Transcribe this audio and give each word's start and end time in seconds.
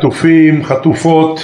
חטופים, 0.00 0.64
חטופות, 0.64 1.40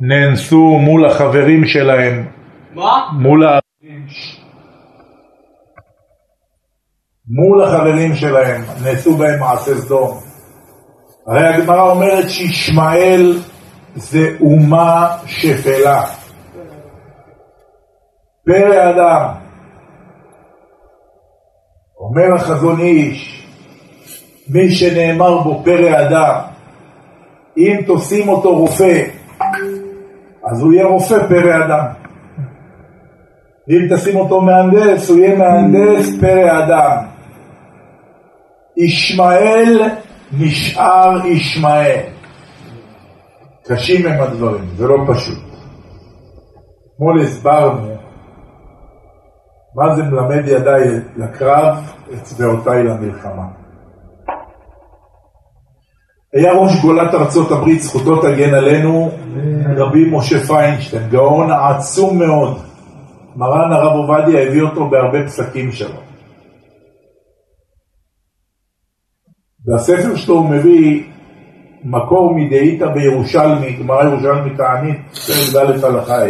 נאנסו 0.00 0.78
מול 0.78 1.06
החברים 1.06 1.64
שלהם, 1.64 2.26
מה? 2.74 3.08
מול 3.12 3.46
ה... 3.46 3.58
מול 7.28 7.64
החברים 7.64 8.14
שלהם, 8.14 8.62
נעשו 8.84 9.16
בהם 9.16 9.40
מעשה 9.40 9.74
סדום. 9.74 10.20
הרי 11.26 11.48
הגמרא 11.48 11.90
אומרת 11.90 12.30
שישמעאל 12.30 13.38
זה 13.94 14.36
אומה 14.40 15.16
שפלה. 15.26 16.02
פרא 18.46 18.90
אדם. 18.90 19.34
אומר 21.98 22.34
החזון 22.34 22.80
איש, 22.80 23.46
מי 24.48 24.70
שנאמר 24.70 25.38
בו 25.38 25.62
פרא 25.64 26.00
אדם, 26.08 26.51
אם 27.56 27.80
תופסים 27.86 28.28
אותו 28.28 28.56
רופא, 28.56 29.04
אז 30.44 30.62
הוא 30.62 30.72
יהיה 30.72 30.86
רופא 30.86 31.26
פרא 31.28 31.64
אדם. 31.66 31.86
אם 33.70 33.96
תשים 33.96 34.16
אותו 34.16 34.40
מהנדס, 34.40 35.10
הוא 35.10 35.18
יהיה 35.18 35.38
מהנדס 35.38 36.20
פרא 36.20 36.64
אדם. 36.64 36.96
ישמעאל 38.76 39.82
נשאר 40.38 41.26
ישמעאל. 41.26 42.00
קשים 43.64 44.06
הם 44.06 44.20
הדברים, 44.20 44.64
זה 44.76 44.86
לא 44.86 44.96
פשוט. 45.08 45.38
אתמול 46.94 47.20
הסברנו 47.20 47.96
מה 49.74 49.96
זה 49.96 50.02
מלמד 50.02 50.48
ידיי 50.48 50.88
לקרב, 51.16 51.76
אצבעותיי 52.14 52.82
למלחמה. 52.82 53.61
היה 56.34 56.52
ראש 56.52 56.80
גולת 56.82 57.14
ארצות 57.14 57.50
הברית, 57.50 57.82
זכותו 57.82 58.22
תגן 58.22 58.54
עלינו, 58.54 59.10
רבי 59.76 60.10
משה 60.10 60.40
פיינשטיין, 60.40 61.08
גאון 61.08 61.50
עצום 61.50 62.18
מאוד. 62.18 62.58
מרן 63.36 63.72
הרב 63.72 63.92
עובדיה 63.92 64.42
הביא 64.42 64.62
אותו 64.62 64.88
בהרבה 64.88 65.26
פסקים 65.26 65.72
שלו. 65.72 66.00
בספר 69.66 70.16
שלו 70.16 70.34
הוא 70.34 70.50
מביא 70.50 71.02
מקור 71.84 72.34
מדאיתא 72.34 72.86
בירושלמי, 72.86 73.72
גמרא 73.72 74.04
ירושלמי 74.04 74.56
תענית, 74.56 74.98
פרק 75.12 75.66
ד' 75.66 75.84
הלכה 75.84 76.22
ה', 76.22 76.28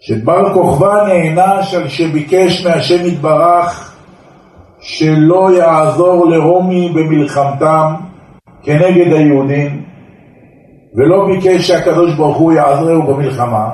שבר 0.00 0.54
כוכבא 0.54 1.06
נענש 1.06 1.74
על 1.74 1.88
שביקש 1.88 2.66
מהשם 2.66 3.06
יתברך 3.06 3.94
שלא 4.80 5.56
יעזור 5.56 6.30
לרומי 6.30 6.92
במלחמתם 6.94 7.94
כנגד 8.64 9.12
היהודים, 9.12 9.82
ולא 10.94 11.26
ביקש 11.26 11.68
שהקדוש 11.68 12.14
ברוך 12.14 12.36
הוא 12.36 12.52
יעזרהו 12.52 13.02
במלחמה, 13.02 13.68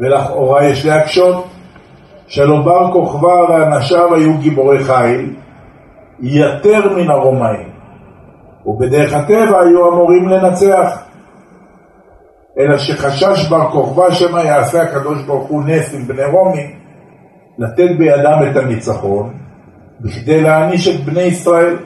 ולכאורה 0.00 0.64
יש 0.64 0.86
להקשות, 0.86 1.44
שלא 2.26 2.62
בר 2.62 2.92
כוכבא 2.92 3.28
ואנשיו 3.28 4.14
היו 4.14 4.38
גיבורי 4.38 4.84
חיל, 4.84 5.34
יותר 6.20 6.96
מן 6.96 7.10
הרומאים, 7.10 7.68
ובדרך 8.66 9.12
הטבע 9.12 9.60
היו 9.60 9.92
אמורים 9.92 10.28
לנצח. 10.28 11.04
אלא 12.58 12.78
שחשש 12.78 13.48
בר 13.48 13.70
כוכבא 13.70 14.10
שמא 14.10 14.38
יעשה 14.38 14.82
הקדוש 14.82 15.22
ברוך 15.22 15.48
הוא 15.48 15.62
נס 15.66 15.94
עם 15.94 16.06
בני 16.06 16.24
רומי, 16.24 16.74
לתת 17.58 17.90
בידם 17.98 18.38
את 18.50 18.56
הניצחון, 18.56 19.32
בכדי 20.00 20.40
להעניש 20.40 20.88
את 20.88 21.04
בני 21.04 21.22
ישראל. 21.22 21.76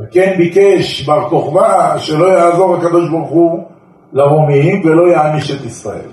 על 0.00 0.06
כן 0.10 0.34
ביקש 0.38 1.06
בר 1.06 1.28
כוכבא 1.28 1.98
שלא 1.98 2.26
יעזור 2.26 2.76
הקדוש 2.76 3.10
ברוך 3.10 3.30
הוא 3.30 3.64
לרומיים 4.12 4.82
ולא 4.84 5.08
יעניש 5.12 5.50
את 5.50 5.64
ישראל. 5.64 6.08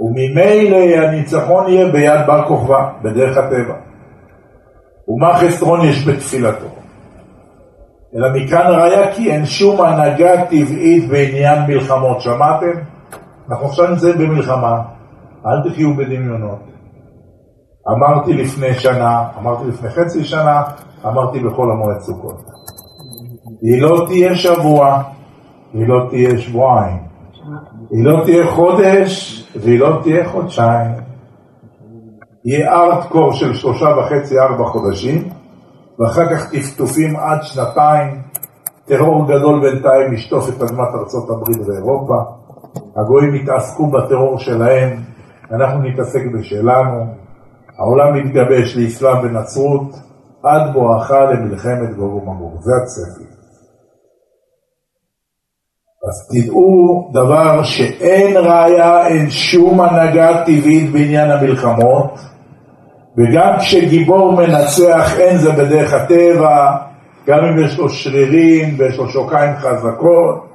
וממילא 0.00 0.76
הניצחון 0.76 1.68
יהיה 1.68 1.88
ביד 1.88 2.26
בר 2.26 2.48
כוכבא, 2.48 2.90
בדרך 3.02 3.36
הטבע. 3.36 3.74
ומה 5.08 5.34
חסרון 5.38 5.80
יש 5.84 6.08
בתפילתו? 6.08 6.66
אלא 8.16 8.28
מכאן 8.34 8.66
ראיה 8.66 9.12
כי 9.14 9.32
אין 9.32 9.46
שום 9.46 9.80
הנהגה 9.80 10.44
טבעית 10.44 11.08
בעניין 11.08 11.58
מלחמות. 11.68 12.20
שמעתם? 12.20 12.72
אנחנו 13.50 13.66
עכשיו 13.66 13.86
נמצאים 13.90 14.18
במלחמה, 14.18 14.82
אל 15.46 15.70
תחיו 15.70 15.96
בדמיונות. 15.96 16.58
אמרתי 17.88 18.32
לפני 18.32 18.74
שנה, 18.74 19.24
אמרתי 19.38 19.64
לפני 19.68 19.90
חצי 19.90 20.24
שנה, 20.24 20.62
אמרתי 21.06 21.40
בכל 21.40 21.70
המועד 21.70 22.00
סוכות. 22.00 22.59
היא 23.62 23.82
לא 23.82 24.04
תהיה 24.06 24.34
שבוע, 24.34 25.02
היא 25.72 25.88
לא 25.88 26.06
תהיה 26.10 26.38
שבועיים, 26.38 26.98
היא 27.90 28.04
לא 28.04 28.22
תהיה 28.24 28.50
חודש 28.50 29.44
והיא 29.56 29.80
לא 29.80 29.98
תהיה 30.02 30.28
חודשיים. 30.28 30.90
יהיה 32.44 32.72
ארטקור 32.72 33.32
של 33.32 33.54
שלושה 33.54 33.86
וחצי, 33.86 34.38
ארבע 34.38 34.64
חודשים, 34.64 35.28
ואחר 35.98 36.26
כך 36.30 36.50
טפטופים 36.50 37.16
עד 37.16 37.38
שנתיים, 37.42 38.22
טרור 38.84 39.26
גדול 39.28 39.60
בינתיים 39.60 40.12
לשטוף 40.12 40.48
את 40.48 40.62
אדמת 40.62 40.88
ארצות 40.94 41.30
הברית 41.30 41.68
ואירופה, 41.68 42.14
הגויים 42.96 43.34
יתעסקו 43.34 43.86
בטרור 43.86 44.38
שלהם, 44.38 44.96
אנחנו 45.52 45.82
נתעסק 45.82 46.20
בשלנו, 46.38 47.06
העולם 47.78 48.14
מתגבש 48.14 48.76
לאסלאם 48.76 49.18
ונצרות, 49.22 49.94
עד 50.42 50.72
בואכה 50.72 51.24
למלחמת 51.24 51.96
גוג 51.96 52.14
ומגור, 52.14 52.56
זה 52.60 52.72
הצפי. 52.82 53.39
אז 56.10 56.28
תדעו 56.30 57.10
דבר 57.12 57.62
שאין 57.62 58.36
ראיה, 58.36 59.06
אין 59.06 59.30
שום 59.30 59.80
הנהגה 59.80 60.44
טבעית 60.44 60.92
בעניין 60.92 61.30
המלחמות, 61.30 62.18
וגם 63.18 63.58
כשגיבור 63.58 64.32
מנצח 64.32 65.18
אין 65.18 65.38
זה 65.38 65.52
בדרך 65.52 65.94
הטבע, 65.94 66.76
גם 67.26 67.38
אם 67.44 67.64
יש 67.64 67.78
לו 67.78 67.88
שרירים 67.88 68.74
ויש 68.78 68.96
לו 68.98 69.08
שוקיים 69.08 69.56
חזקות, 69.56 70.46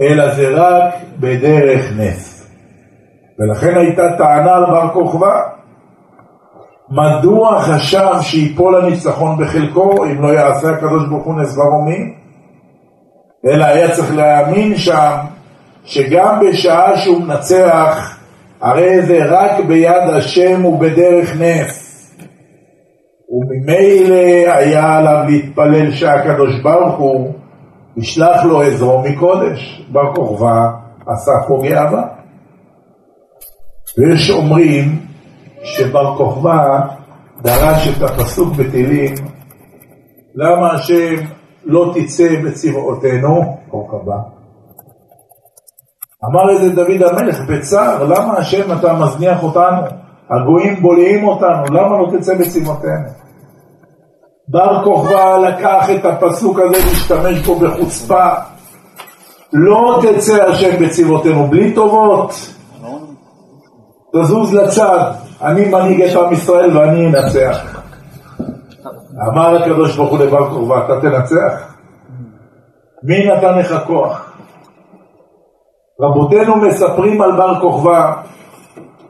אלא 0.00 0.34
זה 0.34 0.48
רק 0.54 0.94
בדרך 1.20 1.92
נס. 1.98 2.48
ולכן 3.38 3.76
הייתה 3.76 4.02
טענה 4.18 4.54
על 4.54 4.66
בר 4.66 4.88
כוכבא, 4.92 5.40
מדוע 6.90 7.60
חשב 7.60 8.20
שיפול 8.20 8.74
הניצחון 8.74 9.38
בחלקו 9.38 10.04
אם 10.04 10.22
לא 10.22 10.28
יעשה 10.28 10.70
הקדוש 10.70 11.08
ברוך 11.08 11.24
הוא 11.24 11.40
נס 11.40 11.56
ברומי? 11.56 12.21
אלא 13.46 13.64
היה 13.64 13.90
צריך 13.90 14.16
להאמין 14.16 14.76
שם 14.76 15.16
שגם 15.84 16.40
בשעה 16.40 16.98
שהוא 16.98 17.22
מנצח 17.22 18.18
הרי 18.60 19.02
זה 19.02 19.18
רק 19.24 19.64
ביד 19.66 20.10
השם 20.16 20.64
ובדרך 20.64 21.36
נס. 21.40 21.82
וממילא 23.30 24.52
היה 24.52 24.98
עליו 24.98 25.24
להתפלל 25.28 25.90
שהקדוש 25.92 26.60
ברוך 26.62 26.98
הוא 26.98 27.34
ישלח 27.96 28.44
לו 28.44 28.62
עזרו 28.62 29.02
מקודש. 29.02 29.86
בר 29.92 30.14
כוכבא 30.14 30.70
עשה 31.06 31.32
פה 31.48 31.62
גאווה. 31.68 32.02
ויש 33.98 34.30
אומרים 34.30 34.98
שבר 35.62 36.16
כוכבא 36.16 36.80
דרש 37.42 37.88
את 37.88 38.02
הפסוק 38.02 38.56
בתהילים 38.56 39.14
למה 40.34 40.72
השם 40.72 41.14
לא 41.64 41.94
תצא 41.94 42.28
בצבאותינו, 42.44 43.56
חוק 43.70 43.94
הבא 43.94 44.16
אמר 46.24 46.52
את 46.52 46.58
זה 46.60 46.70
דוד 46.70 47.02
המלך 47.02 47.40
בצער, 47.48 48.04
למה 48.04 48.38
השם 48.38 48.78
אתה 48.78 48.92
מזניח 48.92 49.42
אותנו? 49.42 49.82
הגויים 50.30 50.82
בולעים 50.82 51.28
אותנו, 51.28 51.64
למה 51.70 51.98
לא 51.98 52.18
תצא 52.18 52.34
בצמאותינו? 52.34 53.08
בר 54.48 54.84
כוכבא 54.84 55.36
לקח 55.36 55.90
את 55.90 56.04
הפסוק 56.04 56.58
הזה, 56.58 56.78
להשתמש 56.78 57.46
בו 57.46 57.54
בחוצפה. 57.54 58.28
לא 59.52 60.00
תצא 60.02 60.42
השם 60.42 60.84
בצבאותינו, 60.84 61.46
בלי 61.46 61.72
טובות. 61.74 62.34
תזוז 64.16 64.54
לצד, 64.54 65.12
אני 65.42 65.68
מנהיג 65.68 66.02
את 66.02 66.16
עם 66.16 66.32
ישראל 66.32 66.76
ואני 66.76 67.06
אנצח. 67.06 67.71
אמר 69.28 69.62
הקדוש 69.62 69.96
ברוך 69.96 70.10
הוא 70.10 70.18
לבר 70.18 70.50
כוכבא, 70.50 70.84
אתה 70.84 71.00
תנצח? 71.00 71.74
מי 73.02 73.26
נתן 73.26 73.58
לך 73.58 73.74
כוח? 73.86 74.32
רבותינו 76.00 76.56
מספרים 76.56 77.22
על 77.22 77.32
בר 77.32 77.60
כוכבא 77.60 78.12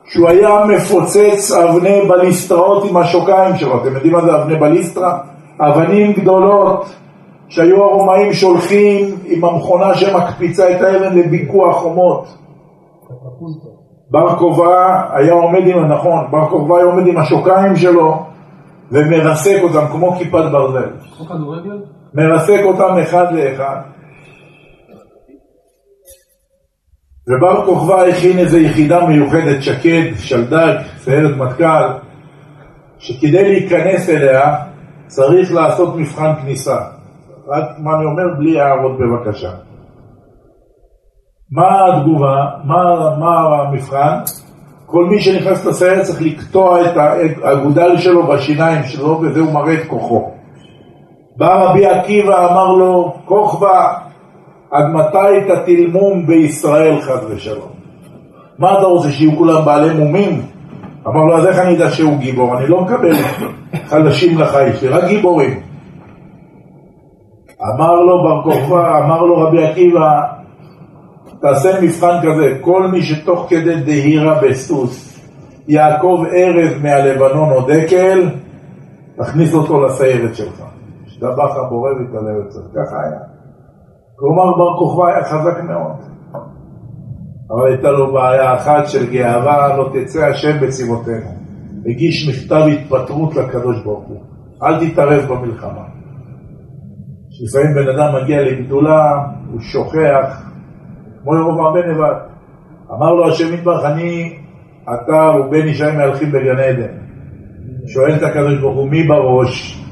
שהוא 0.05 0.29
היה 0.29 0.65
מפוצץ 0.65 1.53
אבני 1.53 2.01
בליסטראות 2.09 2.85
עם 2.91 2.97
השוקיים 2.97 3.57
שלו. 3.57 3.83
אתם 3.83 3.95
יודעים 3.95 4.13
מה 4.13 4.21
זה 4.21 4.43
אבני 4.43 4.57
בליסטרה? 4.57 5.19
אבנים 5.61 6.13
גדולות 6.13 6.87
שהיו 7.49 7.85
הרומאים 7.85 8.33
שולחים 8.33 9.17
עם 9.25 9.45
המכונה 9.45 9.95
שמקפיצה 9.95 10.71
את 10.71 10.83
האבן 10.83 11.19
לביקוע 11.19 11.73
חומות. 11.73 12.25
בר 14.11 14.37
כוכבא 14.39 15.03
היה 15.13 15.33
עומד 15.33 15.67
עם, 15.67 15.93
נכון, 15.93 16.25
בר 16.31 16.49
כוכבא 16.49 16.77
היה 16.77 16.85
עומד 16.85 17.07
עם 17.07 17.17
השוקיים 17.17 17.77
שלו 17.77 18.32
ומרסק 18.93 19.59
אותם 19.63 19.87
כמו 19.93 20.13
כיפת 20.13 20.45
ברזל. 20.53 20.91
מרסק 22.15 22.61
אותם 22.65 22.99
אחד 23.03 23.33
לאחד. 23.33 23.77
ובר 27.29 27.67
כוכבא 27.67 28.03
הכין 28.03 28.39
איזו 28.39 28.59
יחידה 28.59 29.07
מיוחדת, 29.07 29.63
שקד, 29.63 30.03
שלדג, 30.19 30.77
סיירת 30.97 31.37
מטכ"ל, 31.37 31.85
שכדי 32.99 33.49
להיכנס 33.49 34.09
אליה 34.09 34.57
צריך 35.07 35.53
לעשות 35.53 35.97
מבחן 35.97 36.33
כניסה. 36.43 36.81
רק 37.49 37.65
מה 37.79 37.97
אני 37.97 38.05
אומר, 38.05 38.35
בלי 38.39 38.61
הערות 38.61 38.99
בבקשה. 38.99 39.51
מה 41.53 41.87
התגובה? 41.87 42.47
מה, 42.65 42.77
מה 43.19 43.41
המבחן? 43.41 44.19
כל 44.93 45.05
מי 45.05 45.21
שנכנס 45.21 45.65
לסיירת 45.65 46.03
צריך 46.03 46.23
לקטוע 46.23 46.81
את 46.81 46.97
האגודל 47.43 47.97
שלו 47.97 48.27
בשיניים 48.27 48.83
שלו, 48.85 49.21
וזה 49.23 49.41
הוא 49.41 49.53
מראה 49.53 49.75
את 49.75 49.87
כוחו. 49.87 50.31
בא 51.37 51.65
רבי 51.65 51.87
עקיבא, 51.87 52.51
אמר 52.51 52.73
לו, 52.73 53.15
כוכבא, 53.25 53.95
עד 54.71 54.85
מתי 54.95 55.53
תטיל 55.55 55.91
מום 55.91 56.27
בישראל 56.27 57.01
חס 57.01 57.21
ושלום? 57.29 57.69
מה 58.59 58.73
אתה 58.73 58.83
רוצה, 58.83 59.11
שיהיו 59.11 59.37
כולם 59.37 59.65
בעלי 59.65 59.95
מומים? 59.95 60.43
אמר 61.07 61.25
לו, 61.25 61.39
אז 61.39 61.47
איך 61.47 61.59
אני 61.59 61.77
אדע 61.77 61.91
שהוא 61.91 62.17
גיבור? 62.19 62.59
אני 62.59 62.67
לא 62.67 62.81
מקבל 62.81 63.15
חלשים 63.87 64.39
לחיים 64.39 64.73
שלי, 64.73 64.89
רק 64.89 65.05
גיבורים. 65.05 65.61
אמר 67.75 67.95
לו 67.95 68.23
בר 68.23 68.43
כוכבא, 68.43 68.99
אמר 68.99 69.23
לו 69.23 69.37
רבי 69.37 69.65
עקיבא, 69.65 70.21
תעשה 71.43 71.81
מבחן 71.83 72.19
כזה, 72.23 72.59
כל 72.61 72.87
מי 72.87 73.03
שתוך 73.03 73.47
כדי 73.49 73.81
דהירה 73.81 74.41
בסוס 74.43 75.19
יעקב 75.69 76.25
ארז 76.33 76.83
מהלבנון 76.83 77.51
או 77.51 77.61
דקל, 77.61 78.29
תכניס 79.17 79.55
אותו 79.55 79.85
לסיירת 79.85 80.35
שלך. 80.35 80.63
השתבח 81.07 81.57
הבורא 81.57 81.91
ויתעלה 81.91 82.31
יוצא. 82.31 82.61
ככה 82.61 82.97
היה. 83.05 83.21
כלומר, 84.17 84.57
בר 84.57 84.79
כוכבא 84.79 85.07
היה 85.07 85.25
חזק 85.25 85.63
מאוד. 85.63 86.13
אבל 87.51 87.67
הייתה 87.67 87.91
לו 87.91 88.13
בעיה 88.13 88.55
אחת 88.55 88.87
של 88.87 89.11
גאווה, 89.13 89.77
לא 89.77 89.91
תצא 89.93 90.25
השם 90.27 90.61
בצבאותינו. 90.61 91.31
הגיש 91.87 92.29
מכתב 92.29 92.67
התפטרות 92.73 93.37
לקדוש 93.37 93.83
ברוך 93.85 94.09
הוא. 94.09 94.21
אל 94.63 94.89
תתערב 94.89 95.33
במלחמה. 95.33 95.85
לפעמים 97.45 97.75
בן 97.75 97.89
אדם 97.89 98.23
מגיע 98.23 98.43
לגדולה, 98.43 99.25
הוא 99.53 99.61
שוכח, 99.61 100.52
כמו 101.23 101.37
ירובעם 101.37 101.75
בן 101.75 101.91
נבט. 101.91 102.17
אמר 102.93 103.15
לו 103.15 103.29
השם 103.29 103.55
יתברך, 103.55 103.85
אני, 103.85 104.39
אתה 104.85 105.33
ובן 105.41 105.69
ישי 105.69 105.93
מהלכים 105.97 106.33
בגן 106.33 106.59
עדן. 106.59 106.93
שואל 107.87 108.15
את 108.15 108.23
הקדוש 108.23 108.61
ברוך 108.61 108.77
הוא, 108.77 108.89
מי 108.89 109.03
בראש? 109.03 109.85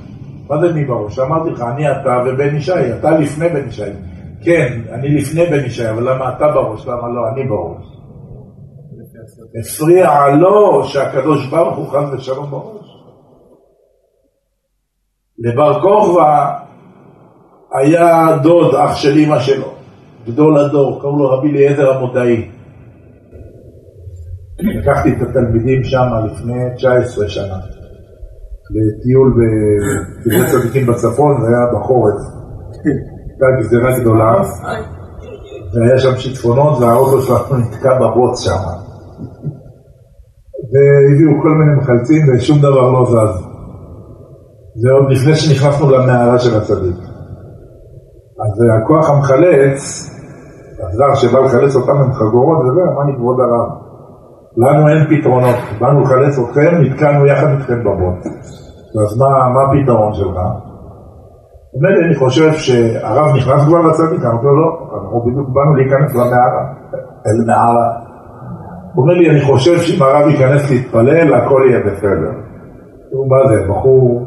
מה 0.49 0.59
זה 0.61 0.73
מי 0.75 0.85
בראש? 0.85 1.19
אמרתי 1.19 1.51
לך, 1.51 1.61
אני 1.61 1.91
אתה 1.91 2.23
ובן 2.27 2.57
ישי, 2.57 2.93
אתה 2.99 3.11
לפני 3.11 3.49
בן 3.49 3.69
ישי. 3.69 3.83
כן, 4.45 4.81
אני 4.93 5.09
לפני 5.09 5.47
בן 5.47 5.65
ישי, 5.65 5.91
אבל 5.91 6.13
למה 6.13 6.37
אתה 6.37 6.49
בראש? 6.49 6.87
למה 6.87 7.09
לא 7.09 7.29
אני 7.35 7.49
בראש? 7.49 7.91
הפריע 9.61 10.29
לו 10.29 10.85
שהקדוש 10.85 11.47
ברוך 11.47 11.77
הוא 11.77 11.89
חס 11.89 12.13
ושלום 12.13 12.51
בראש. 12.51 12.87
לבר 15.39 15.81
כוכבא 15.83 16.59
היה 17.73 18.37
דוד, 18.43 18.75
אח 18.75 18.97
של 18.97 19.19
אמא 19.19 19.39
שלו, 19.39 19.73
גדול 20.27 20.59
הדור, 20.59 21.01
קראו 21.01 21.19
לו 21.19 21.31
רבי 21.31 21.49
אליעזר 21.51 21.91
המודעי. 21.91 22.51
לקחתי 24.59 25.13
את 25.13 25.23
התלמידים 25.23 25.85
שם 25.85 26.07
לפני 26.27 26.55
19 26.77 27.29
שנה 27.29 27.57
לטיול 28.75 29.35
בקברי 29.37 30.51
צדיקים 30.51 30.87
בצפון, 30.87 31.41
זה 31.41 31.47
היה 31.49 31.67
בחורף. 31.75 32.21
הייתה 32.85 33.47
גזירה 33.61 34.01
גדולה, 34.01 34.43
והיה 35.75 35.99
שם 35.99 36.19
שיטפונות 36.19 36.79
והאוטו 36.79 37.23
שלנו 37.23 37.57
נתקע 37.59 37.99
בבוץ 38.01 38.41
שם. 38.41 38.63
והביאו 40.73 41.43
כל 41.43 41.51
מיני 41.51 41.81
מחלצים 41.81 42.23
ושום 42.29 42.59
דבר 42.59 42.91
לא 42.91 43.07
זז. 43.07 43.45
זה 44.75 44.91
עוד 44.91 45.13
לפני 45.13 45.35
שנכנסנו 45.35 45.91
למערה 45.91 46.39
של 46.39 46.57
הצדיק. 46.57 47.10
אז 48.45 48.65
הכוח 48.83 49.11
המחלץ, 49.11 49.81
הזר 50.83 51.15
שבא 51.15 51.39
לחלץ 51.41 51.77
אותם 51.77 51.93
עם 51.93 52.13
חגורות 52.13 52.59
וזה, 52.59 52.81
אמר 52.93 53.03
לי 53.03 53.17
כבוד 53.17 53.37
הרב, 53.41 53.71
לנו 54.57 54.89
אין 54.89 55.07
פתרונות, 55.11 55.57
באנו 55.81 56.01
לחלץ 56.01 56.39
אתכם, 56.39 56.77
נתקענו 56.81 57.27
יחד 57.27 57.47
איתכם 57.47 57.81
בבוט. 57.81 58.27
אז 59.03 59.19
מה, 59.19 59.29
מה 59.29 59.61
הפתרון 59.63 60.15
שלך? 60.15 60.37
אומר 61.75 61.89
לי, 61.89 62.07
אני 62.07 62.17
חושב 62.17 62.53
שהרב 62.53 63.37
נכנס 63.37 63.65
כבר 63.67 63.81
לצדיק, 63.83 64.25
אמרתי 64.25 64.47
לו, 64.47 64.57
לא, 64.57 64.69
אנחנו 64.95 65.21
בדיוק 65.21 65.49
באנו 65.49 65.75
להיכנס 65.77 66.15
למערה, 66.15 66.63
אל 67.27 67.47
מערה. 67.47 67.89
הוא 68.95 69.03
אומר 69.03 69.15
לי, 69.15 69.31
אני 69.31 69.41
חושב 69.41 69.79
שאם 69.79 70.03
הרב 70.03 70.29
ייכנס 70.29 70.71
להתפלל, 70.71 71.35
הכל 71.35 71.63
יהיה 71.69 71.81
בסדר. 71.87 72.33
הוא 73.13 73.29
מה 73.31 73.49
זה, 73.49 73.69
בחור 73.71 74.27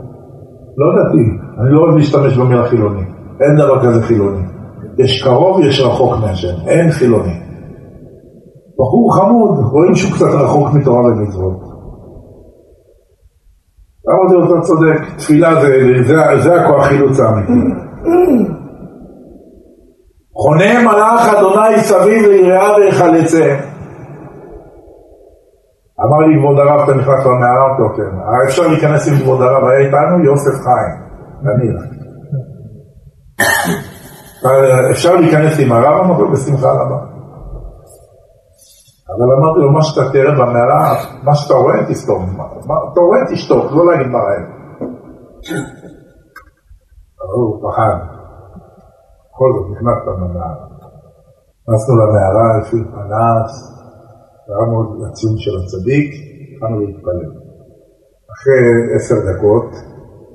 לא 0.77 0.87
דתי, 0.95 1.25
אני 1.59 1.71
לא 1.71 1.79
אוהב 1.79 1.95
להשתמש 1.95 2.37
במילה 2.37 2.63
חילוני, 2.63 3.03
אין 3.43 3.55
דבר 3.55 3.81
כזה 3.81 4.01
חילוני. 4.01 4.43
יש 4.97 5.23
קרוב, 5.23 5.59
יש 5.59 5.81
רחוק 5.81 6.13
מהשם, 6.21 6.67
אין 6.67 6.91
חילוני. 6.91 7.39
בחור 8.79 9.15
חמוד, 9.15 9.59
רואים 9.71 9.95
שהוא 9.95 10.13
קצת 10.15 10.25
רחוק 10.25 10.73
מתורה 10.73 10.99
ומצוות. 10.99 11.73
אמרתי 14.09 14.33
לו, 14.33 14.45
אתה 14.45 14.61
צודק, 14.61 14.99
תפילה 15.17 15.61
זה, 15.61 15.67
זה, 16.07 16.15
זה 16.43 16.61
הכוח 16.61 16.85
חילוץ 16.85 17.19
האמיתי. 17.19 17.53
חונה 20.35 20.81
מלאך 20.81 21.33
אדוני 21.33 21.77
סביב 21.77 22.23
ויראה 22.27 22.75
ויחלצה. 22.75 23.55
אמר 26.05 26.19
לי 26.27 26.39
כבוד 26.39 26.59
הרב, 26.59 26.79
אתה 26.83 26.93
נכנס 26.93 27.25
למערה, 27.25 27.65
אמרתי 27.65 28.01
כן. 28.01 28.17
אפשר 28.47 28.67
להיכנס 28.67 29.07
עם 29.07 29.15
כבוד 29.15 29.41
הרב, 29.41 29.63
היה 29.65 29.79
איתנו 29.79 30.25
יוסף 30.25 30.51
חיים, 30.63 30.95
נניח. 31.43 32.02
אפשר 34.91 35.15
להיכנס 35.15 35.59
עם 35.59 35.71
הרב, 35.71 36.19
לו, 36.19 36.31
בשמחה 36.31 36.71
רבה. 36.71 36.99
אבל 39.09 39.27
אמרתי 39.37 39.59
לו, 39.59 39.71
מה 39.71 39.83
שאתה 39.83 40.11
תראה 40.11 40.31
במערה, 40.31 40.95
מה 41.23 41.35
שאתה 41.35 41.53
רואה 41.53 41.85
תסתום, 41.89 42.37
אתה 42.93 42.99
רואה 42.99 43.19
תשתוק, 43.31 43.71
לא 43.71 43.91
להגיד 43.91 44.07
מה 44.07 44.19
רעב. 44.19 44.45
אבל 47.21 47.33
הוא 47.33 47.71
פחד. 47.71 47.95
בכל 49.29 49.49
זאת 49.55 49.65
נכנסת 49.71 50.05
למערה. 50.07 50.53
נכנסנו 51.67 51.95
למערה 51.95 52.57
לפי 52.61 52.77
פנס, 52.91 53.51
קראנו 54.47 54.77
לציון 55.01 55.37
של 55.37 55.51
הצדיק, 55.59 56.09
התחלנו 56.53 56.79
להתפלל. 56.79 57.31
אחרי 58.33 58.95
עשר 58.95 59.15
דקות, 59.29 59.69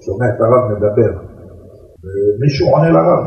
שומע 0.05 0.27
את 0.29 0.41
הרב 0.41 0.65
מדבר, 0.73 1.28
ומישהו 2.03 2.67
עונה 2.73 2.91
לרב. 2.91 3.25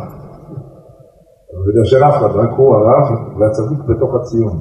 שאין 1.84 2.04
אף 2.04 2.16
אחד, 2.18 2.32
רק 2.42 2.50
הוא 2.58 2.76
הרב 2.76 3.06
והצדיק 3.38 3.80
בתוך 3.90 4.12
הציון. 4.16 4.58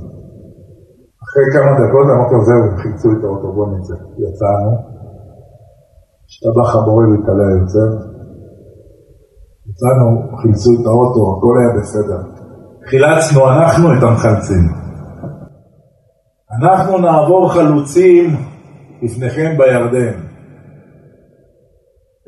אחרי 1.24 1.46
כמה 1.54 1.70
דקות 1.72 2.06
אמרתי 2.14 2.34
לו, 2.34 2.44
זהו, 2.44 2.62
הם 2.62 3.18
את 3.18 3.24
האוטו, 3.24 3.52
בוא 3.52 3.66
נצא. 3.66 3.94
יצאנו, 3.94 4.72
השתבח 6.28 6.76
הבורא 6.76 7.04
והתעלה 7.06 7.44
היוצר. 7.52 7.90
יצאנו, 9.68 10.06
חילצו 10.42 10.70
את 10.80 10.86
האוטו, 10.86 11.22
הכל 11.32 11.54
היה 11.58 11.80
בסדר. 11.80 12.20
חילצנו 12.90 13.50
אנחנו 13.50 13.98
את 13.98 14.02
המחלצים. 14.02 14.64
אנחנו 16.60 16.98
נעבור 16.98 17.52
חלוצים 17.52 18.30
לפניכם 19.02 19.56
בירדן. 19.58 20.20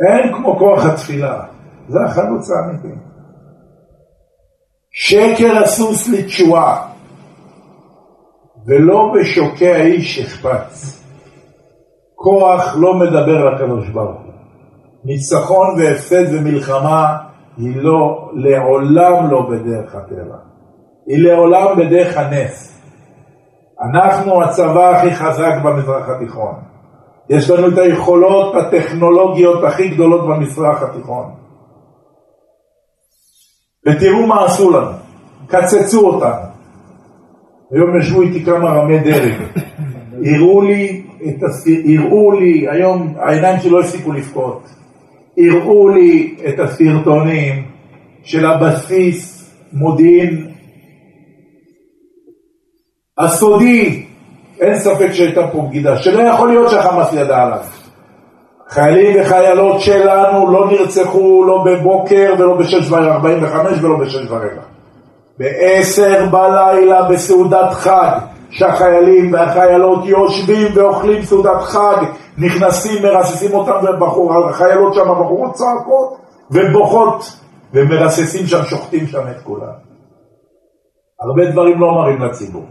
אין 0.06 0.34
כמו 0.34 0.56
כוח 0.58 0.86
התפילה, 0.86 1.51
זה 1.88 1.98
החלוץ 2.06 2.50
האמיתי. 2.50 2.94
שקר 4.90 5.62
הסוס 5.64 6.08
לתשועה. 6.08 6.88
ולא 8.66 9.12
בשוקי 9.14 9.72
האיש 9.72 10.20
אכפת. 10.20 10.72
כוח 12.14 12.76
לא 12.78 12.94
מדבר 12.94 13.44
לקדוש 13.44 13.88
ברוך 13.88 14.20
הוא. 14.20 14.32
ניצחון 15.04 15.80
והפסד 15.80 16.34
ומלחמה 16.34 17.16
היא 17.56 17.76
לא, 17.76 18.30
לעולם 18.34 19.30
לא 19.30 19.50
בדרך 19.50 19.94
הטבע. 19.94 20.36
היא 21.06 21.18
לעולם 21.18 21.76
בדרך 21.78 22.16
הנס. 22.16 22.82
אנחנו 23.82 24.42
הצבא 24.42 24.90
הכי 24.90 25.14
חזק 25.14 25.52
במזרח 25.64 26.08
התיכון. 26.08 26.54
יש 27.28 27.50
לנו 27.50 27.68
את 27.68 27.78
היכולות 27.78 28.54
הטכנולוגיות 28.56 29.64
הכי 29.64 29.88
גדולות 29.88 30.28
במזרח 30.28 30.82
התיכון. 30.82 31.41
ותראו 33.86 34.26
מה 34.26 34.44
עשו 34.44 34.70
לנו, 34.70 34.90
קצצו 35.46 36.06
אותנו. 36.06 36.52
היום 37.70 37.98
ישבו 38.00 38.22
איתי 38.22 38.44
כמה 38.44 38.70
רמי 38.70 38.98
דרג, 38.98 39.32
הראו 40.24 40.62
לי, 40.62 41.02
הראו 41.98 42.32
לי, 42.40 42.66
היום 42.70 43.14
העיניים 43.18 43.60
שלו 43.60 43.80
הפסיקו 43.80 44.12
לבכות. 44.12 44.62
הראו 45.38 45.88
לי 45.88 46.34
את 46.48 46.60
הסרטונים 46.60 47.64
של 48.22 48.46
הבסיס 48.46 49.50
מודיעין 49.72 50.52
הסודי, 53.18 54.06
אין 54.60 54.78
ספק 54.78 55.12
שהייתה 55.12 55.48
פה 55.52 55.62
בגידה, 55.62 55.96
שלא 55.96 56.22
יכול 56.22 56.48
להיות 56.48 56.70
שהחמאס 56.70 57.12
ידע 57.12 57.42
עליו. 57.42 57.81
חיילים 58.72 59.22
וחיילות 59.22 59.80
שלנו 59.80 60.50
לא 60.50 60.66
נרצחו 60.70 61.44
לא 61.44 61.64
בבוקר 61.66 62.34
ולא 62.38 62.56
ב-6.45 62.56 63.82
ולא 63.82 63.96
ב-6.15. 63.98 64.32
ב-10 65.38 66.30
בלילה 66.30 67.02
בסעודת 67.08 67.72
חג, 67.72 68.18
שהחיילים 68.50 69.32
והחיילות 69.32 70.04
יושבים 70.04 70.68
ואוכלים 70.74 71.22
סעודת 71.22 71.62
חג, 71.62 72.04
נכנסים, 72.38 73.02
מרססים 73.02 73.54
אותם, 73.54 73.72
והחיילות 74.00 74.94
שם, 74.94 75.10
הבחורות 75.10 75.54
צועקות 75.54 76.16
ובוכות, 76.50 77.36
ומרססים 77.72 78.46
שם, 78.46 78.62
שוחטים 78.62 79.06
שם 79.06 79.22
את 79.30 79.42
כולם. 79.44 79.72
הרבה 81.20 81.50
דברים 81.50 81.80
לא 81.80 81.94
מראים 81.94 82.22
לציבור. 82.22 82.64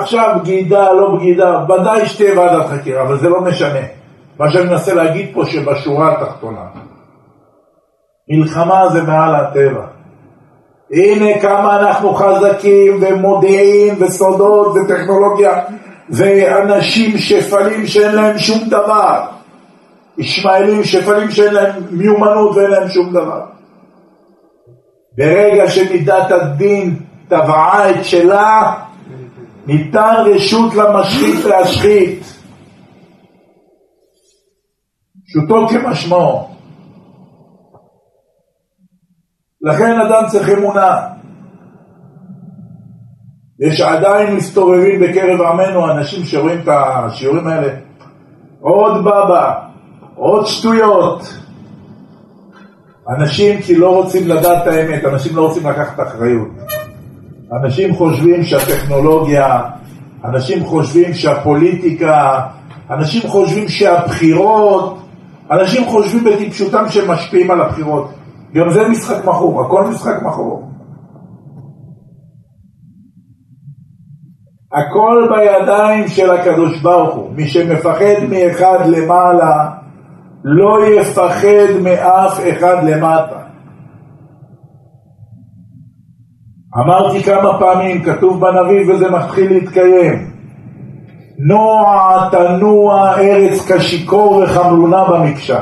עכשיו 0.00 0.36
בגידה, 0.40 0.92
לא 0.92 1.14
בגידה, 1.14 1.64
ודאי 1.64 2.06
שתהיה 2.06 2.38
ועדת 2.38 2.66
חקירה, 2.66 3.02
אבל 3.02 3.18
זה 3.18 3.28
לא 3.28 3.40
משנה. 3.40 3.80
מה 4.38 4.50
שאני 4.50 4.68
מנסה 4.68 4.94
להגיד 4.94 5.30
פה 5.34 5.44
שבשורה 5.46 6.12
התחתונה, 6.12 6.60
מלחמה 8.30 8.88
זה 8.88 9.02
מעל 9.02 9.34
הטבע. 9.34 9.86
הנה 10.90 11.40
כמה 11.40 11.80
אנחנו 11.80 12.14
חזקים 12.14 12.98
ומודיעין 13.00 13.94
וסודות 14.00 14.76
וטכנולוגיה 14.76 15.62
ואנשים 16.10 17.18
שפלים 17.18 17.86
שאין 17.86 18.14
להם 18.14 18.38
שום 18.38 18.68
דבר. 18.68 19.24
ישמעאלים 20.18 20.84
שפלים 20.84 21.30
שאין 21.30 21.54
להם 21.54 21.72
מיומנות 21.90 22.56
ואין 22.56 22.70
להם 22.70 22.88
שום 22.88 23.10
דבר. 23.10 23.40
ברגע 25.18 25.70
שמידת 25.70 26.30
הדין 26.30 26.96
טבעה 27.28 27.90
את 27.90 28.04
שלה, 28.04 28.72
ניתן 29.68 30.14
רשות 30.26 30.74
למשחית 30.74 31.44
להשחית. 31.44 32.22
פשוטו 35.28 35.68
כמשמעו. 35.68 36.48
לכן 39.60 40.00
אדם 40.00 40.28
צריך 40.28 40.48
אמונה. 40.48 41.08
יש 43.60 43.80
עדיין 43.80 44.36
מסתובבים 44.36 45.00
בקרב 45.00 45.40
עמנו 45.40 45.90
אנשים 45.90 46.24
שרואים 46.24 46.60
את 46.60 46.68
השיעורים 46.68 47.46
האלה. 47.46 47.74
עוד 48.60 49.00
בבא, 49.04 49.54
עוד 50.14 50.46
שטויות. 50.46 51.22
אנשים 53.08 53.62
כי 53.62 53.74
לא 53.74 53.96
רוצים 53.96 54.28
לדעת 54.28 54.62
את 54.62 54.66
האמת, 54.66 55.04
אנשים 55.04 55.36
לא 55.36 55.46
רוצים 55.46 55.66
לקחת 55.66 56.00
אחריות. 56.00 56.77
אנשים 57.52 57.94
חושבים 57.94 58.42
שהטכנולוגיה, 58.42 59.62
אנשים 60.24 60.64
חושבים 60.64 61.14
שהפוליטיקה, 61.14 62.40
אנשים 62.90 63.30
חושבים 63.30 63.68
שהבחירות, 63.68 64.98
אנשים 65.50 65.84
חושבים 65.84 66.24
בטיפשותם 66.24 66.84
שהם 66.88 67.10
משפיעים 67.10 67.50
על 67.50 67.60
הבחירות. 67.60 68.10
גם 68.54 68.70
זה 68.70 68.88
משחק 68.88 69.24
מכור, 69.24 69.64
הכל 69.64 69.84
משחק 69.84 70.22
מכור. 70.22 70.68
הכל 74.72 75.28
בידיים 75.30 76.08
של 76.08 76.30
הקדוש 76.30 76.80
ברוך 76.82 77.14
הוא. 77.14 77.30
מי 77.34 77.46
שמפחד 77.46 78.24
מאחד 78.30 78.78
למעלה, 78.86 79.70
לא 80.44 80.86
יפחד 80.86 81.80
מאף 81.82 82.40
אחד 82.50 82.84
למטה. 82.84 83.37
אמרתי 86.76 87.22
כמה 87.22 87.58
פעמים, 87.58 88.02
כתוב 88.02 88.40
בנביא 88.40 88.92
וזה 88.92 89.10
מתחיל 89.10 89.52
להתקיים. 89.52 90.30
נוע 91.38 92.28
תנוע 92.30 93.14
ארץ 93.18 93.70
כשיכור 93.70 94.42
וחמלונה 94.44 95.04
במקשה. 95.04 95.60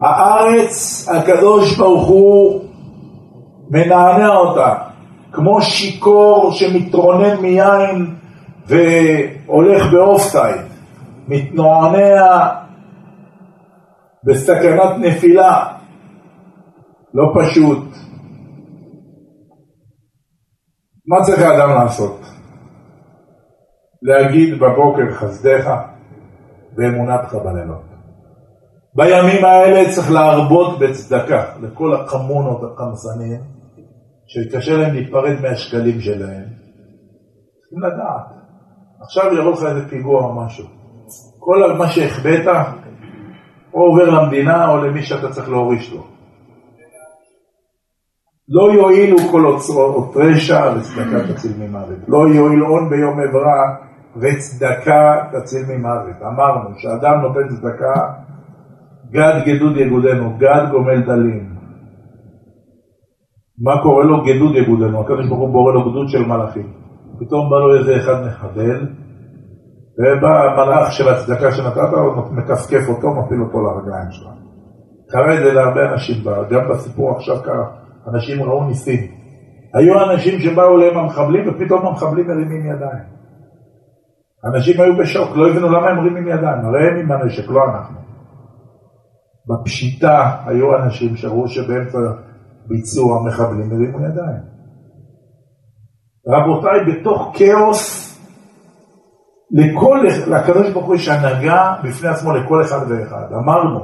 הארץ, 0.00 1.08
הקדוש 1.08 1.78
ברוך 1.78 2.06
הוא 2.08 2.60
מנענע 3.70 4.28
אותה, 4.28 4.74
כמו 5.32 5.62
שיכור 5.62 6.52
שמתרונן 6.52 7.40
מיין 7.40 8.14
והולך 8.66 9.92
באופסייד, 9.92 10.60
מתנוענע 11.28 12.48
בסכנת 14.24 14.98
נפילה, 14.98 15.64
לא 17.14 17.32
פשוט. 17.34 18.01
מה 21.06 21.24
צריך 21.24 21.42
האדם 21.42 21.70
לעשות? 21.70 22.20
להגיד 24.02 24.60
בבוקר 24.60 25.12
חסדיך 25.12 25.70
ואמונתך 26.76 27.34
בלילות. 27.34 27.82
בימים 28.94 29.44
האלה 29.44 29.92
צריך 29.94 30.10
להרבות 30.10 30.78
בצדקה 30.78 31.44
לכל 31.60 31.94
הקמונות 31.94 32.60
הקמסנים 32.62 33.40
שקשה 34.26 34.76
להם 34.76 34.94
להיפרד 34.94 35.40
מהשקלים 35.42 36.00
שלהם. 36.00 36.44
צריכים 37.60 37.80
לדעת. 37.84 38.26
עכשיו 39.00 39.34
יראו 39.34 39.50
לך 39.50 39.62
איזה 39.62 39.88
פיגוע 39.88 40.24
או 40.24 40.34
משהו. 40.34 40.64
כל 41.38 41.74
מה 41.78 41.88
שהחבאת, 41.88 42.46
או 43.74 43.80
עובר 43.80 44.10
למדינה 44.10 44.68
או 44.68 44.76
למי 44.76 45.02
שאתה 45.02 45.32
צריך 45.32 45.48
להוריש 45.48 45.92
לו. 45.92 46.11
לא 48.48 48.72
יועילו 48.72 49.16
כל 49.30 49.46
אוצרות 49.46 50.16
רשע 50.16 50.74
וצדקה 50.76 51.32
תציל 51.32 51.52
ממוות. 51.58 51.98
לא 52.08 52.18
יועיל 52.28 52.60
הון 52.60 52.90
ביום 52.90 53.20
עברה 53.20 53.76
וצדקה 54.16 55.24
תציל 55.32 55.62
ממוות. 55.68 56.16
אמרנו 56.22 56.70
שאדם 56.76 57.20
נותן 57.20 57.48
צדקה 57.48 58.12
גד 59.10 59.42
גדוד 59.46 59.76
יגודנו, 59.76 60.36
גד 60.38 60.66
גומל 60.70 61.02
דלים. 61.02 61.52
מה 63.58 63.82
קורה 63.82 64.04
לו? 64.04 64.24
גדוד 64.24 64.56
יגודנו, 64.56 65.00
הקדוש 65.00 65.28
ברוך 65.28 65.40
הוא 65.40 65.52
בורא 65.52 65.72
לו 65.72 65.90
גדוד 65.90 66.08
של 66.08 66.26
מלאכים. 66.26 66.72
פתאום 67.18 67.50
בא 67.50 67.56
לו 67.56 67.78
איזה 67.78 67.96
אחד 67.96 68.26
מחבל, 68.26 68.86
ובא 69.98 70.44
המלאך 70.44 70.92
של 70.92 71.08
הצדקה 71.08 71.52
שנתת, 71.52 71.92
הוא 71.92 72.32
מכפכף 72.32 72.88
אותו, 72.88 73.08
מפיל 73.14 73.40
אותו 73.42 73.60
לרגליים 73.60 74.10
שלך. 74.10 74.28
קרה 75.08 75.34
את 75.34 75.44
זה 75.44 75.52
להרבה 75.52 75.92
אנשים, 75.92 76.24
גם 76.50 76.68
בסיפור 76.68 77.16
עכשיו 77.16 77.36
קרה, 77.44 77.81
אנשים 78.08 78.42
ראו 78.42 78.64
ניסים. 78.64 79.00
היו 79.74 80.10
אנשים 80.10 80.40
שבאו 80.40 80.76
אליהם 80.76 80.98
המחבלים, 80.98 81.48
ופתאום 81.48 81.86
המחבלים 81.86 82.26
מרימים 82.26 82.66
ידיים. 82.66 83.04
אנשים 84.44 84.80
היו 84.80 84.96
בשוק, 84.96 85.36
לא 85.36 85.48
הבינו 85.48 85.68
למה 85.68 85.88
הם 85.88 85.96
מרימים 85.96 86.28
ידיים, 86.28 86.64
הרי 86.64 86.88
הם 86.88 86.96
עם 86.96 87.12
הנשק, 87.12 87.50
לא 87.50 87.64
אנחנו. 87.64 87.96
בפשיטה 89.48 90.36
היו 90.46 90.76
אנשים 90.76 91.16
שראו 91.16 91.48
שבאמצע 91.48 91.98
ביצוע 92.66 93.22
מחבלים 93.26 93.72
הרימו 93.72 93.98
ידיים. 93.98 94.52
רבותיי, 96.28 96.80
בתוך 96.84 97.32
כאוס, 97.34 98.12
לכל, 99.52 99.98
לקדוש 100.26 100.70
ברוך 100.70 100.86
הוא 100.86 100.94
יש 100.94 101.08
הנהגה 101.08 101.74
בפני 101.84 102.08
עצמו 102.08 102.32
לכל 102.32 102.62
אחד 102.62 102.80
ואחד. 102.88 103.26
אמרנו, 103.44 103.80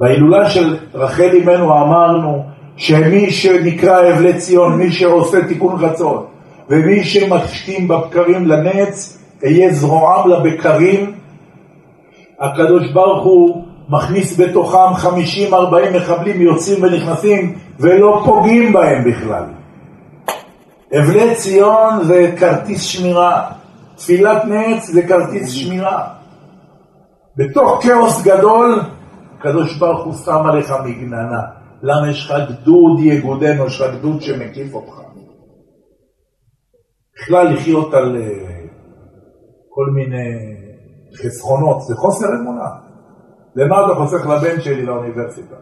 בהילולה 0.00 0.50
של 0.50 0.76
רחל 0.94 1.30
אימנו 1.32 1.64
אמרנו 1.64 2.44
שמי 2.80 3.30
שנקרא 3.30 4.12
אבלי 4.12 4.38
ציון, 4.38 4.78
מי 4.78 4.92
שעושה 4.92 5.46
תיקון 5.48 5.84
רצון, 5.84 6.24
ומי 6.68 7.04
שמשתים 7.04 7.88
בבקרים 7.88 8.46
לנץ, 8.46 9.18
אהיה 9.44 9.72
זרועם 9.72 10.30
לבקרים, 10.30 11.12
הקדוש 12.40 12.92
ברוך 12.92 13.24
הוא 13.24 13.64
מכניס 13.88 14.40
בתוכם 14.40 14.94
50-40 15.52 15.54
מחבלים 15.96 16.40
יוצאים 16.40 16.82
ונכנסים 16.82 17.58
ולא 17.80 18.22
פוגעים 18.24 18.72
בהם 18.72 19.04
בכלל. 19.04 19.44
אבלי 20.98 21.34
ציון 21.34 22.04
זה 22.04 22.32
כרטיס 22.38 22.82
שמירה, 22.82 23.50
תפילת 23.96 24.44
נץ 24.44 24.86
זה 24.86 25.02
כרטיס 25.02 25.50
שמירה. 25.50 26.04
בתוך 27.36 27.82
כאוס 27.82 28.22
גדול, 28.22 28.80
הקדוש 29.38 29.78
ברוך 29.78 30.04
הוא 30.04 30.14
שם 30.24 30.46
עליך 30.46 30.74
מגננה. 30.84 31.59
למה 31.82 32.10
יש 32.10 32.30
לך 32.30 32.34
גדוד 32.50 33.00
יגודנו, 33.00 33.66
יש 33.66 33.80
לך 33.80 33.94
גדוד 33.94 34.22
שמקיף 34.22 34.74
אותך. 34.74 35.00
בכלל 37.16 37.54
לחיות 37.54 37.94
על 37.94 38.16
uh, 38.16 38.50
כל 39.68 39.86
מיני 39.94 40.56
חסכונות, 41.14 41.80
זה 41.80 41.96
חוסר 41.96 42.26
אמונה. 42.40 42.68
למה 43.56 43.86
אתה 43.86 43.94
חוסך 43.94 44.26
לבן 44.26 44.60
שלי 44.60 44.86
לאוניברסיטה? 44.86 45.56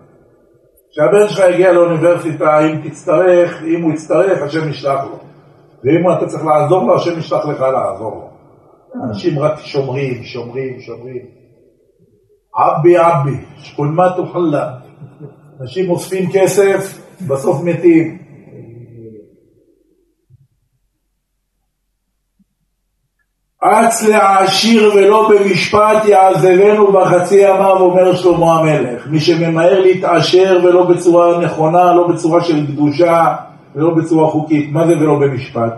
כשהבן 0.91 1.29
שלך 1.29 1.45
יגיע 1.55 1.73
לאוניברסיטה, 1.73 2.59
אם 2.61 2.89
תצטרך, 2.89 3.63
אם 3.63 3.83
הוא 3.83 3.93
יצטרך, 3.93 4.43
השם 4.43 4.69
ישלח 4.69 5.05
לו. 5.05 5.19
ואם 5.85 6.19
אתה 6.19 6.27
צריך 6.27 6.45
לעזור 6.45 6.85
לו, 6.87 6.97
השם 6.97 7.19
ישלח 7.19 7.47
לך 7.47 7.61
לעזור 7.61 8.15
לו. 8.15 8.29
אנשים 9.09 9.39
רק 9.39 9.59
שומרים, 9.59 10.23
שומרים, 10.23 10.81
שומרים. 10.81 11.27
עבי 12.55 12.97
עבי, 12.97 13.45
שכולמה 13.59 14.17
תוחלה. 14.17 14.88
אנשים 15.61 15.91
אוספים 15.91 16.29
כסף, 16.33 16.99
בסוף 17.27 17.65
מתים. 17.65 18.19
אץ 23.65 24.03
לעשיר 24.03 24.93
ולא 24.95 25.31
במשפט 25.31 26.05
יעזבנו 26.05 26.93
בחצי 26.93 27.35
ימיו, 27.35 27.77
אומר 27.81 28.17
שלמה 28.17 28.59
המלך. 28.59 29.07
מי 29.07 29.21
שממהר 29.21 29.81
להתעשר 29.81 30.61
ולא 30.65 30.87
בצורה 30.87 31.45
נכונה, 31.45 31.95
לא 31.95 32.09
בצורה 32.09 32.45
של 32.45 32.67
קדושה 32.67 33.37
ולא 33.75 33.95
בצורה 33.95 34.31
חוקית. 34.31 34.73
מה 34.73 34.87
זה 34.87 34.93
ולא 34.99 35.19
במשפט? 35.19 35.73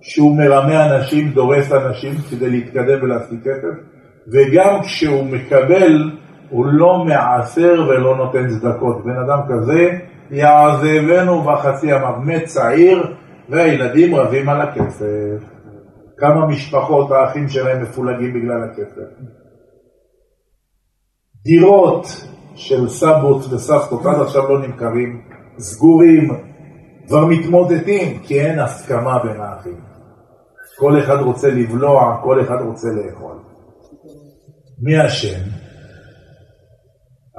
שהוא 0.00 0.36
מרמה 0.36 0.84
אנשים, 0.86 1.28
דורס 1.28 1.72
אנשים 1.72 2.14
כדי 2.30 2.50
להתקדם 2.50 3.02
ולהשיג 3.02 3.40
כסף, 3.40 3.74
וגם 4.32 4.82
כשהוא 4.82 5.24
מקבל, 5.24 6.10
הוא 6.52 6.66
לא 6.66 7.04
מעשר 7.04 7.86
ולא 7.88 8.16
נותן 8.16 8.48
צדקות. 8.48 9.04
בן 9.04 9.16
אדם 9.16 9.38
כזה 9.48 9.98
יעזבנו 10.30 11.42
בחצי 11.42 11.86
ימיו. 11.86 12.14
מת 12.24 12.44
צעיר 12.44 13.14
והילדים 13.48 14.14
רבים 14.14 14.48
על 14.48 14.60
הכסף. 14.60 15.52
כמה 16.16 16.46
משפחות 16.46 17.10
האחים 17.10 17.48
שלהם 17.48 17.82
מפולגים 17.82 18.34
בגלל 18.34 18.64
הכסף. 18.64 19.26
דירות 21.44 22.06
של 22.54 22.88
סבות 22.88 23.52
וסבתות 23.52 24.06
עד 24.06 24.20
עכשיו 24.20 24.48
לא 24.48 24.66
נמכרים, 24.66 25.22
סגורים, 25.58 26.30
כבר 27.06 27.26
מתמודדים, 27.26 28.18
כי 28.22 28.40
אין 28.40 28.58
הסכמה 28.58 29.18
בין 29.18 29.40
האחים. 29.40 29.80
כל 30.78 30.98
אחד 30.98 31.16
רוצה 31.16 31.48
לבלוע, 31.50 32.20
כל 32.22 32.40
אחד 32.40 32.58
רוצה 32.66 32.88
לאכול. 32.88 33.36
מי 34.82 35.06
אשם? 35.06 35.61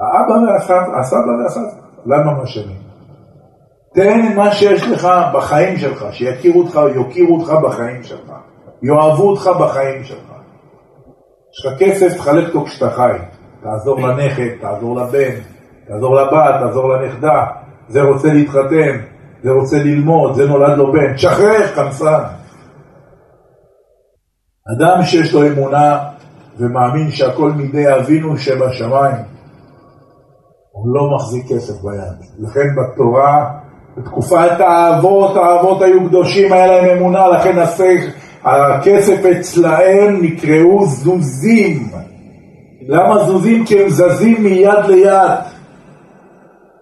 האבא 0.00 0.32
והסבא, 0.32 0.98
הסבא 0.98 1.42
והסבא. 1.42 1.84
למה 2.06 2.34
מה 2.34 2.44
אשמים? 2.44 2.76
תן 3.94 4.36
מה 4.36 4.52
שיש 4.52 4.82
לך 4.82 5.08
בחיים 5.34 5.78
שלך, 5.78 6.06
שיכירו 6.12 6.60
אותך, 6.60 6.80
יוקירו 6.94 7.36
אותך 7.36 7.52
בחיים 7.62 8.02
שלך. 8.02 8.32
יאהבו 8.82 9.30
אותך 9.30 9.50
בחיים 9.60 10.04
שלך. 10.04 10.32
יש 11.52 11.66
לך 11.66 11.78
כסף, 11.78 12.16
תחלק 12.16 12.46
אותו 12.46 12.66
כשאתה 12.66 12.90
חי. 12.90 13.16
תעזור 13.62 14.00
לנכד, 14.00 14.48
תעזור 14.60 14.96
לבן, 14.96 15.34
תעזור 15.88 16.14
לבת, 16.14 16.54
תעזור 16.60 16.94
לנכדה. 16.94 17.46
זה 17.88 18.02
רוצה 18.02 18.32
להתחתן, 18.32 19.00
זה 19.42 19.50
רוצה 19.50 19.76
ללמוד, 19.78 20.34
זה 20.34 20.48
נולד 20.48 20.78
לו 20.78 20.92
בן. 20.92 21.14
תשחרר, 21.14 21.66
חמסן. 21.74 22.22
אדם 24.76 25.02
שיש 25.02 25.34
לו 25.34 25.46
אמונה 25.46 25.98
ומאמין 26.58 27.10
שהכל 27.10 27.52
מידי 27.52 27.94
אבינו 27.94 28.38
שבשמיים, 28.38 29.33
הוא 30.74 30.94
לא 30.94 31.16
מחזיק 31.16 31.46
כסף 31.48 31.82
ביד. 31.82 32.28
לכן 32.38 32.68
בתורה, 32.76 33.50
בתקופת 33.96 34.60
האבות, 34.60 35.36
האבות 35.36 35.82
היו 35.82 36.08
קדושים, 36.08 36.52
היה 36.52 36.66
להם 36.66 36.98
אמונה, 36.98 37.28
לכן 37.28 37.58
השכל 37.58 38.08
הכסף 38.44 39.24
אצלהם 39.24 40.22
נקראו 40.22 40.86
זוזים. 40.86 41.88
למה 42.88 43.24
זוזים? 43.24 43.66
כי 43.66 43.82
הם 43.82 43.88
זזים 43.88 44.42
מיד 44.42 44.84
ליד. 44.88 45.30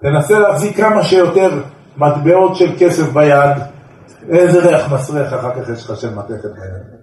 תנסה 0.03 0.39
להחזיק 0.39 0.77
כמה 0.77 1.03
שיותר 1.03 1.63
מטבעות 1.97 2.57
של 2.57 2.73
כסף 2.79 3.13
ביד. 3.13 3.57
איזה 4.29 4.69
ריח 4.69 4.93
מסריח 4.93 5.35
אחר 5.35 5.63
כך 5.63 5.69
יש 5.69 5.91
לך 5.91 5.97
של 5.97 6.15
מתכת 6.15 6.45
ביד. 6.45 7.03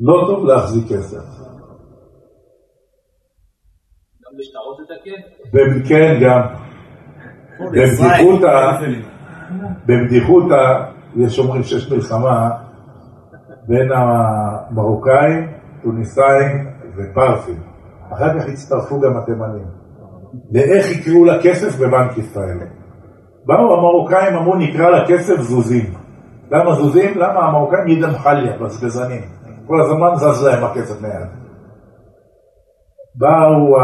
לא 0.00 0.24
טוב 0.26 0.46
להחזיק 0.46 0.84
כסף. 0.88 1.43
בשטרות 4.38 4.78
לתקן? 4.80 5.20
כן, 5.88 6.18
גם. 6.22 6.40
בבדיחותא, 7.60 8.80
בבדיחותא, 9.86 10.84
יש 11.16 11.38
אומרים 11.38 11.62
שיש 11.62 11.92
מלחמה 11.92 12.50
בין 13.68 13.88
המרוקאים, 13.92 15.52
טוניסאים 15.82 16.66
ופרסים. 16.96 17.60
אחר 18.12 18.40
כך 18.40 18.48
הצטרפו 18.48 19.00
גם 19.00 19.16
התימנים. 19.16 19.66
לאיך 20.52 20.90
יקראו 20.90 21.24
לכסף 21.24 21.78
בבנק 21.78 22.18
ישראל. 22.18 22.58
באו 23.46 23.74
המרוקאים, 23.74 24.36
אמרו 24.36 24.56
נקרא 24.56 24.90
לכסף 24.90 25.40
זוזים. 25.40 25.94
למה 26.50 26.74
זוזים? 26.74 27.18
למה 27.18 27.40
המרוקאים 27.40 27.88
ידם 27.88 28.12
חליה, 28.12 28.58
בזבזנים. 28.58 29.22
כל 29.66 29.80
הזמן 29.80 30.14
זז 30.16 30.44
להם 30.44 30.64
הכסף 30.64 31.02
מיד. 31.02 31.28
באו 33.14 33.76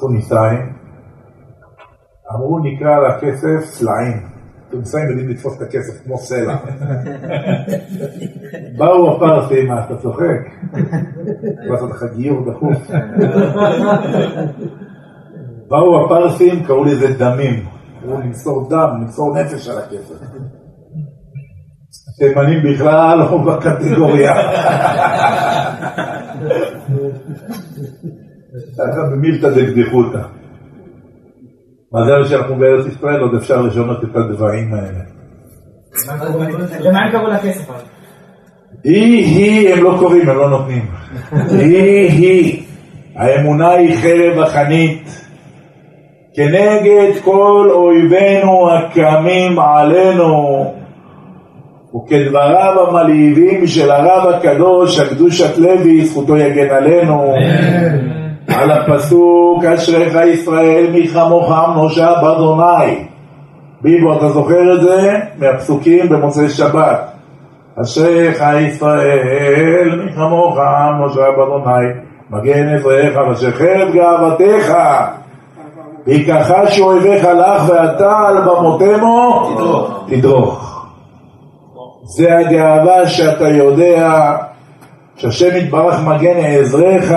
הטוניסאים, 0.00 0.72
אמרו 2.32 2.58
נקרא 2.58 2.98
לכסף 2.98 3.64
סלעים. 3.64 4.26
התוניסאים 4.68 5.08
יודעים 5.08 5.28
לתפוס 5.28 5.56
את 5.56 5.62
הכסף 5.62 6.04
כמו 6.04 6.18
סלע. 6.18 6.56
באו 8.78 9.16
הפרסים, 9.16 9.68
מה 9.68 9.84
אתה 9.84 9.96
צוחק? 9.96 10.40
לעשות 11.42 11.90
לך 11.90 12.04
גיור 12.16 12.50
דחוף. 12.50 12.90
באו 15.68 16.04
הפרסים, 16.04 16.64
קראו 16.64 16.84
לזה 16.84 17.18
דמים. 17.18 17.64
קראו 18.02 18.20
למסור 18.20 18.68
דם, 18.70 18.88
למסור 19.00 19.38
נפש 19.38 19.68
על 19.68 19.78
הכסף. 19.78 20.14
תימנים 22.18 22.62
בכלל 22.62 23.18
לא 23.18 23.38
בקטגוריה. 23.38 24.34
ככה 28.78 29.02
במילתא 29.12 29.48
דקדיחותא. 29.48 30.20
מזל 31.92 32.28
שאנחנו 32.28 32.56
בארץ 32.56 32.86
ישראל, 32.86 33.20
עוד 33.20 33.34
אפשר 33.34 33.62
לשנות 33.62 34.04
את 34.04 34.16
הדברים 34.16 34.74
האלה. 34.74 35.00
ומה 36.84 37.00
הם 37.00 37.12
קראו 37.12 37.30
לכסף? 37.30 37.70
היא, 38.84 39.24
היא, 39.24 39.74
הם 39.74 39.84
לא 39.84 39.96
קוראים, 39.98 40.28
הם 40.28 40.36
לא 40.36 40.50
נותנים. 40.50 40.86
היא, 41.50 42.10
היא. 42.10 42.62
האמונה 43.16 43.70
היא 43.70 43.96
חרב 43.96 44.38
החנית. 44.38 45.26
כנגד 46.34 47.20
כל 47.24 47.70
אויבינו 47.72 48.70
הקמים 48.70 49.58
עלינו. 49.58 50.74
וכדבריו 51.94 52.88
המלהיבים 52.88 53.66
של 53.66 53.90
הרב 53.90 54.34
הקדוש, 54.34 55.00
הקדושת 55.00 55.58
לוי, 55.58 56.04
זכותו 56.04 56.36
יגן 56.36 56.70
עלינו. 56.70 57.34
על 58.60 58.70
הפסוק 58.70 59.64
אשריך 59.64 60.14
ישראל 60.14 60.86
מי 60.92 61.08
כמוך 61.08 61.52
משה 61.76 62.14
באדוני. 62.22 63.04
ביבו, 63.80 64.16
אתה 64.16 64.28
זוכר 64.28 64.74
את 64.74 64.82
זה? 64.82 65.18
מהפסוקים 65.38 66.08
במוצאי 66.08 66.48
שבת. 66.48 67.10
אשריך 67.82 68.44
ישראל 68.60 70.02
מי 70.04 70.12
כמוך 70.12 70.58
משה 71.00 71.24
באדוני. 71.36 71.86
מגן 72.30 72.74
עזריך 72.74 73.20
ושחרר 73.30 73.88
את 73.88 73.94
גאוותך. 73.94 74.74
ויכחש 76.06 76.80
אויביך 76.80 77.24
לך 77.24 77.62
ואתה 77.68 78.18
על 78.26 78.40
במותמו 78.40 79.50
תדרוך. 80.06 80.86
זה 82.02 82.38
הגאווה 82.38 83.08
שאתה 83.08 83.48
יודע 83.48 84.36
שהשם 85.16 85.56
יתברך 85.56 86.00
מגן 86.06 86.36
עזריך 86.36 87.14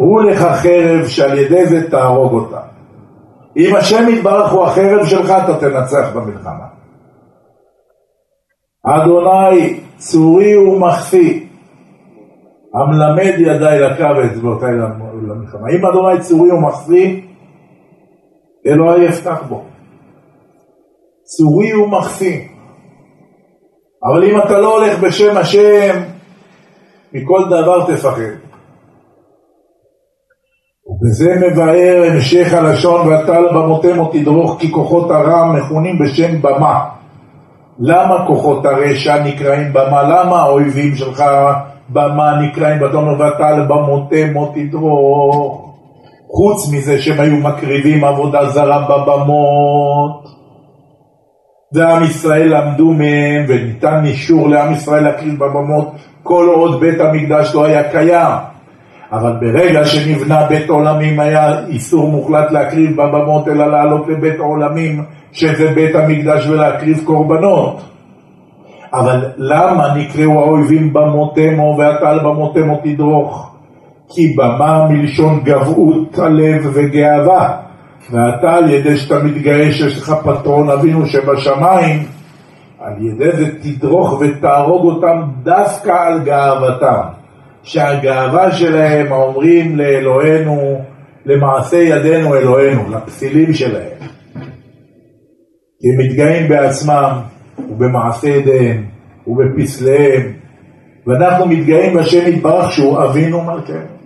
הוא 0.00 0.22
לך 0.22 0.42
חרב 0.42 1.06
שעל 1.06 1.38
ידי 1.38 1.66
זה 1.66 1.90
תהרוג 1.90 2.32
אותה. 2.32 2.60
אם 3.56 3.76
השם 3.76 4.08
יתברך 4.08 4.52
הוא 4.52 4.64
החרב 4.64 5.04
שלך, 5.06 5.30
אתה 5.30 5.60
תנצח 5.60 6.10
במלחמה. 6.14 6.66
אדוני 8.86 9.80
צורי 9.96 10.56
ומחפי, 10.56 11.48
המלמד 12.74 13.34
ידיי 13.38 13.80
לקו 13.80 14.16
ואצבעותיי 14.16 14.72
למלחמה. 15.28 15.68
אם 15.70 15.86
אדוני 15.86 16.20
צורי 16.20 16.52
ומחפי, 16.52 17.26
אלוהי 18.66 19.04
יפתח 19.04 19.42
בו. 19.48 19.64
צורי 21.22 21.74
ומחפי. 21.74 22.48
אבל 24.04 24.24
אם 24.24 24.38
אתה 24.38 24.58
לא 24.58 24.78
הולך 24.78 24.98
בשם 24.98 25.36
השם, 25.36 26.02
מכל 27.12 27.44
דבר 27.50 27.86
תפחד. 27.86 28.49
וזה 31.02 31.34
מבאר 31.40 32.02
המשך 32.10 32.52
הלשון 32.52 33.08
ואתה 33.08 33.40
לבמותם 33.40 33.98
או 33.98 34.10
תדרוך 34.12 34.56
כי 34.60 34.70
כוחות 34.72 35.10
הרע 35.10 35.52
מכונים 35.52 35.98
בשם 35.98 36.42
במה. 36.42 36.84
למה 37.78 38.26
כוחות 38.26 38.66
הרשע 38.66 39.24
נקראים 39.24 39.72
במה? 39.72 40.02
למה 40.02 40.42
האויבים 40.42 40.94
שלך 40.94 41.24
במה 41.88 42.40
נקראים 42.40 42.82
ואתה 43.18 43.50
לבמותם 43.50 44.36
או 44.36 44.52
תדרוך? 44.54 45.66
חוץ 46.32 46.72
מזה 46.72 47.02
שהם 47.02 47.20
היו 47.20 47.36
מקריבים 47.36 48.04
עבודה 48.04 48.46
זרה 48.46 48.86
בבמות 48.88 50.28
ועם 51.72 52.04
ישראל 52.04 52.56
למדו 52.56 52.92
מהם 52.92 53.44
וניתן 53.48 54.04
אישור 54.04 54.48
לעם 54.48 54.72
ישראל 54.72 55.04
להקריב 55.04 55.38
בבמות 55.38 55.88
כל 56.22 56.48
עוד 56.54 56.80
בית 56.80 57.00
המקדש 57.00 57.54
לא 57.54 57.64
היה 57.64 57.90
קיים. 57.90 58.49
אבל 59.12 59.32
ברגע 59.40 59.84
שנבנה 59.84 60.46
בית 60.46 60.68
עולמים 60.68 61.20
היה 61.20 61.66
איסור 61.66 62.08
מוחלט 62.08 62.50
להקריב 62.50 63.02
בבמות 63.02 63.48
אלא 63.48 63.66
לעלות 63.66 64.08
לבית 64.08 64.38
עולמים 64.38 65.04
שזה 65.32 65.72
בית 65.74 65.94
המקדש 65.94 66.46
ולהקריב 66.46 67.00
קורבנות. 67.04 67.80
אבל 68.92 69.24
למה 69.36 69.94
נקראו 69.94 70.40
האויבים 70.40 70.92
במותמו 70.92 71.76
ואתה 71.78 72.10
על 72.10 72.18
במותמו 72.18 72.80
תדרוך? 72.84 73.50
כי 74.08 74.34
במה 74.36 74.88
מלשון 74.90 75.40
גבעות 75.44 76.18
הלב 76.18 76.70
וגאווה 76.72 77.56
ואתה 78.10 78.54
על 78.54 78.70
ידי 78.70 78.96
שאתה 78.96 79.22
מתגאה 79.22 79.72
שיש 79.72 79.98
לך 79.98 80.14
פטרון 80.24 80.70
אבינו 80.70 81.06
שבשמיים 81.06 82.02
על 82.80 82.92
ידי 83.00 83.32
זה 83.32 83.46
תדרוך 83.62 84.20
ותהרוג 84.20 84.84
אותם 84.84 85.22
דווקא 85.42 85.90
על 85.90 86.20
גאוותם 86.20 87.19
שהגאווה 87.62 88.52
שלהם 88.52 89.12
אומרים 89.12 89.76
לאלוהינו 89.76 90.84
למעשה 91.26 91.76
ידינו 91.76 92.34
אלוהינו, 92.34 92.90
לפסילים 92.90 93.52
שלהם 93.52 93.98
כי 95.80 95.88
הם 95.88 95.98
מתגאים 95.98 96.48
בעצמם 96.48 97.20
ובמעשה 97.58 98.28
ידיהם 98.28 98.84
ובפסליהם 99.26 100.32
ואנחנו 101.06 101.46
מתגאים 101.46 101.96
בשם 101.96 102.26
יתברך 102.26 102.72
שהוא 102.72 103.04
אבינו 103.04 103.42
מלכנו 103.42 104.00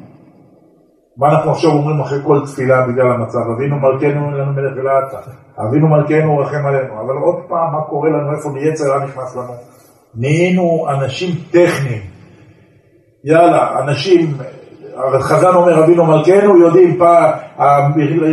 מה 1.17 1.29
אנחנו 1.29 1.51
עכשיו 1.51 1.71
אומרים 1.71 2.01
אחרי 2.01 2.19
כל 2.27 2.41
תפילה 2.47 2.87
בגלל 2.87 3.13
המצב? 3.13 3.39
אבינו 3.57 3.77
מלכנו 3.77 4.27
אין 4.29 4.35
לנו 4.35 4.53
מלך 4.53 4.73
אלא 4.81 4.91
אתה. 5.09 5.31
אבינו 5.69 5.89
מלכנו 5.89 6.39
רחם 6.39 6.67
עלינו. 6.67 7.01
אבל 7.01 7.17
עוד 7.25 7.37
פעם, 7.49 7.73
מה 7.73 7.81
קורה 7.81 8.11
לנו? 8.11 8.37
איפה 8.37 8.49
יצר 8.61 9.05
נכנס 9.05 9.37
לנו? 9.37 9.53
נהיינו 10.15 10.87
אנשים 10.89 11.31
טכניים. 11.51 12.14
יאללה, 13.25 13.81
אנשים, 13.81 14.37
חזן 15.21 15.55
אומר 15.55 15.85
אבינו 15.85 16.05
מלכנו, 16.05 16.59
יודעים 16.59 16.99
פעם, 16.99 17.31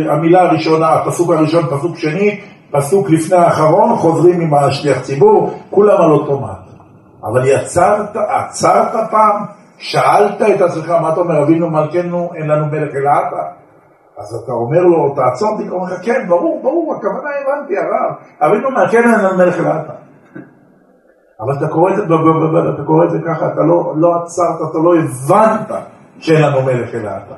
המילה 0.08 0.42
הראשונה, 0.42 0.92
הפסוק 0.92 1.30
הראשון, 1.30 1.66
פסוק 1.66 1.96
שני, 1.96 2.40
פסוק 2.70 3.10
לפני 3.10 3.36
האחרון, 3.36 3.96
חוזרים 3.96 4.40
עם 4.40 4.54
השליח 4.54 5.00
ציבור, 5.00 5.54
כולם 5.70 6.02
על 6.02 6.10
אוטומט. 6.10 6.58
אבל 7.24 7.46
יצרת, 7.46 8.16
עצרת 8.16 9.10
פעם? 9.10 9.44
שאלת 9.78 10.42
את 10.42 10.60
עצמך, 10.60 10.90
מה 10.90 11.12
אתה 11.12 11.20
אומר, 11.20 11.42
אבינו 11.42 11.70
מלכנו, 11.70 12.30
אין 12.34 12.46
לנו 12.46 12.66
מלך 12.66 12.94
אלא 12.94 13.10
אתה? 13.10 13.42
אז 14.18 14.34
אתה 14.44 14.52
אומר 14.52 14.80
לו, 14.80 15.14
תעצור 15.14 15.58
אומר 15.70 15.84
לך, 15.84 16.04
כן, 16.04 16.26
ברור, 16.28 16.60
ברור, 16.62 16.94
הכוונה 16.94 17.28
הבנתי, 17.42 17.74
הרב, 17.78 18.14
אבינו 18.40 18.70
מלכנו, 18.70 19.12
אין 19.12 19.24
לנו 19.24 19.38
מלך 19.38 19.58
אלא 19.58 19.70
אתה. 19.70 19.92
אבל 21.42 21.56
אתה 21.58 21.68
קורא 21.68 21.90
את 21.90 21.96
זה, 21.96 22.02
אתה 22.74 22.82
קורא 22.86 23.04
את 23.04 23.10
זה 23.10 23.18
ככה, 23.26 23.46
אתה 23.46 23.60
לא, 23.60 23.94
לא 23.96 24.08
עצרת, 24.22 24.70
אתה 24.70 24.78
לא 24.78 24.94
הבנת 24.94 25.70
שאין 26.18 26.42
לנו 26.42 26.62
מלך 26.62 26.94
אלא 26.94 27.10
אתה. 27.10 27.34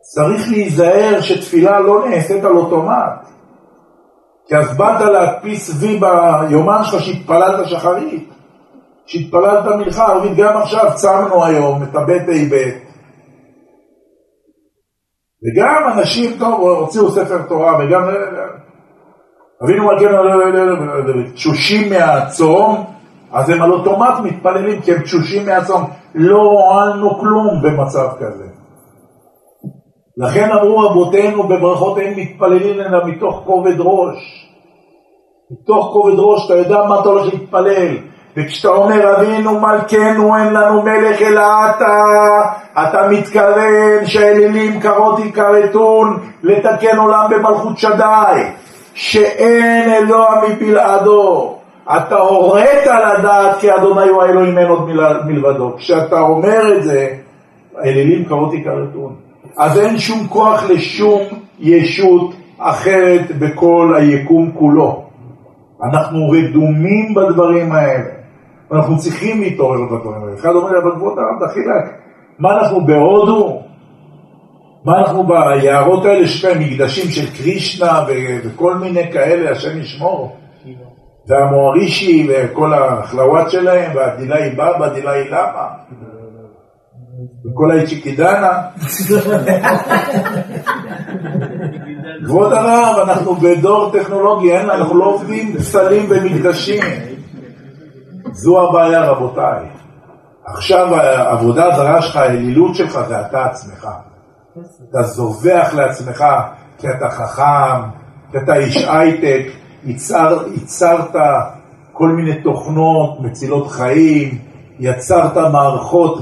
צריך 0.00 0.48
להיזהר 0.50 1.20
שתפילה 1.20 1.80
לא 1.80 2.08
נעשית 2.08 2.44
על 2.44 2.56
אוטומט. 2.56 3.28
כי 4.48 4.56
אז 4.56 4.76
באת 4.76 5.00
להדפיס 5.00 5.70
וי 5.80 6.00
ביומן 6.00 6.84
שלך 6.84 7.00
שהתפללת 7.00 7.68
שחרית. 7.68 8.30
שהתפללת 9.06 9.64
מנחה 9.64 10.06
ערבית, 10.06 10.36
גם 10.36 10.56
עכשיו 10.56 10.90
צמנו 10.94 11.44
היום 11.44 11.82
את 11.82 11.94
הבית 11.94 12.22
ה' 12.28 12.84
וגם 15.44 15.92
אנשים, 15.92 16.38
טוב, 16.38 16.60
הוציאו 16.60 17.10
ספר 17.10 17.42
תורה, 17.48 17.78
וגם 17.78 18.08
אבינו 19.62 19.84
מלכנו 19.84 21.32
תשושים 21.34 21.92
מהצום, 21.92 22.84
אז 23.32 23.50
הם 23.50 23.62
על 23.62 23.72
אוטומט 23.72 24.20
מתפללים, 24.24 24.80
כי 24.80 24.92
הם 24.92 25.02
תשושים 25.02 25.46
מהצום. 25.46 25.84
לא 26.14 26.38
הועלנו 26.38 27.18
כלום 27.18 27.62
במצב 27.62 28.08
כזה. 28.18 28.44
לכן 30.16 30.50
אמרו 30.52 30.78
רבותינו 30.78 31.42
בברכות 31.42 31.98
אין 31.98 32.20
מתפללים 32.20 32.80
אלא 32.80 33.06
מתוך 33.06 33.42
כובד 33.46 33.74
ראש. 33.78 34.48
מתוך 35.50 35.90
כובד 35.92 36.14
ראש, 36.18 36.46
אתה 36.46 36.54
יודע 36.54 36.84
מה 36.88 37.00
אתה 37.00 37.08
הולך 37.08 37.34
להתפלל. 37.34 37.96
וכשאתה 38.36 38.68
אומר 38.68 39.16
אבינו 39.16 39.60
מלכנו 39.60 40.36
אין 40.36 40.52
לנו 40.54 40.82
מלך 40.82 41.22
אלא 41.22 41.42
אתה, 41.70 42.02
אתה 42.72 43.08
מתכוון 43.10 44.06
שהאלילים 44.06 44.80
קרות 44.80 45.18
יכרתון 45.18 46.18
לתקן 46.42 46.98
עולם 46.98 47.30
במלכות 47.30 47.78
שדי, 47.78 48.42
שאין 48.94 49.92
אלוה 49.92 50.42
מבלעדו. 50.48 51.56
אתה 51.96 52.16
הורית 52.16 52.86
לדעת 52.86 53.56
כי 53.60 53.74
אדוני 53.74 54.08
הוא 54.08 54.22
האלוהים 54.22 54.58
אין 54.58 54.68
עוד 54.68 54.88
מלבדו. 55.26 55.76
כשאתה 55.76 56.20
אומר 56.20 56.76
את 56.76 56.82
זה, 56.82 57.08
האלילים 57.76 58.24
קרות 58.24 58.54
יכרתון. 58.54 59.14
אז 59.56 59.78
אין 59.78 59.98
שום 59.98 60.26
כוח 60.28 60.70
לשום 60.70 61.22
ישות 61.58 62.34
אחרת 62.58 63.38
בכל 63.38 63.94
היקום 63.96 64.50
כולו. 64.58 65.04
אנחנו 65.82 66.30
רדומים 66.30 67.14
בדברים 67.14 67.72
האלה. 67.72 68.10
אנחנו 68.72 68.98
צריכים 68.98 69.40
להתעורר 69.40 69.84
בדברים 69.84 70.22
האלה. 70.22 70.34
אחד 70.34 70.54
אומר, 70.54 70.78
אבל 70.78 70.90
כבוד 70.90 71.18
הרב 71.18 71.50
דחילק, 71.50 71.84
מה 72.38 72.58
אנחנו 72.58 72.86
בהודו? 72.86 73.62
מה 74.84 74.98
אנחנו 74.98 75.26
ביערות 75.26 76.04
האלה 76.04 76.26
שיש 76.26 76.44
להם 76.44 76.60
מקדשים 76.60 77.10
של 77.10 77.36
קרישנה 77.36 78.04
וכל 78.44 78.74
מיני 78.74 79.12
כאלה, 79.12 79.50
השם 79.50 79.78
ישמור? 79.78 80.36
והמוארישי 81.26 82.28
וכל 82.28 82.74
החלוואט 82.74 83.50
שלהם, 83.50 83.96
והדילאי 83.96 84.50
בבא, 84.50 84.88
דילאי 84.94 85.28
למה? 85.28 85.68
וכל 87.46 87.70
האיצ'יקידנה. 87.70 88.62
כבוד 92.26 92.52
הרב, 92.52 93.08
אנחנו 93.08 93.34
בדור 93.34 93.92
טכנולוגי, 93.92 94.56
אנחנו 94.56 94.98
לא 94.98 95.04
עובדים 95.04 95.56
פסלים 95.56 96.08
במקדשים. 96.08 96.82
זו 98.32 98.68
הבעיה 98.68 99.10
רבותיי. 99.10 99.66
עכשיו 100.44 100.94
העבודה 100.94 101.64
הזרה 101.64 102.02
שלך, 102.02 102.16
האלילות 102.16 102.74
שלך 102.74 102.98
זה 103.08 103.20
אתה 103.20 103.44
עצמך. 103.44 103.88
אתה 104.90 105.02
זובח 105.02 105.74
לעצמך 105.74 106.24
כי 106.78 106.90
אתה 106.90 107.10
חכם, 107.10 107.82
כי 108.30 108.38
אתה 108.38 108.56
איש 108.56 108.76
הייטק, 108.88 109.46
ייצר, 109.84 110.46
ייצרת 110.54 111.16
כל 111.92 112.08
מיני 112.08 112.42
תוכנות 112.42 113.20
מצילות 113.20 113.70
חיים, 113.70 114.38
יצרת 114.78 115.36
מערכות 115.36 116.18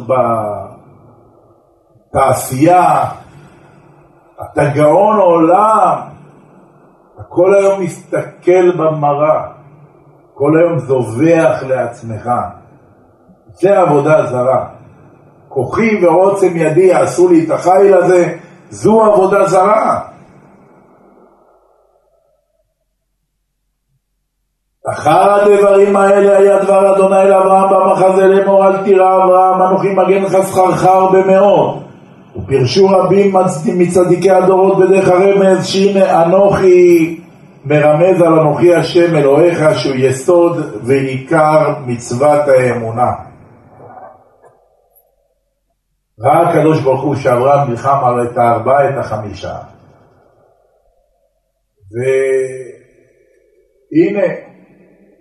בתעשייה, 2.12 3.05
אתה 4.42 4.64
גאון 4.75 5.16
עולם, 5.16 5.99
אתה 7.14 7.23
כל 7.29 7.55
היום 7.55 7.81
מסתכל 7.81 8.77
במראה. 8.77 9.42
כל 10.35 10.59
היום 10.59 10.79
זובח 10.79 11.62
לעצמך. 11.62 12.31
זה 13.53 13.81
עבודה 13.81 14.27
זרה. 14.27 14.68
כוחי 15.55 16.05
ועוצם 16.05 16.57
ידי 16.57 16.81
יעשו 16.81 17.29
לי 17.29 17.45
את 17.45 17.51
החיל 17.51 17.95
הזה, 17.95 18.33
זו 18.71 19.03
עבודה 19.03 19.47
זרה. 19.47 20.01
אחר 24.91 25.33
הדברים 25.33 25.97
האלה 25.97 26.38
היה 26.38 26.59
דבר 26.59 26.97
אדוני 26.97 27.29
לאברהם 27.29 27.71
במחזה 27.71 28.27
לאמור 28.27 28.67
אל 28.67 28.77
תירא 28.85 29.25
אברהם 29.25 29.62
אנוכי 29.62 29.95
מגן 29.95 30.23
לך 30.23 30.37
סחרחר 30.41 31.07
במאות 31.07 31.79
ופרשו 32.37 32.88
רבים 32.88 33.37
מצדיקי 33.79 34.31
הדורות 34.31 34.79
בדרך 34.79 35.09
הרמז 35.09 35.67
שהנה 35.67 36.23
אנוכי 36.23 37.21
מרמז 37.65 38.23
על 38.23 38.38
אנוכי 38.38 38.75
השם 38.75 39.17
אלוהיך 39.17 39.79
שהוא 39.79 39.97
יסוד 39.97 40.57
ועיקר 40.83 41.75
מצוות 41.87 42.49
האמונה. 42.49 43.32
ראה 46.23 46.51
הקדוש 46.51 46.81
ברוך 46.81 47.03
הוא 47.03 47.15
שאברהם 47.15 47.71
נלחם 47.71 48.05
על 48.05 48.27
את 48.27 48.37
הארבעה, 48.37 48.89
את 48.89 48.95
החמישה. 48.99 49.57
והנה, 53.93 54.27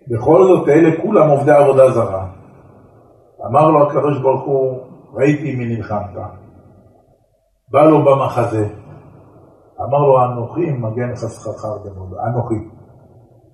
בכל 0.08 0.44
זאת 0.44 0.70
אלה 0.70 1.02
כולם 1.02 1.30
עובדי 1.30 1.52
עבודה 1.52 1.92
זרה. 1.92 2.28
אמר 3.50 3.70
לו 3.70 3.88
הקדוש 3.88 4.22
ברוך 4.22 4.44
הוא, 4.44 4.80
ראיתי 5.14 5.56
מי 5.56 5.66
נלחמת. 5.66 6.16
בא 7.72 7.84
לו 7.84 8.06
במחזה. 8.06 8.66
אמר 9.82 10.00
לו 10.00 10.26
אנוכי 10.26 10.72
מגן 10.72 11.16
חסכך 11.16 11.66
במודה, 11.86 12.18
אנוכי. 12.28 12.56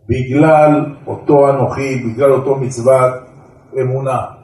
בגלל 0.09 0.95
אותו 1.07 1.49
אנוכי, 1.49 2.03
בגלל 2.03 2.31
אותו 2.33 2.55
מצוות 2.55 3.13
אמונה. 3.81 4.36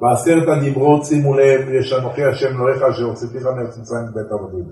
בעשרת 0.00 0.48
הדיברות, 0.48 1.04
שימו 1.04 1.34
לב, 1.34 1.68
יש 1.72 1.92
אנוכי 1.92 2.24
השם 2.24 2.56
אלוהיך 2.56 2.82
אשר 2.82 3.04
הוצאתיך 3.04 3.42
מארץ 3.42 3.78
מצרים 3.78 4.02
מבית 4.10 4.32
עבדים. 4.32 4.64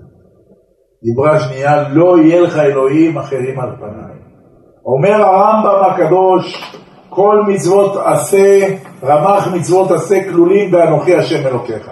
דיברה 1.03 1.39
שנייה, 1.39 1.89
לא 1.89 2.19
יהיה 2.19 2.41
לך 2.41 2.57
אלוהים 2.57 3.17
אחרים 3.17 3.59
על 3.59 3.69
פניי. 3.79 4.17
אומר 4.85 5.21
הרמב"ם 5.21 5.91
הקדוש, 5.91 6.73
כל 7.09 7.43
מצוות 7.47 8.01
עשה, 8.05 8.59
רמ"ח 9.03 9.47
מצוות 9.53 9.91
עשה 9.91 10.29
כלולים 10.29 10.71
באנוכי 10.71 11.15
השם 11.15 11.47
אלוקיך. 11.47 11.91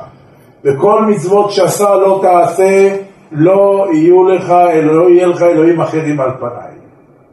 וכל 0.66 1.06
מצוות 1.06 1.52
שעשה 1.52 1.96
לא 1.96 2.20
תעשה, 2.22 2.98
לא 3.32 3.88
יהיו 3.94 4.24
לך, 4.24 4.54
לא 4.84 5.10
יהיה 5.10 5.28
לך 5.28 5.42
אלוהים 5.42 5.82
אחרים 5.82 6.20
על 6.22 6.32
פניי. 6.40 6.76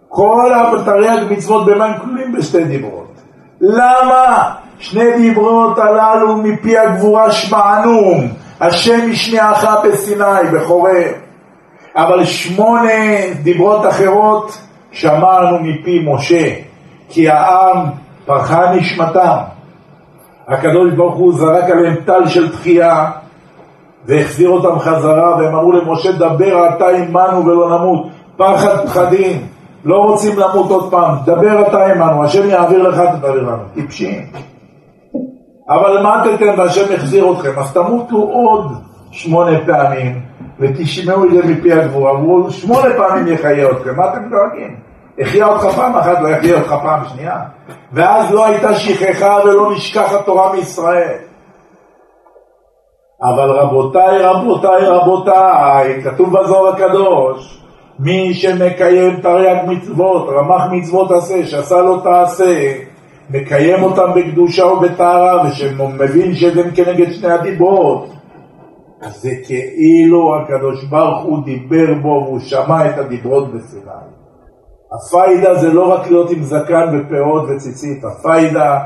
כל 0.08 0.50
תרי"ג 0.84 1.32
מצוות 1.32 1.66
במה 1.66 1.84
הם 1.84 2.00
כלולים 2.00 2.32
בשתי 2.32 2.64
דיברות. 2.64 3.12
למה? 3.60 4.54
שני 4.82 5.16
דיברות 5.16 5.78
הללו 5.78 6.36
מפי 6.36 6.78
הגבורה 6.78 7.30
שמענו, 7.32 8.14
השם 8.60 9.00
השמיעך 9.12 9.64
בסיני, 9.84 10.50
בחורב. 10.52 11.12
אבל 11.96 12.24
שמונה 12.24 12.92
דיברות 13.42 13.88
אחרות 13.88 14.58
שמענו 14.92 15.58
מפי 15.58 16.06
משה, 16.06 16.48
כי 17.08 17.28
העם 17.28 17.76
פרחה 18.26 18.72
נשמתם. 18.74 19.36
הקדוש 20.48 20.92
ברוך 20.92 21.14
הוא 21.14 21.34
זרק 21.34 21.64
עליהם 21.64 21.94
טל 22.04 22.28
של 22.28 22.52
תחייה 22.52 23.10
והחזיר 24.06 24.48
אותם 24.48 24.78
חזרה 24.78 25.36
והם 25.36 25.54
אמרו 25.54 25.72
למשה 25.72 26.12
דבר 26.12 26.68
אתה 26.76 26.88
עמנו 26.88 27.46
ולא 27.46 27.78
נמות. 27.78 28.06
פחד 28.36 28.86
פחדים. 28.86 29.46
לא 29.84 29.96
רוצים 29.96 30.38
למות 30.38 30.70
עוד 30.70 30.90
פעם. 30.90 31.14
דבר 31.24 31.68
אתה 31.68 31.86
עמנו 31.86 32.24
השם 32.24 32.50
יעביר 32.50 32.88
לך 32.88 33.00
תדבר 33.00 33.42
לנו. 33.42 33.62
טיפשים 33.74 34.51
אבל 35.74 36.06
מתתם 36.06 36.58
והשם 36.58 36.94
החזיר 36.94 37.32
אתכם. 37.32 37.58
אז 37.58 37.72
תמותו 37.72 38.16
עוד 38.16 38.72
שמונה 39.10 39.58
פעמים 39.66 40.20
ותשמעו 40.60 41.24
את 41.24 41.30
זה 41.30 41.40
מפי 41.46 41.72
הגבורה 41.72 42.10
אמרו 42.10 42.50
שמונה 42.50 42.94
פעמים 42.96 43.28
יחיה 43.28 43.70
אתכם. 43.70 43.96
מה 43.96 44.12
אתם 44.12 44.30
דואגים? 44.30 44.76
החיה 45.18 45.46
אותך 45.46 45.64
פעם 45.76 45.96
אחת 45.96 46.20
לא 46.20 46.28
יחיה 46.28 46.58
אותך 46.58 46.74
פעם 46.82 47.00
שנייה. 47.04 47.36
ואז 47.92 48.32
לא 48.32 48.46
הייתה 48.46 48.74
שכחה 48.74 49.38
ולא 49.44 49.72
נשכחת 49.72 50.26
תורה 50.26 50.52
מישראל. 50.52 51.18
אבל 53.22 53.50
רבותיי, 53.50 54.18
רבותיי, 54.18 54.86
רבותיי, 54.86 56.02
כתוב 56.04 56.38
בזוהר 56.38 56.68
הקדוש, 56.74 57.62
מי 57.98 58.34
שמקיים 58.34 59.20
תרי"ג 59.20 59.56
מצוות, 59.66 60.28
רמ"ח 60.28 60.62
מצוות 60.70 61.10
עשה, 61.10 61.46
שעשה 61.46 61.76
לו 61.76 62.00
תעשה, 62.00 62.72
מקיים 63.32 63.82
אותם 63.82 64.10
בקדושה 64.16 64.64
ובטהרה, 64.66 65.46
ושמבין 65.46 66.34
שזה 66.34 66.62
כנגד 66.74 67.12
שני 67.12 67.32
הדיברות. 67.32 68.12
אז 69.00 69.22
זה 69.22 69.30
כאילו 69.46 70.36
הקדוש 70.36 70.84
ברוך 70.84 71.24
הוא 71.24 71.44
דיבר 71.44 71.94
בו 72.02 72.24
והוא 72.26 72.40
שמע 72.40 72.90
את 72.90 72.98
הדיברות 72.98 73.54
בסיני. 73.54 73.82
הפיידה 74.92 75.54
זה 75.54 75.72
לא 75.72 75.92
רק 75.92 76.06
להיות 76.06 76.30
עם 76.30 76.42
זקן 76.42 76.98
ופאות 76.98 77.42
וציצית, 77.48 78.04
הפיידה 78.04 78.78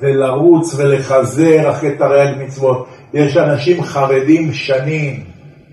זה 0.00 0.12
לרוץ 0.12 0.74
ולחזר 0.78 1.70
אחרי 1.70 1.96
תרי"ג 1.96 2.42
מצוות. 2.44 2.86
יש 3.14 3.36
אנשים 3.36 3.82
חרדים 3.82 4.52
שנים, 4.52 5.24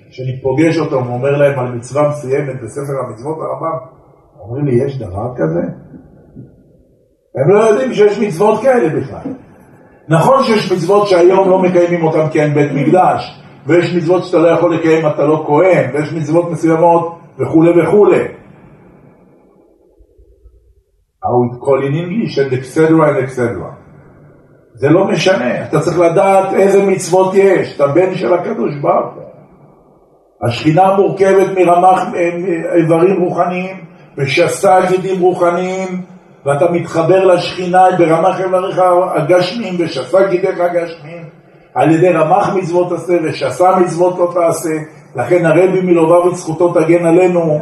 שאני 0.09 0.41
פוגש 0.41 0.77
אותם 0.77 1.09
ואומר 1.09 1.37
להם 1.37 1.59
על 1.59 1.71
מצווה 1.71 2.09
מסוימת 2.09 2.61
בספר 2.63 2.93
המצוות 3.07 3.37
הרמב"ם, 3.37 3.77
אומרים 4.39 4.65
לי, 4.65 4.83
יש 4.83 4.99
דבר 4.99 5.33
כזה? 5.37 5.61
הם 7.35 7.49
לא 7.49 7.59
יודעים 7.59 7.93
שיש 7.93 8.19
מצוות 8.19 8.61
כאלה 8.61 8.89
בכלל. 8.89 9.33
נכון 10.09 10.43
שיש 10.43 10.71
מצוות 10.71 11.07
שהיום 11.07 11.49
לא 11.49 11.59
מקיימים 11.59 12.03
אותן 12.03 12.29
כי 12.31 12.41
אין 12.41 12.53
בית 12.53 12.71
מקדש, 12.73 13.41
ויש 13.65 13.95
מצוות 13.95 14.23
שאתה 14.23 14.37
לא 14.37 14.47
יכול 14.47 14.75
לקיים 14.75 15.07
אתה 15.07 15.25
לא 15.25 15.43
כהן, 15.47 15.89
ויש 15.93 16.13
מצוות 16.13 16.51
מסוימות 16.51 17.19
וכולי 17.39 17.81
וכולי. 17.81 18.27
Would 21.25 21.59
call 21.65 21.81
in 21.87 21.93
English 21.93 22.37
and 22.37 22.51
etc. 22.53 22.77
and 23.07 23.17
etc. 23.25 23.39
זה 24.73 24.89
לא 24.89 25.07
משנה, 25.07 25.63
אתה 25.63 25.79
צריך 25.79 25.99
לדעת 25.99 26.53
איזה 26.53 26.85
מצוות 26.85 27.33
יש, 27.33 27.75
אתה 27.75 27.87
בן 27.87 28.15
של 28.15 28.33
הקדוש 28.33 28.75
ברוך 28.81 29.15
הוא. 29.15 29.23
השכינה 30.47 30.95
מורכבת 30.95 31.57
מרמ"ח 31.57 32.03
איברים 32.75 33.21
רוחניים 33.21 33.77
ושסה 34.17 34.79
גידים 34.89 35.21
רוחניים 35.21 36.01
ואתה 36.45 36.71
מתחבר 36.71 37.25
לשכינה 37.25 37.85
ברמ"ח 37.97 38.39
איבריך 38.39 38.81
הגשמיים 39.15 39.75
ושסה 39.79 40.27
גידיך 40.27 40.59
הגשמיים 40.59 41.23
על 41.73 41.91
ידי 41.91 42.09
רמ"ח 42.09 42.49
מצוות 42.55 42.91
עשה 42.91 43.13
ושסה 43.23 43.75
מצוות 43.75 44.19
לא 44.19 44.31
תעשה 44.33 44.75
לכן 45.15 45.45
הרבי 45.45 45.81
מלובביץ' 45.81 46.35
זכותו 46.35 46.73
תגן 46.73 47.05
עלינו 47.05 47.59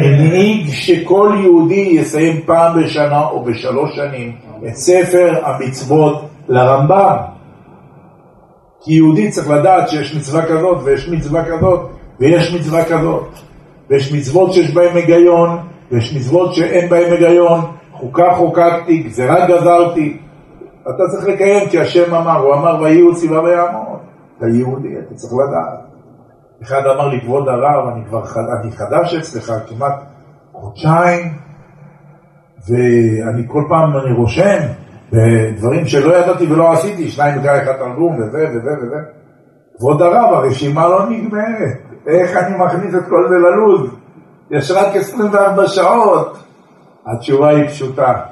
הנהיג 0.00 0.70
שכל 0.70 1.32
יהודי 1.42 1.88
יסיים 1.92 2.40
פעם 2.46 2.82
בשנה 2.82 3.20
או 3.20 3.44
בשלוש 3.44 3.90
שנים 3.96 4.32
את 4.68 4.74
ספר 4.74 5.34
המצוות 5.44 6.22
לרמב"ם. 6.48 7.16
כי 8.84 8.94
יהודי 8.94 9.30
צריך 9.30 9.50
לדעת 9.50 9.88
שיש 9.88 10.16
מצווה 10.16 10.46
כזאת 10.46 10.78
ויש 10.84 11.08
מצווה 11.08 11.44
כזאת 11.44 11.80
ויש 12.20 12.54
מצווה 12.54 12.84
כזאת. 12.84 13.24
ויש 13.90 14.12
מצוות 14.12 14.52
שיש 14.52 14.70
בהן 14.74 14.96
היגיון 14.96 15.58
ויש 15.92 16.16
מצוות 16.16 16.54
שאין 16.54 16.88
בהן 16.88 17.12
היגיון. 17.12 17.60
חוקה 18.02 18.32
חוקקתי, 18.32 19.02
גזירה 19.02 19.46
גזרתי. 19.46 20.18
אתה 20.82 21.02
צריך 21.10 21.28
לקיים 21.28 21.68
כי 21.68 21.80
השם 21.80 22.14
אמר, 22.14 22.38
הוא 22.38 22.54
אמר 22.54 22.82
ויהיו 22.82 23.14
ציווה 23.14 23.42
ויעמוד. 23.42 23.98
אתה 24.38 24.46
יהודי, 24.46 24.98
אתה 24.98 25.14
צריך 25.14 25.32
לדעת. 25.32 25.78
אחד 26.62 26.86
אמר 26.86 27.08
לי, 27.08 27.20
כבוד 27.20 27.48
הרב, 27.48 27.88
אני 27.88 28.04
כבר 28.04 28.22
אני 28.62 28.72
חדש 28.72 29.14
אצלך 29.14 29.52
כמעט 29.66 29.94
חודשיים, 30.52 31.32
ואני 32.68 33.42
כל 33.48 33.64
פעם 33.68 33.96
אני 33.96 34.12
רושם, 34.12 34.58
ודברים 35.12 35.86
שלא 35.86 36.16
ידעתי 36.16 36.52
ולא 36.52 36.72
עשיתי, 36.72 37.08
שניים 37.08 37.38
מקרא 37.38 37.62
אחד 37.62 37.72
תרגום 37.72 38.16
וזה 38.18 38.46
וזה 38.50 38.70
וזה. 38.82 38.96
כבוד 39.78 40.02
הרב, 40.02 40.32
הרשימה 40.32 40.88
לא 40.88 41.10
נגמרת, 41.10 41.78
איך 42.06 42.36
אני 42.36 42.56
מכניס 42.64 42.94
את 42.94 43.08
כל 43.08 43.28
זה 43.28 43.34
ללו"ז? 43.34 43.90
יש 44.50 44.70
רק 44.70 44.96
24 44.96 45.66
שעות. 45.66 46.51
התשובה 47.06 47.48
היא 47.48 47.68
פשוטה. 47.68 48.22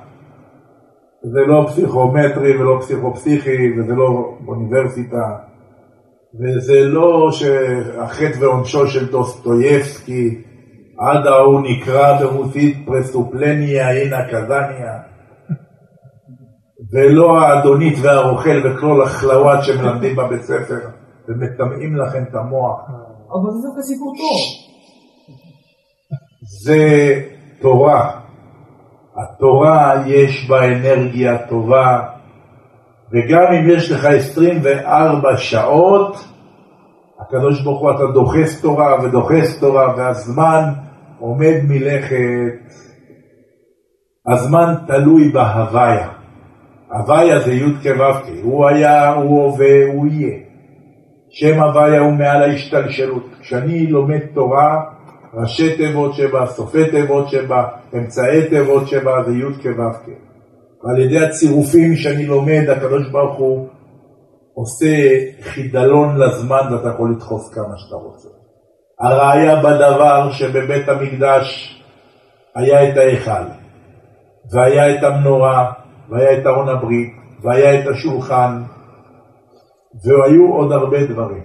זה 1.22 1.40
לא 1.46 1.66
פסיכומטרי 1.68 2.56
ולא 2.56 2.78
פסיכופסיכי 2.80 3.78
וזה 3.78 3.94
לא 3.94 4.36
אוניברסיטה 4.48 5.36
וזה 6.40 6.80
לא 6.80 7.28
שהחטא 7.32 8.38
ועונשו 8.40 8.86
של 8.86 9.10
דוסטויבסקי 9.10 10.42
עד 10.98 11.26
ההוא 11.26 11.60
נקרא 11.60 12.18
ברוסית 12.20 12.86
פרסופלניה 12.86 13.90
אינה 13.90 14.28
קזניה 14.28 14.98
ולא 16.92 17.40
האדונית 17.40 17.98
והרוכל 18.02 18.66
וכל 18.66 19.02
החלוואט 19.02 19.62
שמלמדים 19.62 20.16
בבית 20.16 20.42
ספר 20.42 20.78
ומטמאים 21.28 21.96
לכם 21.96 22.22
את 22.30 22.34
המוח. 22.34 22.80
אבל 23.32 23.50
זה 23.52 23.68
דווקא 23.68 23.82
סיפור 23.82 24.14
טוב. 24.16 24.40
זה 26.64 27.20
תורה. 27.60 28.19
התורה 29.16 30.02
יש 30.06 30.48
בה 30.48 30.66
אנרגיה 30.68 31.38
טובה, 31.38 32.02
וגם 33.12 33.52
אם 33.52 33.70
יש 33.70 33.92
לך 33.92 34.04
24 34.04 35.36
שעות, 35.36 36.16
הקדוש 37.20 37.62
ברוך 37.62 37.80
הוא 37.80 37.90
אתה 37.90 38.06
דוחס 38.14 38.62
תורה 38.62 39.04
ודוחס 39.04 39.60
תורה, 39.60 39.94
והזמן 39.96 40.62
עומד 41.18 41.54
מלכת. 41.68 42.70
הזמן 44.26 44.74
תלוי 44.86 45.28
בהוויה. 45.28 46.08
הוויה 46.92 47.40
זה 47.40 47.52
י' 47.52 47.82
כו' 47.82 48.42
הוא 48.42 48.66
היה, 48.66 49.12
הוא 49.12 49.44
הווה, 49.44 49.86
הוא 49.92 50.06
יהיה. 50.06 50.38
שם 51.30 51.60
הוויה 51.60 52.00
הוא 52.00 52.12
מעל 52.12 52.42
ההשתלשלות. 52.42 53.26
כשאני 53.40 53.86
לומד 53.86 54.20
תורה, 54.34 54.80
ראשי 55.34 55.76
תיבות 55.76 56.14
שבה, 56.14 56.46
סופי 56.46 56.90
תיבות 56.90 57.28
שבה, 57.28 57.68
אמצעי 57.94 58.48
תיבות 58.48 58.88
שבה, 58.88 59.22
זה 59.26 59.32
י' 59.32 59.62
כו' 59.62 60.12
ועל 60.84 60.98
ידי 60.98 61.18
הצירופים 61.18 61.96
שאני 61.96 62.26
לומד, 62.26 62.68
הקדוש 62.68 63.10
ברוך 63.10 63.38
הוא 63.38 63.68
עושה 64.54 64.86
חידלון 65.42 66.16
לזמן 66.16 66.72
ואתה 66.72 66.88
יכול 66.88 67.12
לדחוס 67.12 67.54
כמה 67.54 67.74
שאתה 67.76 67.96
רוצה. 67.96 68.28
הראיה 69.00 69.56
בדבר 69.56 70.30
שבבית 70.32 70.88
המקדש 70.88 71.76
היה 72.54 72.88
את 72.88 72.96
ההיכל, 72.96 73.46
והיה 74.52 74.94
את 74.98 75.04
המנורה, 75.04 75.72
והיה 76.08 76.38
את 76.38 76.46
ארון 76.46 76.68
הברית, 76.68 77.12
והיה 77.42 77.80
את 77.80 77.86
השולחן, 77.88 78.62
והיו 80.04 80.52
עוד 80.52 80.72
הרבה 80.72 81.06
דברים. 81.06 81.44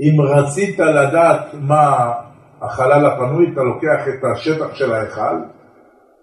אם 0.00 0.20
רצית 0.20 0.78
לדעת 0.78 1.54
מה 1.54 2.12
החלל 2.62 3.06
הפנוי, 3.06 3.50
אתה 3.52 3.62
לוקח 3.62 4.08
את 4.08 4.24
השטח 4.32 4.74
של 4.74 4.92
ההיכל, 4.92 5.36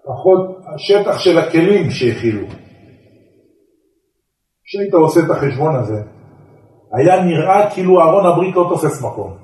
פחות 0.06 0.58
השטח 0.74 1.18
של 1.18 1.38
הכלים 1.38 1.90
שהכילו. 1.90 2.46
כשהיית 4.64 4.94
עושה 4.94 5.20
את 5.20 5.30
החשבון 5.30 5.76
הזה, 5.76 6.02
היה 6.92 7.24
נראה 7.24 7.70
כאילו 7.70 8.02
ארון 8.02 8.26
הברית 8.26 8.56
לא 8.56 8.66
תופס 8.68 9.02
מקום. 9.02 9.34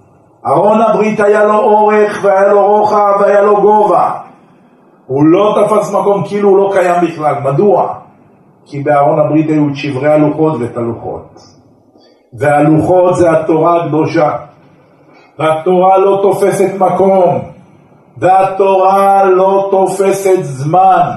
ארון 0.47 0.81
הברית 0.81 1.21
היה 1.21 1.45
לו 1.45 1.59
אורך 1.59 2.21
והיה 2.25 2.53
לו 2.53 2.67
רוחב 2.67 3.13
והיה 3.21 3.43
לו 3.43 3.61
גובה. 3.61 4.21
הוא 5.07 5.25
לא 5.25 5.55
תפס 5.57 5.95
מקום 5.95 6.25
כאילו 6.29 6.49
הוא 6.49 6.59
לא 6.59 6.71
קיים 6.73 7.05
בכלל. 7.05 7.35
מדוע? 7.45 7.95
כי 8.65 8.83
בארון 8.83 9.19
הברית 9.19 9.51
היו 9.51 9.69
את 9.69 9.77
שברי 9.77 10.09
הלוחות 10.09 10.61
ואת 10.61 10.77
הלוחות. 10.77 11.41
והלוחות 12.39 13.17
זה 13.17 13.31
התורה 13.31 13.85
הקדושה. 13.85 14.37
והתורה 15.39 15.99
לא 15.99 16.19
תופסת 16.23 16.75
מקום, 16.79 17.39
והתורה 18.19 19.25
לא 19.25 19.69
תופסת 19.71 20.43
זמן. 20.43 21.11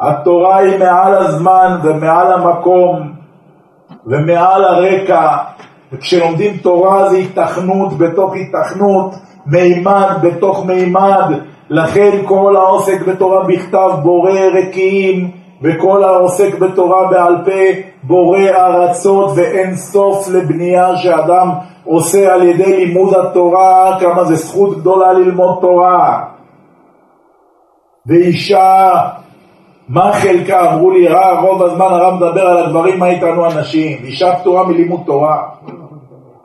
התורה 0.00 0.56
היא 0.56 0.78
מעל 0.78 1.14
הזמן 1.14 1.78
ומעל 1.82 2.32
המקום 2.32 3.12
ומעל 4.06 4.64
הרקע, 4.64 5.36
וכשלומדים 5.92 6.56
תורה 6.56 7.08
זה 7.08 7.16
התכנות 7.16 7.98
בתוך 7.98 8.34
התכנות, 8.36 9.14
מימד 9.46 10.10
בתוך 10.22 10.66
מימד, 10.66 11.32
לכן 11.70 12.10
כל 12.24 12.56
העוסק 12.56 13.06
בתורה 13.06 13.44
בכתב 13.44 13.90
בורא 14.02 14.40
רקיעים, 14.54 15.30
וכל 15.62 16.04
העוסק 16.04 16.58
בתורה 16.58 17.08
בעל 17.10 17.36
פה 17.44 17.80
בורא 18.02 18.38
ארצות 18.38 19.30
ואין 19.36 19.76
סוף 19.76 20.28
לבנייה 20.28 20.96
שאדם 20.96 21.48
עושה 21.84 22.34
על 22.34 22.42
ידי 22.42 22.86
לימוד 22.86 23.14
התורה, 23.14 23.96
כמה 24.00 24.24
זה 24.24 24.34
זכות 24.34 24.78
גדולה 24.78 25.12
ללמוד 25.12 25.58
תורה. 25.60 26.24
ואישה, 28.06 28.90
מה 29.88 30.12
חלקה? 30.12 30.72
אמרו 30.72 30.90
לי, 30.90 31.08
רוב 31.42 31.62
הזמן 31.62 31.86
הרב 31.86 32.14
מדבר 32.14 32.46
על 32.46 32.56
הדברים, 32.56 32.98
מה 32.98 33.06
איתנו 33.06 33.46
אנשים? 33.46 33.98
אישה 34.04 34.36
פטורה 34.36 34.64
מלימוד 34.64 35.00
תורה. 35.06 35.42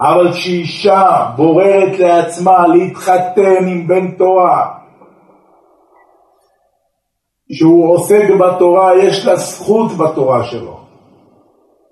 אבל 0.02 0.32
כשאישה 0.32 1.26
בוררת 1.36 2.00
לעצמה 2.00 2.68
להתחתן 2.68 3.68
עם 3.68 3.88
בן 3.88 4.12
תורה, 4.12 4.68
שהוא 7.52 7.92
עוסק 7.92 8.30
בתורה, 8.30 8.92
יש 9.04 9.26
לה 9.26 9.36
זכות 9.36 9.92
בתורה 9.92 10.44
שלו. 10.44 10.78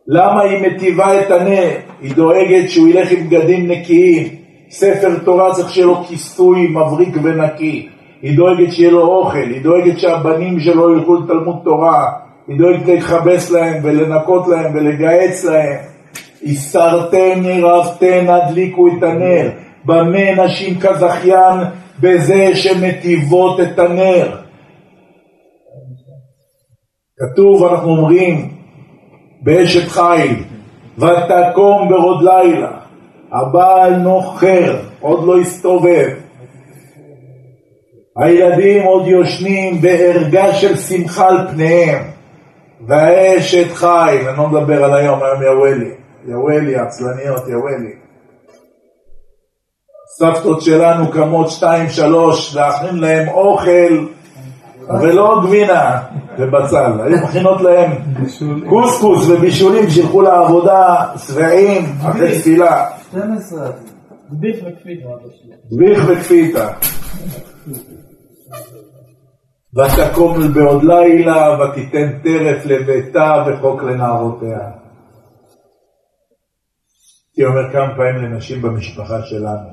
למה 0.07 0.41
היא 0.41 0.67
מטיבה 0.67 1.21
את 1.21 1.31
הנר? 1.31 1.69
היא 2.01 2.15
דואגת 2.15 2.69
שהוא 2.69 2.87
ילך 2.87 3.11
עם 3.11 3.29
בגדים 3.29 3.67
נקיים. 3.71 4.27
ספר 4.69 5.19
תורה 5.25 5.53
צריך 5.53 5.69
שיהיה 5.69 5.87
לו 5.87 6.03
כיסוי 6.03 6.67
מבריק 6.67 7.15
ונקי. 7.23 7.89
היא 8.21 8.37
דואגת 8.37 8.71
שיהיה 8.73 8.91
לו 8.91 9.01
אוכל, 9.01 9.37
היא 9.37 9.63
דואגת 9.63 9.99
שהבנים 9.99 10.59
שלו 10.59 10.97
ילכו 10.97 11.15
לתלמוד 11.15 11.55
תורה, 11.63 12.11
היא 12.47 12.57
דואגת 12.57 12.85
להתחבס 12.85 13.51
להם 13.51 13.79
ולנקות 13.83 14.47
להם 14.47 14.75
ולגהץ 14.75 15.45
להם. 15.45 15.77
הסרתם 16.43 17.41
מרבתן 17.43 18.25
הדליקו 18.27 18.87
את 18.87 19.03
הנר. 19.03 19.49
במה 19.85 20.45
נשים 20.45 20.79
כזכיין? 20.79 21.59
בזה 21.99 22.49
שמטיבות 22.55 23.59
את 23.59 23.79
הנר. 23.79 24.44
כתוב, 27.19 27.63
אנחנו 27.63 27.89
אומרים, 27.89 28.49
באשת 29.41 29.87
חיל, 29.87 30.43
ותקום 30.97 31.89
ברוד 31.89 32.23
לילה, 32.23 32.71
הבעל 33.31 33.95
נוחר, 33.95 34.79
עוד 34.99 35.27
לא 35.27 35.39
הסתובב. 35.39 36.09
הילדים 38.17 38.83
עוד 38.83 39.07
יושנים 39.07 39.81
בערגה 39.81 40.53
של 40.53 40.77
שמחה 40.77 41.27
על 41.27 41.47
פניהם. 41.47 42.03
והאשת 42.87 43.71
חיל, 43.73 44.27
אני 44.27 44.37
לא 44.37 44.47
מדבר 44.47 44.83
על 44.83 44.93
היום, 44.93 45.19
היום 45.23 45.43
יאוולי, 45.43 45.91
יאוולי, 46.27 46.75
עצלניות, 46.75 47.47
יאוולי. 47.47 47.93
סבתות 50.19 50.61
שלנו 50.61 51.11
קמות 51.11 51.49
שתיים, 51.49 51.89
שלוש, 51.89 52.55
להכין 52.55 52.97
להם 52.97 53.27
אוכל 53.27 54.05
ולא 55.01 55.41
גבינה 55.45 56.01
ובצל, 56.39 57.01
היו 57.01 57.17
מכינות 57.23 57.61
להם 57.61 57.91
קוסקוס 58.69 59.29
ובישולים 59.29 59.89
שילכו 59.89 60.21
לעבודה 60.21 61.05
שבעים 61.17 61.83
אחרי 62.09 62.39
תפילה. 62.39 62.89
12. 63.11 63.71
דביך 64.31 64.65
וכפיתה. 64.65 65.09
דביך 65.71 66.03
וכפיתה. 66.07 66.67
ותקום 69.75 70.53
בעוד 70.53 70.83
לילה 70.83 71.57
ותיתן 71.59 72.19
טרף 72.23 72.65
לביתה 72.65 73.43
וחוק 73.47 73.83
לנערותיה. 73.83 74.59
הייתי 77.37 77.45
אומר 77.45 77.71
כמה 77.71 77.95
פעמים 77.95 78.15
לנשים 78.15 78.61
במשפחה 78.61 79.21
שלנו, 79.21 79.69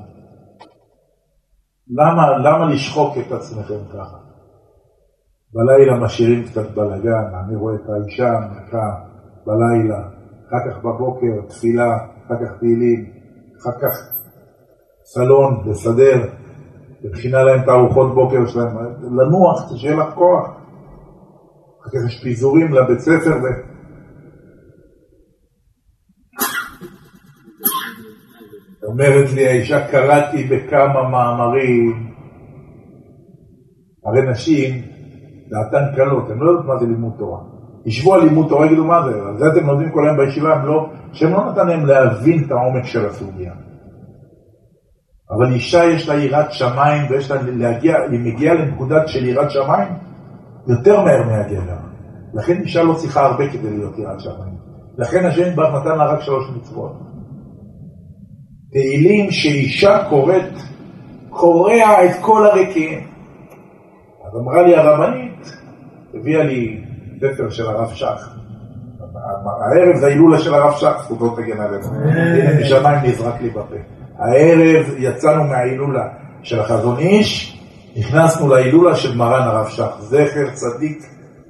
למה, 1.89 2.37
למה 2.37 2.73
לשחוק 2.73 3.17
את 3.17 3.31
עצמכם 3.31 3.79
ככה? 3.93 4.32
בלילה 5.53 5.99
משאירים 5.99 6.43
קצת 6.43 6.71
בלאגן, 6.71 7.25
אני 7.45 7.55
רואה 7.55 7.75
את 7.75 7.89
האישה 7.89 8.27
המלכה 8.27 8.95
בלילה, 9.45 9.99
אחר 10.47 10.71
כך 10.71 10.77
בבוקר 10.77 11.47
תפילה, 11.49 11.97
אחר 12.25 12.35
כך 12.45 12.59
תהילים, 12.59 13.05
אחר 13.61 13.71
כך 13.81 13.97
סלון, 15.03 15.69
לסדר, 15.69 16.29
ומכינה 17.03 17.43
להם 17.43 17.63
את 17.63 17.67
הארוחות 17.67 18.15
בוקר 18.15 18.45
שלהם, 18.47 18.77
לנוח, 19.01 19.77
שיהיה 19.77 19.95
לך 19.95 20.13
כוח. 20.15 20.47
אחר 21.81 21.89
כך 21.89 22.07
יש 22.07 22.23
פיזורים 22.23 22.73
לבית 22.73 22.99
ספר 22.99 23.35
ו... 23.43 23.73
אומרת 28.83 29.33
לי 29.33 29.47
האישה, 29.47 29.87
קראתי 29.91 30.43
בכמה 30.43 31.09
מאמרים, 31.09 32.13
הרי 34.05 34.31
נשים 34.31 34.92
דעתן 35.53 35.95
קלות, 35.95 36.29
הן 36.29 36.37
לא 36.37 36.49
יודעות 36.49 36.65
מה 36.65 36.77
זה 36.77 36.85
לימוד 36.85 37.13
תורה. 37.17 37.39
ישבו 37.85 38.13
על 38.13 38.23
לימוד 38.23 38.49
תורה, 38.49 38.65
יגידו 38.65 38.85
מה 38.85 39.03
זה, 39.05 39.11
על 39.27 39.37
זה 39.37 39.45
אתם 39.53 39.67
לומדים 39.67 39.91
כל 39.91 40.05
היום 40.05 40.17
בישיבה, 40.17 40.53
הם 40.53 40.65
לא, 40.65 40.89
שהם 41.13 41.31
לא 41.31 41.51
נתן 41.51 41.67
להם 41.67 41.85
להבין 41.85 42.43
את 42.43 42.51
העומק 42.51 42.85
של 42.85 43.05
הסוגיה. 43.05 43.53
אבל 45.31 45.53
אישה 45.53 45.83
יש 45.83 46.09
לה 46.09 46.15
יראת 46.15 46.51
שמיים 46.51 47.01
ויש 47.09 47.31
לה 47.31 47.41
להגיע, 47.41 47.95
היא 48.11 48.19
מגיעה 48.19 48.55
לנקודת 48.55 49.07
של 49.07 49.25
יראת 49.25 49.51
שמיים 49.51 49.93
יותר 50.67 51.03
מהר 51.03 51.23
מהגבר. 51.23 51.77
לכן 52.33 52.61
אישה 52.61 52.83
לא 52.83 52.93
צריכה 52.93 53.25
הרבה 53.25 53.49
כדי 53.49 53.69
להיות 53.69 53.97
יראת 53.97 54.19
שמיים. 54.19 54.55
לכן 54.97 55.25
השם 55.25 55.49
יתברך 55.49 55.73
נתן 55.73 55.97
לה 55.97 56.05
רק 56.05 56.21
שלוש 56.21 56.43
מצוות. 56.57 56.91
תהילים 58.71 59.31
שאישה 59.31 60.09
קוראת, 60.09 60.51
קורע 61.29 62.05
את 62.05 62.11
כל 62.21 62.45
הריקים. 62.45 62.99
אז 64.25 64.39
אמרה 64.41 64.61
לי 64.61 64.75
הרבנית, 64.75 65.32
הביאה 66.13 66.43
לי 66.43 66.83
ספר 67.19 67.49
של 67.49 67.67
הרב 67.67 67.89
שך. 67.93 68.29
הערב 69.45 69.95
זה 69.95 70.05
ההילולה 70.05 70.39
של 70.39 70.53
הרב 70.53 70.73
שך, 70.73 70.93
זכותו 71.03 71.35
תגן 71.35 71.59
עלינו. 71.59 71.85
הנה 71.85 72.61
משמיים 72.61 72.99
נזרק 73.03 73.41
לי 73.41 73.49
בפה. 73.49 73.75
הערב 74.17 74.85
יצאנו 74.97 75.43
מההילולה 75.43 76.07
של 76.43 76.59
החזון 76.59 76.97
איש, 76.97 77.59
נכנסנו 77.97 78.47
להילולה 78.47 78.95
של 78.95 79.17
מרן 79.17 79.41
הרב 79.41 79.67
שך, 79.67 79.89
זכר 79.99 80.49
צדיק 80.53 81.03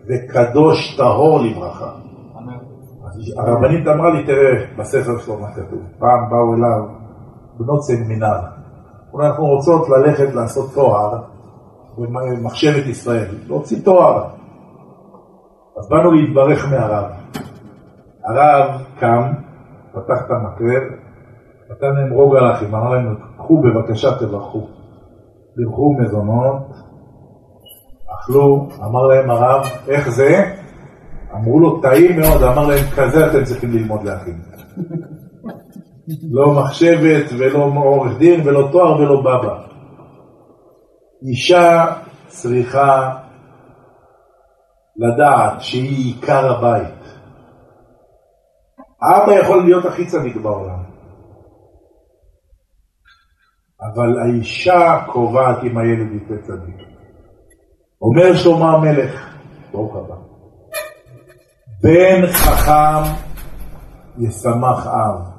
וקדוש 0.10 0.98
טהור 0.98 1.42
לברכה. 1.42 1.92
הרבנית 3.38 3.88
אמרה 3.88 4.10
לי, 4.10 4.24
תראה 4.24 4.66
בספר 4.78 5.20
שלו 5.20 5.40
מה 5.40 5.48
כתוב. 5.52 5.80
פעם 6.00 6.30
באו 6.30 6.54
אליו 6.56 6.96
בנות 7.60 7.84
סמינר. 7.84 8.40
אולי 9.14 9.28
אנחנו 9.28 9.46
רוצות 9.46 9.90
ללכת 9.90 10.34
לעשות 10.34 10.74
תואר 10.74 11.22
במחשבת 11.98 12.86
ישראל, 12.86 13.28
להוציא 13.48 13.78
תואר. 13.84 14.24
אז 15.78 15.90
באנו 15.90 16.12
להתברך 16.12 16.72
מהרב. 16.72 17.06
הרב 18.26 18.82
קם, 19.00 19.32
פתח 19.92 20.22
את 20.26 20.32
המקרב, 20.32 20.84
נתן 21.72 21.96
להם 21.96 22.14
רוגע 22.14 22.42
לאחים, 22.42 22.76
אמר 22.76 22.90
להם, 22.90 23.16
קחו 23.38 23.62
בבקשה 23.62 24.20
תברכו. 24.20 24.68
בירכו 25.56 25.94
מזונות, 26.00 26.68
אכלו, 28.14 28.68
אמר 28.84 29.08
להם 29.08 29.30
הרב, 29.30 29.66
איך 29.88 30.10
זה? 30.10 30.56
אמרו 31.36 31.60
לו, 31.60 31.82
טעים 31.82 32.20
מאוד, 32.20 32.44
אמר 32.44 32.68
להם, 32.68 32.86
כזה 32.96 33.28
אתם 33.28 33.44
צריכים 33.44 33.72
ללמוד 33.72 34.04
לאחים. 34.04 34.42
לא 36.32 36.52
מחשבת 36.52 37.26
ולא 37.38 37.72
עורך 37.76 38.18
דין 38.18 38.48
ולא 38.48 38.70
תואר 38.72 39.02
ולא 39.02 39.22
בבא. 39.22 39.60
אישה 41.28 41.86
צריכה 42.28 43.12
לדעת 44.96 45.62
שהיא 45.62 46.14
עיקר 46.16 46.54
הבית. 46.54 47.04
האבא 49.02 49.34
יכול 49.34 49.64
להיות 49.64 49.86
הכי 49.86 50.06
צדיק 50.06 50.36
בעולם, 50.36 50.84
אבל 53.82 54.20
האישה 54.20 55.04
קובעת 55.08 55.64
אם 55.64 55.78
הילד 55.78 56.12
יצא 56.12 56.36
צדיק. 56.48 56.76
אומר 58.02 58.34
שלמה 58.34 58.72
המלך, 58.72 59.36
ברוך 59.72 59.96
הבא, 59.96 60.16
בן 61.82 62.28
חכם 62.28 63.14
ישמח 64.18 64.88
אב, 64.88 65.34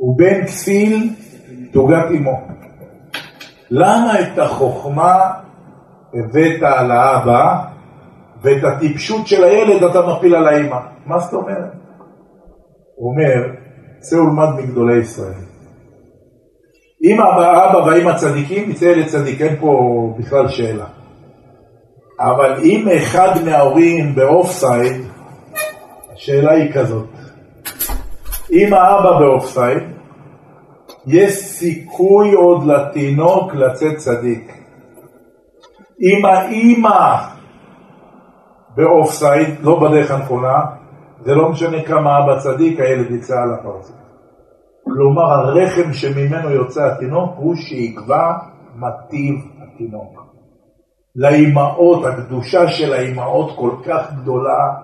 ובן 0.00 0.46
כסיל 0.46 1.14
תוגת 1.72 2.04
אמו. 2.16 2.40
למה 3.70 4.20
את 4.20 4.38
החוכמה 4.38 5.32
הבאת 6.14 6.62
על 6.62 6.90
האבא 6.90 7.69
ואת 8.42 8.64
הטיפשות 8.64 9.26
של 9.26 9.44
הילד 9.44 9.82
אתה 9.82 10.06
מפיל 10.06 10.34
על 10.34 10.48
האימא. 10.48 10.76
מה 11.06 11.18
זאת 11.18 11.34
אומרת? 11.34 11.72
הוא 12.96 13.12
אומר, 13.12 13.52
צא 13.98 14.16
ולמד 14.16 14.48
מגדולי 14.56 14.96
ישראל. 14.98 15.50
אם 17.04 17.20
האבא 17.20 17.76
והאמא 17.76 18.16
צדיקים, 18.16 18.70
יצא 18.70 18.84
ילד 18.84 19.06
צדיק, 19.06 19.40
אין 19.40 19.56
פה 19.60 19.78
בכלל 20.18 20.48
שאלה. 20.48 20.86
אבל 22.20 22.60
אם 22.62 22.88
אחד 22.96 23.30
מההורים 23.44 24.14
ב 24.14 24.50
offside, 24.50 25.02
השאלה 26.12 26.52
היא 26.52 26.72
כזאת, 26.72 27.08
אם 28.52 28.74
האבא 28.74 29.18
ב 29.18 29.44
offside, 29.44 29.82
יש 31.06 31.32
סיכוי 31.32 32.32
עוד 32.32 32.66
לתינוק 32.66 33.54
לצאת 33.54 33.96
צדיק. 33.96 34.52
אם 36.02 36.26
האימא 36.26 37.16
ב 38.76 39.10
offside, 39.10 39.60
לא 39.60 39.80
בדרך 39.80 40.10
הנכונה, 40.10 40.64
זה 41.24 41.34
לא 41.34 41.48
משנה 41.48 41.82
כמה 41.82 42.18
אבא 42.18 42.38
צדיק, 42.38 42.80
הילד 42.80 43.10
יצא 43.10 43.34
על 43.42 43.54
הפרצוף. 43.54 43.96
כלומר, 44.84 45.32
הרחם 45.32 45.92
שממנו 45.92 46.50
יוצא 46.50 46.86
התינוק 46.86 47.30
הוא 47.36 47.54
שיקבע 47.56 48.32
מטיב 48.76 49.34
התינוק. 49.62 50.24
לאימהות, 51.16 52.04
הקדושה 52.04 52.68
של 52.68 52.92
האימהות 52.92 53.56
כל 53.56 53.70
כך 53.86 54.12
גדולה, 54.12 54.74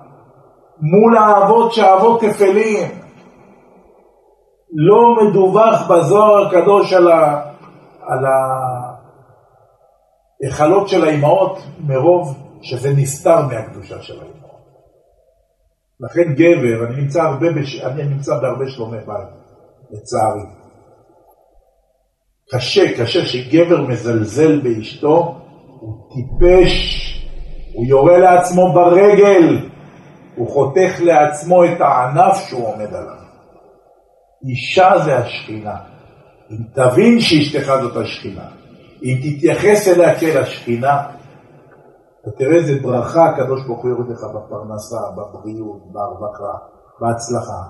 מול 0.81 1.17
האבות 1.17 1.73
שהאבות 1.73 2.21
תפלים. 2.21 2.89
לא 4.73 5.15
מדווח 5.17 5.91
בזוהר 5.91 6.47
הקדוש 6.47 6.93
על, 6.93 7.09
ה... 7.09 7.43
על 8.07 8.25
ההיכלות 10.43 10.89
של 10.89 11.05
האימהות 11.05 11.59
מרוב 11.87 12.46
שזה 12.63 12.91
נסתר 12.97 13.47
מהקדושה 13.47 14.03
של 14.03 14.21
האימהות. 14.21 14.47
לכן 16.01 16.33
גבר, 16.33 16.87
אני 16.87 17.03
נמצא, 17.03 17.23
הרבה 17.23 17.47
בש... 17.53 17.81
אני 17.81 18.05
נמצא 18.05 18.39
בהרבה 18.39 18.69
שלומי 18.69 18.99
בית, 18.99 19.29
לצערי. 19.91 20.47
קשה, 22.51 22.99
קשה 22.99 23.25
שגבר 23.25 23.81
מזלזל 23.87 24.61
באשתו, 24.61 25.41
הוא 25.81 26.09
טיפש, 26.15 26.73
הוא 27.73 27.87
יורה 27.87 28.19
לעצמו 28.19 28.73
ברגל, 28.73 29.69
הוא 30.37 30.49
חותך 30.49 31.01
לעצמו 31.01 31.65
את 31.65 31.81
הענף 31.81 32.37
שהוא 32.49 32.67
עומד 32.67 32.95
עליו. 32.95 33.27
אישה 34.49 34.93
זה 35.05 35.19
השכינה. 35.19 35.77
אם 36.51 36.57
תבין 36.75 37.21
שאשתך 37.21 37.73
זאת 37.83 37.97
השכינה, 37.97 38.49
אם 39.03 39.15
תתייחס 39.23 39.89
אליה 39.89 40.21
כאל 40.21 40.43
השכינה, 40.43 41.03
אתה 42.29 42.37
תראה 42.37 42.57
איזה 42.57 42.79
ברכה 42.83 43.25
הקדוש 43.25 43.67
ברוך 43.67 43.83
הוא 43.83 43.91
יורד 43.91 44.09
לך 44.09 44.25
בפרנסה, 44.25 45.01
בבריאות, 45.17 45.93
בהרווחה, 45.93 46.59
בהצלחה. 47.01 47.63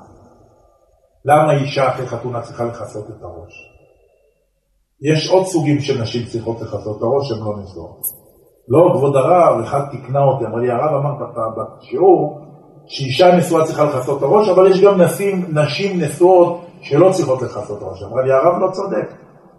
למה 1.25 1.53
אישה 1.53 1.89
אחרי 1.89 2.07
חתונה 2.07 2.41
צריכה 2.41 2.65
לכסות 2.65 3.05
את 3.11 3.23
הראש? 3.23 3.53
יש 5.03 5.31
עוד 5.31 5.47
סוגים 5.47 5.81
של 5.81 6.03
נשים 6.03 6.27
צריכות 6.27 6.61
לכסות 6.61 6.97
את 6.99 7.03
הראש 7.03 7.29
שהן 7.29 7.39
לא 7.39 7.57
נשואות. 7.63 8.01
לא, 8.69 8.93
כבוד 8.95 9.17
הרב, 9.17 9.61
אחד 9.61 9.81
תקנה 9.93 10.25
אותי, 10.25 10.47
אמר 10.47 10.57
לי, 10.57 10.71
הרב 10.71 10.95
אמר 10.95 11.13
בשיעור 11.57 12.41
שאישה 12.87 13.37
נשואה 13.37 13.65
צריכה 13.65 13.85
לכסות 13.85 14.19
את 14.19 14.23
הראש, 14.23 14.49
אבל 14.49 14.71
יש 14.71 14.81
גם 14.81 15.03
נשים, 15.03 15.47
נשים 15.59 16.01
נשואות 16.01 16.61
שלא 16.81 17.13
צריכות 17.13 17.43
לכסות 17.43 17.79
את 17.79 17.83
הראש. 17.83 18.03
אמר 18.03 18.23
לי, 18.23 18.33
הרב 18.33 18.59
לא 18.61 18.71
צודק. 18.73 19.13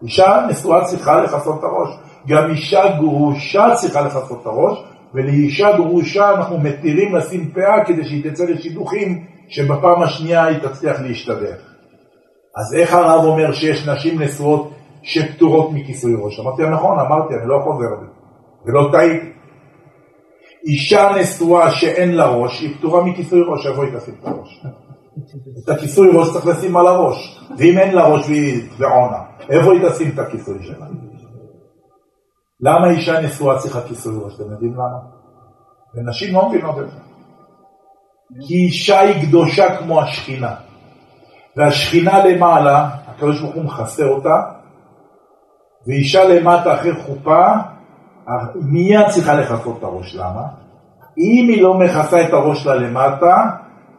אישה 0.03 0.45
נשואה 0.49 0.85
צריכה 0.85 1.21
לכסות 1.21 1.59
את 1.59 1.63
הראש. 1.63 2.06
גם 2.27 2.49
אישה 2.49 2.97
גרושה 2.99 3.75
צריכה 3.75 4.01
לכסות 4.01 4.41
את 4.41 4.45
הראש, 4.45 4.83
ולאישה 5.13 5.77
גרושה 5.77 6.31
אנחנו 6.31 6.59
מתירים 6.59 7.15
לשים 7.15 7.51
פאה 7.51 7.85
כדי 7.85 8.05
שהיא 8.05 8.31
תצא 8.31 8.43
לשידוכים 8.43 9.25
שבפעם 9.47 10.01
השנייה 10.01 10.45
היא 10.45 10.57
תצליח 10.57 11.01
להשתדך. 11.01 11.57
אז 12.57 12.75
איך 12.75 12.93
הרב 12.93 13.25
אומר 13.25 13.51
שיש 13.53 13.87
נשים 13.87 14.21
נשואות 14.21 14.71
שפטורות 15.03 15.71
מכיסוי 15.73 16.13
ראש? 16.21 16.39
אמרתי 16.39 16.69
נכון, 16.69 16.99
אמרתי, 16.99 17.33
אני 17.33 17.49
לא 17.49 17.59
חוזר 17.63 17.89
זה, 17.99 18.05
ולא 18.65 18.89
טעיתי. 18.91 19.27
אישה 20.65 21.09
נשואה 21.19 21.71
שאין 21.71 22.15
לה 22.15 22.27
ראש, 22.27 22.61
היא 22.61 22.75
פטורה 22.77 23.03
מכיסוי 23.03 23.41
ראש, 23.47 23.67
איפה 23.67 23.83
היא 23.83 23.97
תשים 23.97 24.13
את 24.21 24.27
הראש? 24.27 24.65
את 25.63 25.69
הכיסוי 25.69 26.09
ראש 26.13 26.31
צריך 26.33 26.47
לשים 26.47 26.77
על 26.77 26.87
הראש, 26.87 27.41
ואם 27.57 27.77
אין 27.77 27.95
לה 27.95 28.07
ראש 28.07 28.25
והיא 28.27 28.63
בעונה, 28.79 29.19
איפה 29.49 29.73
היא 29.73 29.89
תשים 29.89 30.11
את 30.13 30.19
הכיסוי 30.19 30.57
שלה? 30.61 30.85
למה 32.61 32.89
אישה 32.89 33.21
נשואה 33.21 33.57
צריכה 33.57 33.81
כיסוי 33.81 34.15
ראש? 34.23 34.33
אתם 34.35 34.51
יודעים 34.51 34.73
למה? 34.73 34.99
ונשים 35.95 36.33
לא 36.33 36.49
מבינות 36.49 36.79
את 36.79 36.91
זה. 36.91 36.97
כי 38.47 38.53
אישה 38.53 38.99
היא 38.99 39.27
קדושה 39.27 39.77
כמו 39.77 40.01
השכינה. 40.01 40.55
והשכינה 41.57 42.25
למעלה, 42.25 42.89
הקדוש 43.07 43.41
ברוך 43.41 43.55
הוא 43.55 43.63
מכסה 43.63 44.03
אותה, 44.03 44.41
ואישה 45.87 46.23
למטה 46.23 46.73
אחרי 46.73 46.93
חופה, 46.93 47.45
מיד 48.55 49.07
צריכה 49.09 49.33
לכסות 49.33 49.77
את 49.77 49.83
הראש. 49.83 50.15
למה? 50.15 50.43
אם 51.17 51.45
היא 51.49 51.61
לא 51.61 51.73
מכסה 51.73 52.21
את 52.21 52.33
הראש 52.33 52.63
שלה 52.63 52.75
למטה, 52.75 53.35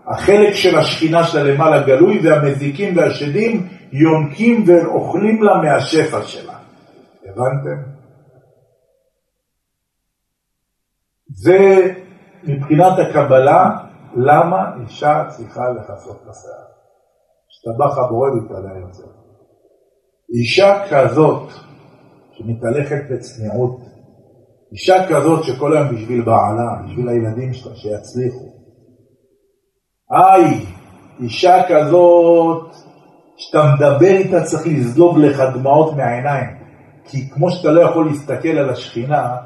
החלק 0.06 0.54
של 0.54 0.78
השכינה 0.78 1.24
שלה 1.24 1.42
למעלה 1.42 1.82
גלוי, 1.82 2.20
והמזיקים 2.22 2.96
והשדים 2.96 3.68
יונקים 3.92 4.64
ואוכלים 4.66 5.42
לה 5.42 5.56
מהשפע 5.56 6.22
שלה. 6.22 6.52
הבנתם? 7.26 7.97
זה 11.42 11.92
מבחינת 12.44 12.98
הקבלה, 12.98 13.70
למה 14.16 14.70
אישה 14.80 15.24
צריכה 15.28 15.70
לכסות 15.70 16.16
את 16.22 16.28
השיער. 16.28 16.68
השתבח 17.50 17.98
הבורא 17.98 18.30
והתעלה 18.30 18.78
יוצא. 18.78 19.02
אישה 20.34 20.82
כזאת 20.90 21.48
שמתהלכת 22.32 23.10
בצניעות, 23.10 23.80
אישה 24.72 25.08
כזאת 25.08 25.44
שכל 25.44 25.76
היום 25.76 25.88
בשביל 25.94 26.24
בעלה, 26.24 26.82
בשביל 26.84 27.08
הילדים 27.08 27.52
שלה, 27.52 27.74
שיצליחו. 27.74 28.44
היי, 30.10 30.66
אישה 31.20 31.62
כזאת 31.68 32.72
שאתה 33.36 33.62
מדבר 33.74 34.16
איתה 34.16 34.44
צריך 34.44 34.66
לזלוג 34.66 35.18
לך 35.18 35.42
דמעות 35.54 35.96
מהעיניים, 35.96 36.50
כי 37.04 37.30
כמו 37.30 37.50
שאתה 37.50 37.70
לא 37.70 37.80
יכול 37.80 38.06
להסתכל 38.06 38.48
על 38.48 38.70
השכינה, 38.70 39.36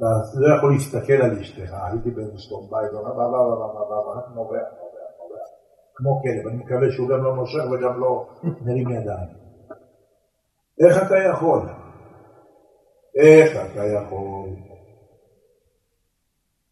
אתה 0.00 0.06
לא 0.34 0.56
יכול 0.56 0.72
להסתכל 0.72 1.12
על 1.12 1.38
אשתך, 1.38 1.72
הייתי 1.92 2.10
באיזה 2.10 2.38
שלום 2.38 2.70
בית, 2.70 2.90
רק 2.92 3.04
נובע, 3.04 3.24
נובע, 3.24 4.20
נובע, 4.34 4.58
כמו 5.94 6.20
כלב, 6.22 6.46
אני 6.48 6.56
מקווה 6.56 6.92
שהוא 6.92 7.08
גם 7.08 7.24
לא 7.24 7.36
נושך 7.36 7.62
וגם 7.72 8.00
לא 8.00 8.26
מרים 8.42 8.90
ידיים. 8.90 9.28
איך 10.80 11.02
אתה 11.06 11.14
יכול? 11.18 11.60
איך 13.16 13.50
אתה 13.56 13.84
יכול? 13.84 14.48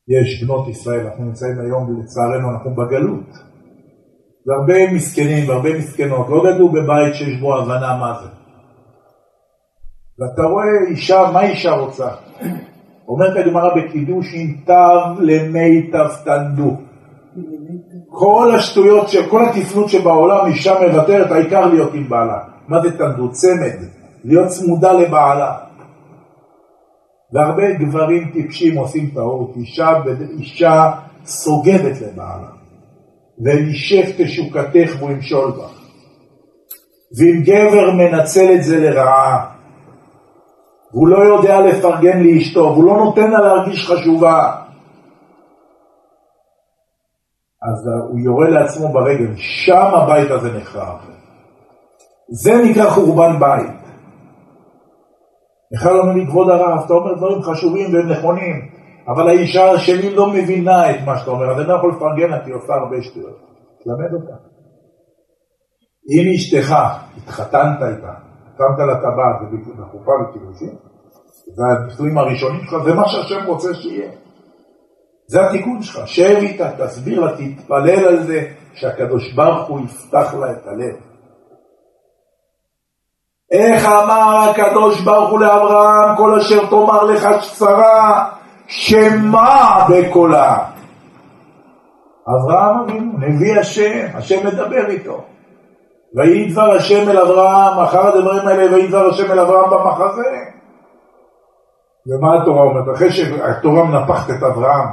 יש 0.08 0.44
בנות 0.44 0.68
ישראל, 0.68 1.06
אנחנו 1.06 1.24
נמצאים 1.24 1.60
היום, 1.60 2.00
לצערנו, 2.00 2.50
אנחנו 2.50 2.74
בגלות. 2.74 3.30
והרבה 4.46 4.92
מסכנים 4.92 5.48
והרבה 5.48 5.78
מסכנות 5.78 6.28
לא 6.28 6.42
גדלו 6.44 6.72
בבית 6.72 7.14
שיש 7.14 7.40
בו 7.40 7.56
הבנה 7.56 7.96
מה 8.00 8.20
זה. 8.22 8.28
ואתה 10.18 10.42
רואה 10.42 10.64
אישה, 10.90 11.30
מה 11.32 11.42
אישה 11.42 11.70
רוצה? 11.70 12.08
אומרת 13.08 13.36
הגמרא 13.36 13.68
בקידושין, 13.76 14.56
תו 14.66 15.20
למיטב 15.20 16.08
תנדו. 16.24 16.76
כל 18.08 18.52
השטויות, 18.54 19.06
כל 19.30 19.44
התפנות 19.44 19.88
שבעולם 19.88 20.46
אישה 20.46 20.74
מוותרת, 20.80 21.30
העיקר 21.30 21.66
להיות 21.66 21.94
עם 21.94 22.08
בעלה. 22.08 22.38
מה 22.68 22.82
זה 22.82 22.98
תנדו? 22.98 23.32
צמד, 23.32 23.76
להיות 24.24 24.48
צמודה 24.48 24.92
לבעלה. 24.92 25.54
והרבה 27.32 27.72
גברים 27.72 28.30
טיפשים 28.32 28.78
עושים 28.78 29.10
טעות, 29.14 29.56
אישה, 29.56 29.92
אישה 30.38 30.90
סוגדת 31.24 32.00
לבעלה. 32.00 32.48
ונשב 33.44 34.02
תשוקתך 34.16 34.96
והוא 34.98 35.10
ימשול 35.10 35.50
בך. 35.50 35.78
ואם 37.18 37.42
גבר 37.42 37.90
מנצל 37.92 38.52
את 38.54 38.64
זה 38.64 38.80
לרעה, 38.80 39.57
והוא 40.92 41.08
לא 41.08 41.18
יודע 41.18 41.60
לפרגן 41.60 42.22
לאשתו, 42.22 42.60
והוא 42.60 42.84
לא 42.84 42.96
נותן 42.96 43.30
לה 43.30 43.40
להרגיש 43.40 43.90
חשובה, 43.90 44.54
אז 47.62 47.88
הוא 48.10 48.18
יורה 48.18 48.48
לעצמו 48.48 48.92
ברגל, 48.92 49.36
שם 49.36 49.90
הבית 49.94 50.30
הזה 50.30 50.58
נחרב. 50.58 50.98
זה 52.28 52.52
נקרא 52.70 52.90
חורבן 52.90 53.38
בית. 53.40 53.78
אחד 55.74 55.90
אומר 55.90 56.12
לי, 56.12 56.26
כבוד 56.26 56.48
הרב, 56.50 56.84
אתה 56.84 56.94
אומר 56.94 57.14
דברים 57.14 57.42
חשובים 57.42 57.94
והם 57.94 58.08
נכונים, 58.08 58.68
אבל 59.08 59.28
האישה 59.28 59.78
שלי 59.78 60.14
לא 60.14 60.26
מבינה 60.26 60.90
את 60.90 60.96
מה 61.06 61.18
שאתה 61.18 61.30
אומר, 61.30 61.50
אז 61.50 61.60
אני 61.60 61.68
לא 61.68 61.74
יכול 61.74 61.92
לפרגן 61.96 62.30
לה, 62.30 62.44
כי 62.44 62.50
היא 62.50 62.54
עושה 62.54 62.74
הרבה 62.74 63.02
שטויות. 63.02 63.38
תלמד 63.84 64.14
אותה. 64.14 64.34
אם 66.10 66.34
אשתך, 66.34 66.74
התחתנת 67.16 67.82
איתה, 67.82 68.27
שמת 68.58 68.78
לה 68.78 68.94
טבעת 68.94 69.36
בחופה 69.78 70.12
וקידושים, 70.12 70.74
זה 71.54 71.62
הנישואים 71.64 72.18
הראשונים 72.18 72.60
שלך, 72.64 72.82
זה 72.84 72.94
מה 72.94 73.08
שהשם 73.08 73.46
רוצה 73.46 73.74
שיהיה. 73.74 74.10
זה 75.26 75.46
התיקון 75.46 75.82
שלך, 75.82 76.08
שב 76.08 76.36
איתה, 76.36 76.70
תסביר 76.78 77.20
לה, 77.20 77.32
תתפלל 77.36 78.04
על 78.08 78.22
זה, 78.22 78.46
שהקדוש 78.74 79.34
ברוך 79.34 79.68
הוא 79.68 79.80
יפתח 79.80 80.34
לה 80.34 80.52
את 80.52 80.66
הלב. 80.66 80.96
איך 83.52 83.84
אמר 83.84 84.50
הקדוש 84.50 85.00
ברוך 85.00 85.30
הוא 85.30 85.40
לאברהם, 85.40 86.16
כל 86.16 86.38
אשר 86.38 86.66
תאמר 86.70 87.04
לך 87.04 87.28
שרה, 87.40 88.30
שמע 88.66 89.86
בקולה. 89.88 90.58
אברהם 92.28 92.80
אבינו, 92.80 93.12
נביא 93.18 93.58
השם, 93.58 94.06
השם 94.14 94.46
מדבר 94.46 94.86
איתו. 94.88 95.24
ויהי 96.14 96.52
דבר 96.52 96.70
השם 96.70 97.08
אל 97.08 97.18
אברהם, 97.18 97.78
אחר 97.78 98.06
הדברים 98.06 98.48
האלה, 98.48 98.74
ויהי 98.74 98.88
דבר 98.88 99.08
השם 99.08 99.32
אל 99.32 99.40
אברהם 99.40 99.70
במחזה. 99.70 100.22
ומה 102.06 102.42
התורה 102.42 102.62
אומרת? 102.62 102.96
אחרי 102.96 103.10
שהתורה 103.10 103.84
מנפחת 103.84 104.30
את 104.30 104.42
אברהם, 104.42 104.88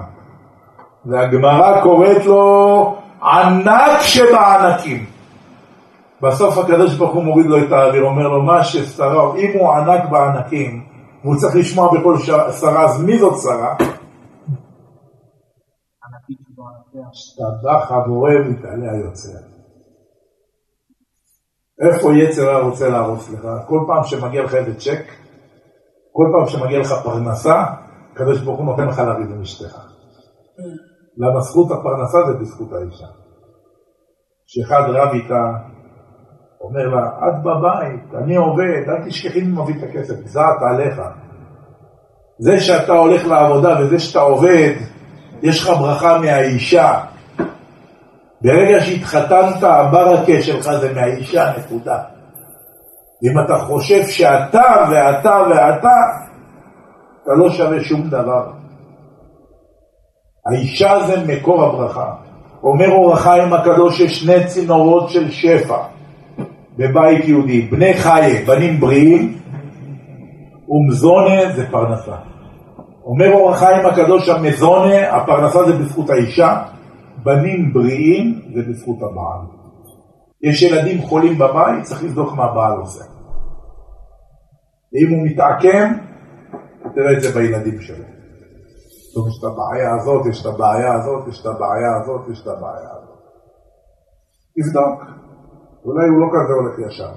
והגמרא 1.06 1.82
קוראת 1.82 2.26
לו 2.26 2.96
ענק 3.24 4.02
שבענקים. 4.02 5.06
בסוף 6.22 6.58
הקדוש 6.58 6.96
ברוך 6.96 7.14
הוא 7.14 7.24
מוריד 7.24 7.46
לו 7.46 7.58
את 7.58 7.72
האוויר, 7.72 8.04
אומר 8.04 8.28
לו 8.28 8.42
מה 8.42 8.64
ששרה, 8.64 9.36
אם 9.38 9.60
הוא 9.60 9.74
ענק 9.74 10.10
בענקים, 10.10 10.84
והוא 11.24 11.36
צריך 11.36 11.56
לשמוע 11.56 12.00
בכל 12.00 12.18
שרה, 12.52 12.84
אז 12.84 13.04
מי 13.04 13.20
זאת 13.20 13.42
שרה? 13.42 13.76
השתבח 17.12 17.92
הבורא 17.92 18.32
מתעלה 18.50 18.92
היוצר. 18.92 19.55
איפה 21.82 22.14
יצר 22.14 22.50
הרע 22.50 22.62
רוצה 22.62 22.90
להרוס 22.90 23.30
לך? 23.30 23.48
כל 23.68 23.80
פעם 23.88 24.04
שמגיע 24.04 24.44
לך 24.44 24.56
איזה 24.56 24.76
צ'ק, 24.76 25.06
כל 26.12 26.26
פעם 26.34 26.48
שמגיע 26.48 26.80
לך 26.80 26.94
פרנסה, 27.04 27.64
הקדוש 28.12 28.42
ברוך 28.42 28.58
הוא 28.58 28.66
נותן 28.66 28.88
לך 28.88 29.00
לריב 29.00 29.32
עם 29.32 29.42
אשתך. 29.42 29.78
למה 31.18 31.42
זכות 31.42 31.72
הפרנסה 31.72 32.18
זה 32.28 32.34
בזכות 32.34 32.74
האישה. 32.74 33.06
שאחד 34.46 34.82
רב 34.90 35.14
איתה, 35.14 35.52
אומר 36.62 36.88
לה, 36.88 37.08
את 37.08 37.44
בבית, 37.44 38.24
אני 38.24 38.36
עובד, 38.36 38.90
אל 38.90 39.06
תשכחי 39.06 39.42
מי 39.42 39.62
מביא 39.62 39.76
את 39.78 39.84
הכסף, 39.90 40.16
זעת 40.26 40.62
עליך. 40.62 41.02
זה 42.40 42.60
שאתה 42.60 42.94
הולך 42.94 43.26
לעבודה 43.28 43.76
וזה 43.80 44.00
שאתה 44.00 44.20
עובד, 44.20 44.74
יש 45.42 45.64
לך 45.64 45.70
ברכה 45.80 46.18
מהאישה. 46.20 47.00
ברגע 48.42 48.82
שהתחתנת, 48.82 49.64
הברכה 49.64 50.42
שלך 50.42 50.72
זה 50.72 50.94
מהאישה, 50.94 51.52
נקודה. 51.58 52.00
אם 53.24 53.40
אתה 53.46 53.56
חושב 53.58 54.08
שאתה 54.08 54.86
ואתה 54.92 55.44
ואתה, 55.50 55.96
אתה 57.24 57.34
לא 57.38 57.50
שווה 57.50 57.84
שום 57.84 58.10
דבר. 58.10 58.52
האישה 60.46 61.00
זה 61.08 61.16
מקור 61.28 61.64
הברכה. 61.64 62.12
אומר 62.64 62.92
אור 62.92 63.14
החיים 63.14 63.54
הקדוש 63.54 64.00
יש 64.00 64.20
שני 64.20 64.48
צינורות 64.48 65.10
של 65.10 65.32
שפע 65.32 65.78
בבית 66.78 67.26
יהודי, 67.26 67.62
בני 67.62 67.94
חיה, 67.94 68.46
בנים 68.46 68.80
בריאים, 68.80 69.38
ומזונה 70.70 71.52
זה 71.56 71.72
פרנסה. 71.72 72.16
אומר 73.06 73.34
אור 73.34 73.52
החיים 73.52 73.86
הקדוש 73.86 74.30
המזונה, 74.30 75.10
הפרנסה 75.10 75.64
זה 75.64 75.74
בזכות 75.74 76.10
האישה, 76.10 76.62
בנים 77.26 77.74
בריאים 77.74 78.42
זה 78.56 78.62
בזכות 78.70 78.98
הבעל. 78.98 79.42
יש 80.44 80.62
ילדים 80.62 81.02
חולים 81.02 81.38
בבית, 81.38 81.84
צריך 81.84 82.04
לבדוק 82.04 82.34
מה 82.34 82.44
הבעל 82.44 82.78
עושה. 82.80 83.04
ואם 84.94 85.14
הוא 85.14 85.28
מתעקם, 85.28 85.94
תראה 86.96 87.14
את 87.18 87.22
זה 87.22 87.32
בילדים 87.40 87.82
שלו. 87.82 88.06
פתאום 89.12 89.28
יש 89.28 89.36
את 89.40 89.44
הבעיה 89.44 89.96
הזאת, 89.96 90.26
יש 90.26 90.42
את 90.42 90.46
הבעיה 90.46 90.94
הזאת, 90.94 91.28
יש 91.28 91.42
את 91.42 91.46
הבעיה 91.46 91.96
הזאת, 92.02 92.30
יש 92.32 92.42
את 92.42 92.48
הבעיה 92.48 92.90
הזאת. 92.92 93.20
תבדוק, 94.56 95.02
אולי 95.86 96.08
הוא 96.08 96.20
לא 96.20 96.28
כזה 96.34 96.54
הולך 96.54 96.80
ישר. 96.80 97.12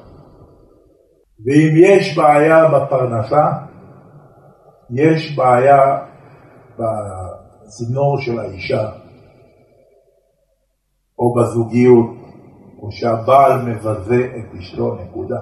ואם 1.45 1.73
יש 1.77 2.19
בעיה 2.19 2.69
בפרנסה, 2.69 3.53
יש 4.91 5.37
בעיה 5.37 5.99
בצינור 6.75 8.21
של 8.21 8.39
האישה, 8.41 8.91
או 11.19 11.35
בזוגיות, 11.35 12.07
או 12.83 12.93
שהבעל 12.93 13.62
מבזה 13.62 14.27
את 14.37 14.59
אשתו, 14.59 14.95
נקודה. 14.95 15.41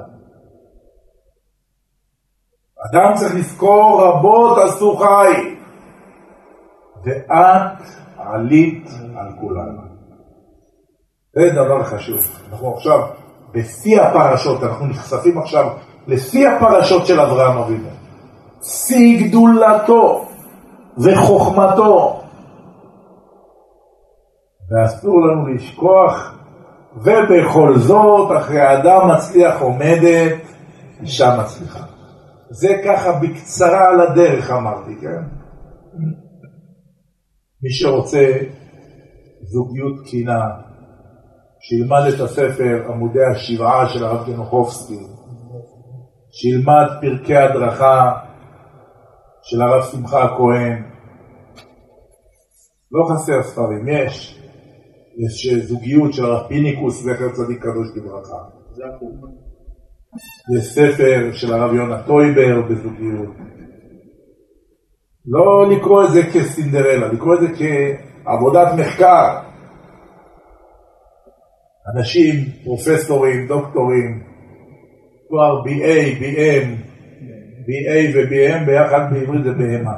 אדם 2.90 3.14
צריך 3.14 3.34
לזכור 3.34 4.02
רבות 4.02 4.58
עשו 4.58 4.96
חי. 4.96 5.56
ואת 7.04 7.82
עלית 8.18 8.88
על 9.16 9.32
כולנו. 9.40 9.82
זה 11.34 11.50
דבר 11.54 11.84
חשוב. 11.84 12.20
אנחנו 12.50 12.74
עכשיו 12.74 13.00
בשיא 13.52 14.00
הפרשות, 14.00 14.62
אנחנו 14.62 14.86
נחשפים 14.86 15.38
עכשיו 15.38 15.66
לשיא 16.06 16.48
הפרשות 16.48 17.06
של 17.06 17.20
אברהם 17.20 17.58
אבינו. 17.58 17.88
שיא 18.62 19.28
גדולתו 19.28 20.24
וחוכמתו. 20.98 22.22
ואסור 24.70 25.20
לנו 25.26 25.46
לשכוח, 25.46 26.38
ובכל 26.96 27.78
זאת, 27.78 28.36
אחרי 28.38 28.74
אדם 28.74 29.08
מצליח 29.08 29.60
עומדת, 29.60 30.42
אישה 31.00 31.38
מצליחה. 31.40 31.84
זה 32.50 32.68
ככה 32.84 33.12
בקצרה 33.12 33.88
על 33.88 34.00
הדרך 34.00 34.50
אמרתי, 34.50 34.94
כן? 35.00 35.22
מי 37.62 37.70
שרוצה 37.70 38.32
זוגיות 39.42 40.04
תקינה, 40.04 40.44
שילמד 41.60 42.02
את 42.14 42.20
הספר 42.20 42.86
עמודי 42.88 43.24
השבעה 43.24 43.88
של 43.88 44.04
הרב 44.04 44.26
גנוחובסקי, 44.26 45.06
שילמד 46.30 46.86
פרקי 47.00 47.36
הדרכה 47.36 48.12
של 49.42 49.62
הרב 49.62 49.82
שמחה 49.82 50.24
הכהן. 50.24 50.82
לא 52.92 53.04
חסר 53.14 53.42
ספרים, 53.42 53.88
יש. 53.88 54.45
יש 55.18 55.54
זוגיות 55.64 56.12
של 56.12 56.24
הרב 56.24 56.48
פיניקוס, 56.48 57.02
זכר 57.02 57.32
צדיק 57.32 57.62
קדוש 57.62 57.88
לברכה. 57.96 58.36
יש 60.56 60.74
ספר 60.74 61.30
של 61.32 61.52
הרב 61.52 61.74
יונה 61.74 62.02
טויבר 62.02 62.62
בזוגיות. 62.62 63.34
לא 65.26 65.70
לקרוא 65.70 66.04
את 66.04 66.12
זה 66.12 66.22
כסינדרלה, 66.22 67.08
לקרוא 67.12 67.34
את 67.34 67.40
זה 67.40 67.46
כעבודת 67.48 68.68
מחקר. 68.78 69.38
אנשים, 71.94 72.34
פרופסורים, 72.64 73.46
דוקטורים, 73.46 74.22
תואר 75.28 75.62
BA, 75.64 76.20
BM, 76.20 76.66
BA 77.66 78.14
ו-BM 78.14 78.64
ביחד 78.66 79.12
בעברית 79.12 79.44
זה 79.44 79.52
בהמה. 79.52 79.94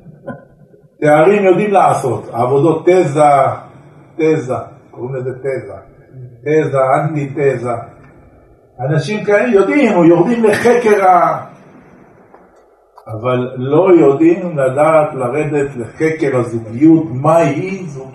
תארים 1.00 1.44
יודעים 1.44 1.70
לעשות, 1.70 2.28
עבודות 2.32 2.86
תזה, 2.86 3.20
תזה, 4.16 4.54
קוראים 4.90 5.14
לזה 5.14 5.30
תזה, 5.38 5.74
תזה, 6.44 6.78
אנטי 6.94 7.26
תזה. 7.36 7.72
אנשים 8.80 9.24
כאלה 9.24 9.54
יודעים, 9.54 9.92
או 9.96 10.04
יורדים 10.04 10.44
לחקר 10.44 11.04
ה... 11.04 11.44
אבל 13.06 13.54
לא 13.56 13.92
יודעים 13.92 14.58
לדעת 14.58 15.14
לרדת 15.14 15.76
לחקר 15.76 16.36
הזוגיות, 16.36 17.04
מהי 17.10 17.86
זוגיות. 17.86 18.14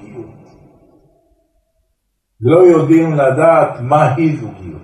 לא 2.41 2.57
יודעים 2.57 3.13
לדעת 3.13 3.79
מהי 3.81 4.35
זוגיות. 4.35 4.81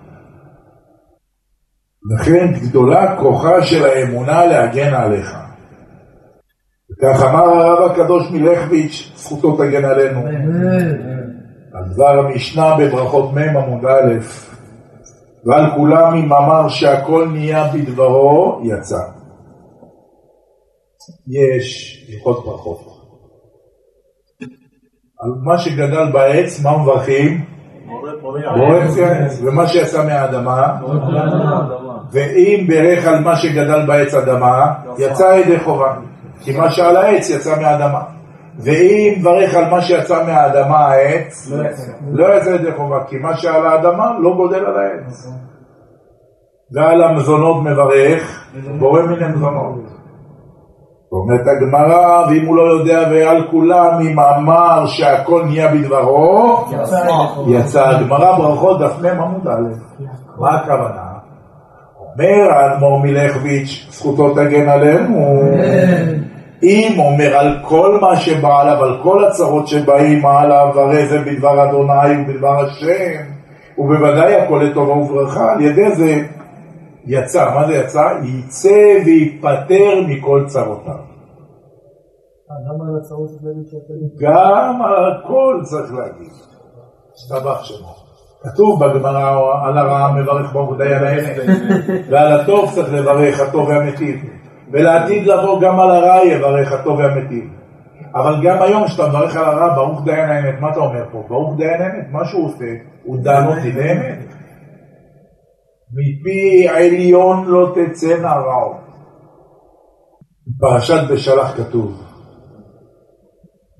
לכן 2.12 2.54
גדולה 2.70 3.16
כוחה 3.20 3.64
של 3.64 3.86
האמונה 3.86 4.46
להגן 4.46 4.94
עליך. 4.94 5.45
וכך 6.98 7.24
אמר 7.24 7.44
הרב 7.44 7.92
הקדוש 7.92 8.32
מלכביץ', 8.32 9.12
זכותו 9.16 9.58
תגן 9.58 9.86
עלינו. 9.86 10.22
על 11.74 11.84
דבר 11.94 12.20
המשנה 12.20 12.76
בברכות 12.80 13.34
מ' 13.34 13.58
עמוד 13.58 13.86
א', 13.86 14.14
ועל 15.46 15.72
כולם 15.76 16.14
אם 16.16 16.34
אמר 16.34 16.70
שהכל 16.70 17.28
נהיה 17.32 17.68
בדברו, 17.74 18.62
יצא. 18.64 19.00
יש 21.28 21.98
הלכות 22.10 22.46
ברכות. 22.46 22.80
על 25.20 25.32
מה 25.44 25.58
שגדל 25.58 26.12
בעץ, 26.12 26.64
מה 26.64 26.78
מברכים? 26.78 27.46
בורא 28.58 28.78
עץ, 28.78 29.42
ומה 29.44 29.68
שיצא 29.68 30.06
מהאדמה, 30.06 30.78
ואם 32.12 32.66
ברך 32.68 33.08
על 33.08 33.20
מה 33.20 33.36
שגדל 33.36 33.86
בעץ 33.86 34.14
אדמה, 34.14 34.74
יצא 34.98 35.24
ידי 35.24 35.60
חובה, 35.60 35.96
כי 36.42 36.58
מה 36.58 36.72
שעל 36.72 36.98
העץ 36.98 37.30
יצא 37.30 37.62
מהאדמה. 37.62 38.02
ואם 38.60 39.14
ברך 39.24 39.56
על 39.56 39.70
מה 39.70 39.82
שיצא 39.82 40.24
מהאדמה 40.26 40.78
העץ, 40.78 41.52
לא 42.12 42.38
יצא 42.38 42.50
ידי 42.50 42.72
חובה, 42.78 43.04
כי 43.08 43.18
מה 43.18 43.38
שעל 43.38 43.68
האדמה 43.68 44.20
לא 44.20 44.34
גודל 44.36 44.66
על 44.66 44.78
העץ. 44.78 45.28
ועל 46.72 47.04
המזונות 47.04 47.64
מברך, 47.64 48.46
בורא 48.80 49.02
מן 49.02 49.24
המזונות. 49.24 49.76
אומרת 51.12 51.48
הגמרא, 51.48 52.26
ואם 52.30 52.46
הוא 52.46 52.56
לא 52.56 52.62
יודע 52.62 53.04
ועל 53.12 53.48
כולם, 53.52 54.02
אם 54.02 54.20
אמר 54.20 54.86
שהכל 54.86 55.44
נהיה 55.46 55.68
בדברו, 55.68 56.66
יצא 57.48 57.88
הגמרא 57.88 58.38
ברכות 58.38 58.80
דף 58.80 58.94
מ 59.02 59.06
עמוד 59.06 59.48
א', 59.48 60.04
מה 60.40 60.56
הכוונה? 60.56 61.02
אומר 62.00 62.52
האדמו"ר 62.52 63.00
מלכביץ', 63.04 63.88
זכותו 63.90 64.34
תגן 64.34 64.70
עלינו, 64.70 65.42
אם 66.66 67.00
אומר 67.00 67.38
על 67.38 67.58
כל 67.62 67.98
מה 68.02 68.16
שבא 68.16 68.62
עליו, 68.62 68.84
על 68.84 69.00
כל 69.04 69.26
הצרות 69.26 69.68
שבאים 69.68 70.26
עליו, 70.26 70.68
הרי 70.76 71.08
זה 71.08 71.20
בדבר 71.20 71.70
אדוני 71.70 72.22
ובדבר 72.22 72.60
השם, 72.60 73.24
ובוודאי 73.78 74.36
הכל 74.36 74.64
לטובה 74.64 74.94
וברכה, 74.94 75.52
על 75.54 75.62
ידי 75.62 75.96
זה 75.96 76.16
יצא, 77.06 77.52
מה 77.56 77.68
זה 77.68 77.74
יצא? 77.76 78.04
יצא 78.24 78.98
ויפטר 79.06 80.02
מכל 80.08 80.44
צרותיו. 80.48 80.94
אה, 82.52 82.56
גם 82.68 82.82
על 82.82 83.00
הצרות 83.02 83.30
צריך 83.30 83.42
להגיד 83.44 83.66
שאתה... 83.68 83.94
גם 84.20 84.82
על 84.82 85.12
הכל 85.12 85.62
צריך 85.64 85.94
להגיד. 85.94 86.32
השתבח 87.16 87.64
שמו. 87.64 87.96
כתוב 88.44 88.86
בגמרא 88.86 89.42
על 89.66 89.78
הרע 89.78 90.12
מברך 90.12 90.54
ברוך 90.54 90.74
על 90.80 90.82
האמת, 90.82 91.38
ועל 92.10 92.40
הטוב 92.40 92.72
צריך 92.76 92.94
לברך 92.94 93.40
הטוב 93.40 93.70
והמיטיב, 93.70 94.16
ולעתיד 94.76 95.28
לבוא 95.28 95.62
גם 95.62 95.80
על 95.80 95.92
הרע 95.92 96.26
יברך 96.26 96.72
הטוב 96.72 97.00
והמיטיב. 97.00 97.44
אבל 98.16 98.36
גם 98.44 98.62
היום 98.62 98.88
כשאתה 98.88 99.08
מברך 99.08 99.36
על 99.36 99.46
הרע, 99.46 99.76
ברוך 99.76 100.06
דיין 100.06 100.30
האמת, 100.30 100.62
מה 100.62 100.72
אתה 100.72 100.80
אומר 100.80 101.06
פה? 101.12 101.24
ברוך 101.28 101.58
דיין 101.58 101.82
האמת, 101.82 102.08
מה 102.12 102.26
שהוא 102.26 102.46
עושה, 102.46 102.66
הוא 103.04 103.18
דן 103.24 103.46
אותי 103.48 103.72
באמת. 103.72 104.20
מפי 105.94 106.68
עליון 106.70 107.46
לא 107.46 107.76
תצאנה 107.76 108.34
רעות. 108.34 108.78
פרשת 110.60 111.02
בשלח 111.12 111.58
כתוב, 111.58 112.02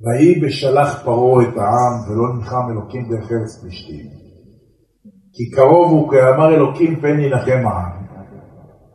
ויהי 0.02 0.40
בשלח 0.40 1.04
פרעה 1.04 1.44
את 1.44 1.58
העם 1.58 1.94
ולא 2.10 2.38
ניחם 2.38 2.72
אלוקים 2.72 3.10
דרך 3.10 3.32
ארץ 3.32 3.62
פלישתים. 3.62 4.06
כי 5.34 5.52
קרוב 5.56 5.92
הוא 5.92 6.12
כאמר 6.12 6.56
אלוקים 6.56 6.96
פן 7.02 7.20
ינחם 7.20 7.68
העם. 7.68 8.05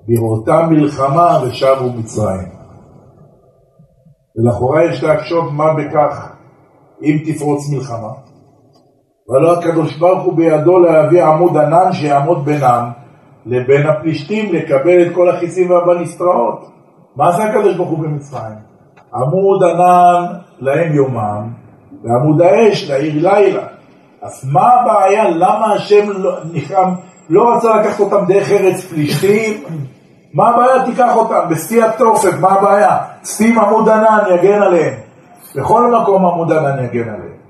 בראותם 0.09 0.66
מלחמה 0.70 1.38
ושבו 1.42 1.92
מצרים. 1.98 2.48
ולכאורה 4.36 4.84
יש 4.84 5.03
להקשות 5.03 5.44
מה 5.53 5.74
בכך 5.74 6.32
אם 7.03 7.18
תפרוץ 7.26 7.70
מלחמה. 7.72 8.12
ולא 9.28 9.59
הקדוש 9.59 9.98
ברוך 9.98 10.24
הוא 10.24 10.36
בידו 10.36 10.78
להביא 10.78 11.24
עמוד 11.24 11.57
ענן 11.57 11.92
שיעמוד 11.92 12.44
בינם 12.44 12.90
לבין 13.46 13.86
הפלישתים 13.86 14.55
לקבל 14.55 15.07
את 15.07 15.14
כל 15.14 15.28
החיסים 15.28 15.70
והבליסטראות. 15.70 16.70
מה 17.16 17.28
עשה 17.28 17.44
הקדוש 17.44 17.76
ברוך 17.76 17.90
הוא 17.90 17.98
במצרים? 17.98 18.59
עמוד 19.14 19.62
ענן 19.62 20.26
להם 20.59 20.92
יומם, 20.92 21.53
ועמוד 22.05 22.42
האש 22.42 22.90
לעיר 22.90 23.30
לילה. 23.30 23.66
אז 24.22 24.48
מה 24.53 24.74
הבעיה? 24.74 25.30
למה 25.30 25.72
השם 25.72 26.11
לא, 26.11 26.36
נחם, 26.53 26.92
לא 27.30 27.54
רצה 27.54 27.80
לקחת 27.80 28.00
אותם 28.00 28.24
דרך 28.28 28.50
ארץ 28.50 28.84
פלישתים? 28.84 29.62
מה 30.34 30.48
הבעיה? 30.48 30.84
תיקח 30.84 31.16
אותם 31.16 31.40
בשיא 31.50 31.84
התופת, 31.84 32.40
מה 32.40 32.48
הבעיה? 32.48 32.98
שים 33.24 33.58
עמוד 33.58 33.88
ענן, 33.88 34.18
יגן 34.34 34.62
עליהם. 34.62 34.94
בכל 35.56 35.94
מקום 36.00 36.26
עמוד 36.26 36.52
ענן 36.52 36.84
יגן 36.84 37.08
עליהם. 37.08 37.40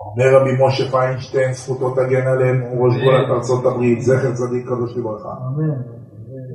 אומר 0.00 0.40
רבי 0.40 0.50
משה 0.60 0.90
פיינשטיין, 0.90 1.52
זכותו 1.52 1.90
תגן 1.90 2.26
עליהם, 2.26 2.62
הוא 2.70 2.86
ראש 2.86 2.94
גולת 3.04 3.30
ארצות 3.30 3.66
הברית, 3.66 4.02
זכר 4.02 4.32
צדיק 4.32 4.66
קדוש 4.66 4.96
לברכה. 4.96 5.28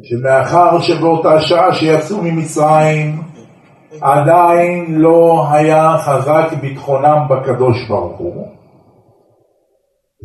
שמאחר 0.03 0.79
שבאותה 0.79 1.41
שעה 1.41 1.73
שיצאו 1.73 2.17
ממצרים, 2.23 3.21
עדיין 4.01 4.85
לא 4.89 5.45
היה 5.51 5.97
חזק 5.97 6.47
ביטחונם 6.61 7.17
בקדוש 7.29 7.87
ברוך 7.89 8.17
הוא. 8.17 8.61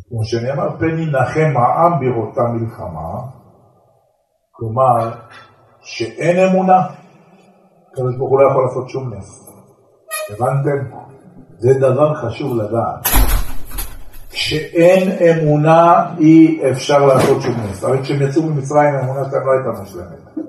כמו 0.09 0.25
שנאמר, 0.25 0.69
פן 0.79 0.99
ינחם 0.99 1.53
העם 1.57 1.93
בראותה 2.01 2.43
מלחמה, 2.43 3.21
כלומר, 4.53 5.11
שאין 5.81 6.49
אמונה, 6.49 6.87
הקדוש 7.93 8.17
ברוך 8.17 8.31
הוא 8.31 8.41
לא 8.41 8.51
יכול 8.51 8.65
לעשות 8.65 8.89
שום 8.89 9.15
נס. 9.15 9.51
הבנתם? 10.31 10.97
זה 11.59 11.75
דבר 11.81 12.15
חשוב 12.15 12.57
לדעת. 12.57 13.09
כשאין 14.31 15.11
אמונה 15.11 16.05
אי 16.19 16.61
אפשר 16.71 17.07
לעשות 17.07 17.43
שום 17.43 17.55
נס. 17.71 17.85
הרי 17.85 18.03
כשהם 18.03 18.23
יצאו 18.23 18.43
ממצרים 18.43 18.95
האמונה 18.95 19.31
שלהם 19.31 19.47
לא 19.47 19.53
הייתה 19.53 19.81
מושלמת. 19.81 20.47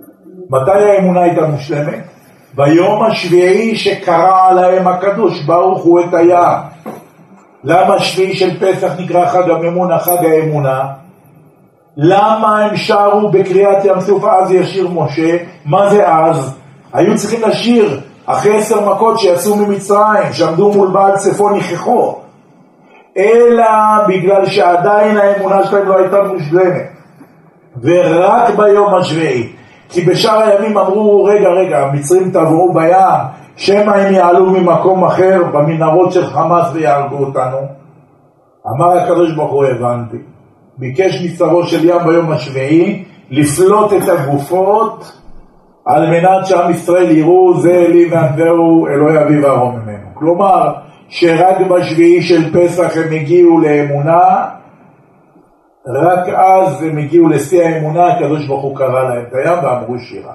מתי 0.49 0.71
האמונה 0.71 1.21
הייתה 1.21 1.47
מושלמת? 1.47 2.03
ביום 2.55 3.03
השביעי 3.03 3.75
שקרא 3.75 4.47
עליהם 4.49 4.87
הקדוש 4.87 5.45
ברוך 5.45 5.83
הוא 5.83 5.99
את 5.99 6.13
הים. 6.13 6.76
למה 7.69 7.99
שביעי 7.99 8.35
של 8.35 8.59
פסח 8.59 8.91
נקרא 8.99 9.25
חג 9.25 9.49
הממונה, 9.49 9.99
חג 9.99 10.25
האמונה? 10.25 10.83
למה 11.97 12.59
הם 12.59 12.77
שרו 12.77 13.29
בקריאת 13.31 13.85
ים 13.85 14.01
סוף 14.01 14.23
אז 14.23 14.51
ישיר 14.51 14.89
משה? 14.89 15.37
מה 15.65 15.89
זה 15.89 16.07
אז? 16.07 16.57
היו 16.93 17.15
צריכים 17.15 17.41
לשיר 17.49 17.99
אחרי 18.25 18.57
עשר 18.57 18.89
מכות 18.89 19.19
שיצאו 19.19 19.55
ממצרים, 19.55 20.33
שעמדו 20.33 20.71
מול 20.71 20.87
בעל 20.87 21.17
צפון 21.17 21.53
ניחכו, 21.53 22.19
אלא 23.17 23.65
בגלל 24.07 24.45
שעדיין 24.45 25.17
האמונה 25.17 25.65
שלהם 25.65 25.87
לא 25.87 25.97
הייתה 25.97 26.17
מושלמת. 26.23 26.87
ורק 27.81 28.55
ביום 28.55 28.95
השביעי, 28.95 29.49
כי 29.89 30.01
בשאר 30.01 30.41
הימים 30.41 30.77
אמרו, 30.77 31.23
רגע, 31.23 31.49
רגע, 31.49 31.79
המצרים 31.79 32.31
תבואו 32.31 32.73
בים, 32.73 33.36
שמא 33.57 33.91
הם 33.91 34.13
יעלו 34.13 34.45
ממקום 34.45 35.03
אחר 35.03 35.43
במנהרות 35.53 36.11
של 36.11 36.25
חמאס 36.25 36.67
ויהרגו 36.73 37.17
אותנו. 37.17 37.57
אמר 38.67 38.97
הקדוש 38.97 39.35
ברוך 39.35 39.51
הוא, 39.51 39.65
הבנתי. 39.65 40.17
ביקש 40.77 41.25
משרו 41.25 41.63
של 41.63 41.89
ים 41.89 42.03
ביום 42.05 42.31
השביעי 42.31 43.03
לפלוט 43.29 43.93
את 43.93 44.09
הגופות 44.09 45.21
על 45.85 46.09
מנת 46.09 46.45
שעם 46.45 46.71
ישראל 46.71 47.11
יראו 47.11 47.57
זה 47.61 47.71
אלי 47.71 48.09
וענווהו 48.11 48.87
אלוהי 48.87 49.23
אביו 49.23 49.43
ואהרון 49.43 49.75
ממנו. 49.75 50.07
כלומר, 50.13 50.73
שרק 51.09 51.57
בשביעי 51.69 52.21
של 52.21 52.53
פסח 52.53 52.97
הם 52.97 53.13
הגיעו 53.13 53.59
לאמונה, 53.59 54.45
רק 55.87 56.29
אז 56.29 56.83
הם 56.83 56.97
הגיעו 56.97 57.29
לשיא 57.29 57.63
האמונה, 57.63 58.07
הקדוש 58.07 58.47
ברוך 58.47 58.63
הוא 58.63 58.77
קרא 58.77 59.03
להם 59.03 59.23
את 59.27 59.33
הים 59.33 59.63
ואמרו 59.63 59.99
שירה. 59.99 60.33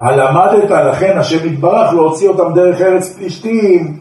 הלמדת 0.00 0.70
לכן 0.70 1.18
השם 1.18 1.46
יתברך 1.46 1.94
להוציא 1.94 2.28
אותם 2.28 2.54
דרך 2.54 2.80
ארץ 2.80 3.16
פלישתים, 3.16 3.98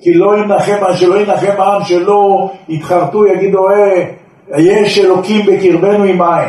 כי 0.00 0.14
לא 0.14 0.38
ינחם, 0.38 0.92
שלא 0.94 1.20
ינחם 1.20 1.52
העם, 1.58 1.84
שלא 1.84 2.50
יתחרטו, 2.68 3.26
יגידו, 3.26 3.68
אה, 3.68 4.04
יש 4.58 4.98
אלוקים 4.98 5.46
בקרבנו 5.46 6.04
עם 6.04 6.22
עין. 6.22 6.48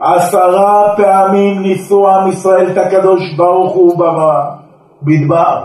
עשרה 0.00 0.94
פעמים 0.96 1.62
ניסו 1.62 2.08
עם 2.10 2.28
ישראל 2.28 2.70
את 2.70 2.78
הקדוש 2.78 3.34
ברוך 3.36 3.72
הוא 3.72 4.04
במדבר, 5.02 5.62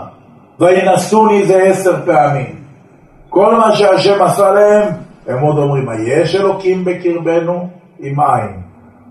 וינסוני 0.60 1.44
זה 1.44 1.62
עשר 1.62 1.94
פעמים. 2.06 2.54
כל 3.30 3.54
מה 3.54 3.76
שהשם 3.76 4.22
עשה 4.22 4.52
להם, 4.52 4.88
הם 5.26 5.40
עוד 5.40 5.58
אומרים, 5.58 5.86
יש 6.06 6.34
אלוקים 6.36 6.84
בקרבנו? 6.84 7.68
עם 7.98 8.20
עין. 8.20 8.60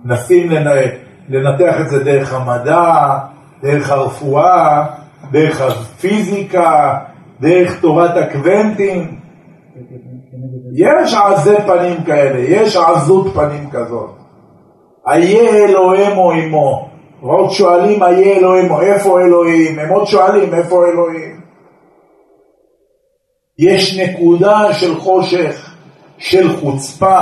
מנסים 0.05 0.49
לנתח 1.29 1.81
את 1.81 1.89
זה 1.89 2.03
דרך 2.03 2.33
המדע, 2.33 3.17
דרך 3.63 3.91
הרפואה, 3.91 4.85
דרך 5.31 5.61
הפיזיקה, 5.61 6.99
דרך 7.41 7.81
תורת 7.81 8.17
הקוונטים. 8.17 9.19
יש 10.75 11.13
עזי 11.13 11.55
פנים 11.65 12.03
כאלה, 12.03 12.39
יש 12.39 12.75
עזות 12.75 13.33
פנים 13.33 13.69
כזאת. 13.69 14.09
איה 15.07 15.49
אלוהימו 15.49 16.31
עמו. 16.31 16.89
ועוד 17.21 17.51
שואלים 17.51 18.03
איה 18.03 18.37
אלוהימו, 18.37 18.81
איפה 18.81 19.21
אלוהים? 19.21 19.79
הם 19.79 19.89
עוד 19.89 20.07
שואלים 20.07 20.53
איפה 20.53 20.85
אלוהים. 20.85 21.41
יש 23.59 23.99
נקודה 23.99 24.73
של 24.73 24.99
חושך, 24.99 25.75
של 26.17 26.57
חוצפה, 26.57 27.19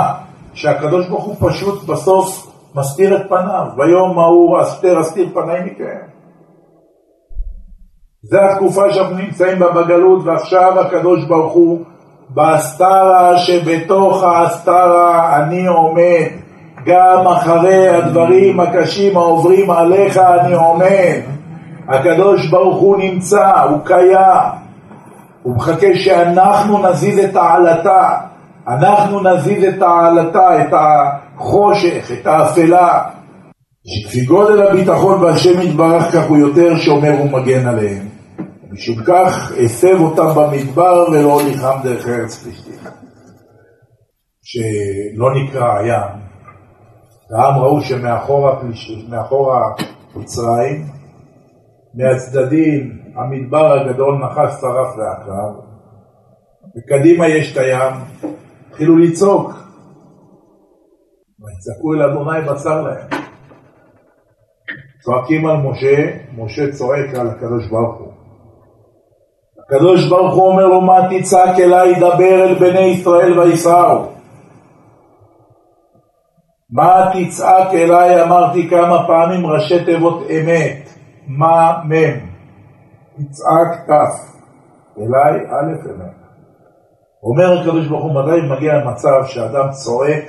שהקדוש 0.54 1.08
ברוך 1.08 1.24
הוא 1.24 1.50
פשוט 1.50 1.84
בסוף 1.84 2.51
מסתיר 2.74 3.16
את 3.16 3.28
פניו. 3.28 3.66
ביום 3.76 4.18
ההוא 4.18 4.62
אסתר 4.62 5.00
אסתיר 5.00 5.28
פניי 5.34 5.60
מכם. 5.60 6.12
זה 8.22 8.38
התקופה 8.44 8.92
שאנחנו 8.92 9.16
נמצאים 9.16 9.58
בה 9.58 9.70
בגלות, 9.72 10.24
ועכשיו 10.24 10.80
הקדוש 10.80 11.24
ברוך 11.24 11.52
הוא 11.52 11.84
בהסתרה 12.28 13.38
שבתוך 13.38 14.22
ההסתרה 14.22 15.36
אני 15.36 15.66
עומד. 15.66 16.28
גם 16.86 17.26
אחרי 17.26 17.88
הדברים 17.88 18.60
הקשים 18.60 19.16
העוברים 19.16 19.70
עליך 19.70 20.18
אני 20.18 20.54
עומד. 20.54 21.20
הקדוש 21.88 22.50
ברוך 22.50 22.76
הוא 22.76 22.96
נמצא, 22.96 23.60
הוא 23.60 23.78
קיים. 23.84 24.62
הוא 25.42 25.56
מחכה 25.56 25.94
שאנחנו 25.94 26.88
נזיז 26.88 27.18
את 27.18 27.36
העלתה. 27.36 28.31
אנחנו 28.68 29.20
נזיז 29.20 29.64
את 29.64 29.82
העלתה, 29.82 30.62
את 30.62 30.72
החושך, 30.72 32.10
את 32.20 32.26
האפלה. 32.26 33.02
שכפי 33.86 34.24
גודל 34.24 34.62
הביטחון 34.62 35.20
בהשם 35.20 35.60
יתברך 35.60 36.12
כך 36.12 36.28
הוא 36.28 36.36
יותר 36.36 36.76
שומר 36.76 37.12
ומגן 37.22 37.66
עליהם. 37.66 38.08
משום 38.70 38.96
כך 39.06 39.52
הסב 39.64 40.00
אותם 40.00 40.28
במדבר 40.36 41.04
ולא 41.12 41.40
ניחם 41.46 41.78
דרך 41.82 42.08
ארץ 42.08 42.42
פלישתים. 42.42 42.72
שלא 44.42 45.34
נקרא 45.34 45.78
הים, 45.78 46.22
העם 47.36 47.58
ראו 47.58 47.80
שמאחור 47.80 48.50
מצרים, 50.16 50.86
מהצדדים 51.94 52.98
המדבר 53.16 53.72
הגדול 53.72 54.18
נחש 54.24 54.60
שרף 54.60 54.96
ועקב, 54.98 55.60
וקדימה 56.76 57.28
יש 57.28 57.52
את 57.52 57.56
הים, 57.56 57.92
התחילו 58.72 58.98
לצעוק. 58.98 59.50
ויצעקו 61.40 61.94
אל 61.94 62.02
אדוני 62.02 62.40
בשר 62.40 62.82
להם. 62.82 63.08
צועקים 65.02 65.46
על 65.46 65.56
משה, 65.56 66.16
משה 66.36 66.72
צועק 66.72 67.14
על 67.14 67.28
הקדוש 67.28 67.68
ברוך 67.70 67.98
הוא. 67.98 68.12
הקדוש 69.58 70.08
ברוך 70.08 70.34
הוא 70.34 70.48
אומר 70.48 70.66
לו, 70.66 70.80
מה 70.80 70.98
תצעק 71.10 71.58
אליי, 71.58 71.94
דבר 71.94 72.44
אל 72.44 72.54
בני 72.54 72.80
ישראל 72.80 73.38
ויסעו. 73.38 74.06
מה 76.70 77.10
תצעק 77.12 77.74
אליי, 77.74 78.22
אמרתי 78.22 78.68
כמה 78.70 79.06
פעמים, 79.06 79.46
ראשי 79.46 79.84
תיבות 79.84 80.22
אמת, 80.30 80.88
מה 81.26 81.82
מם, 81.84 82.18
תצעק 83.16 83.86
תף, 83.86 84.38
אליי 84.98 85.40
א' 85.40 85.90
אמת. 85.90 86.21
אומר 87.22 87.60
הקדוש 87.60 87.86
ברוך 87.86 88.04
הוא, 88.04 88.14
מתי 88.14 88.46
מגיע 88.46 88.74
למצב 88.74 89.26
שאדם 89.26 89.70
צועק 89.70 90.24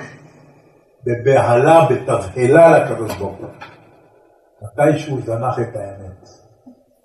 בבהלה, 1.06 1.86
בתבהלה 1.90 2.78
לקדוש 2.78 3.16
ברוך 3.16 3.36
הוא? 3.38 3.48
מתי 4.62 4.98
שהוא 4.98 5.20
זנח 5.24 5.58
את 5.58 5.76
האמת. 5.76 6.28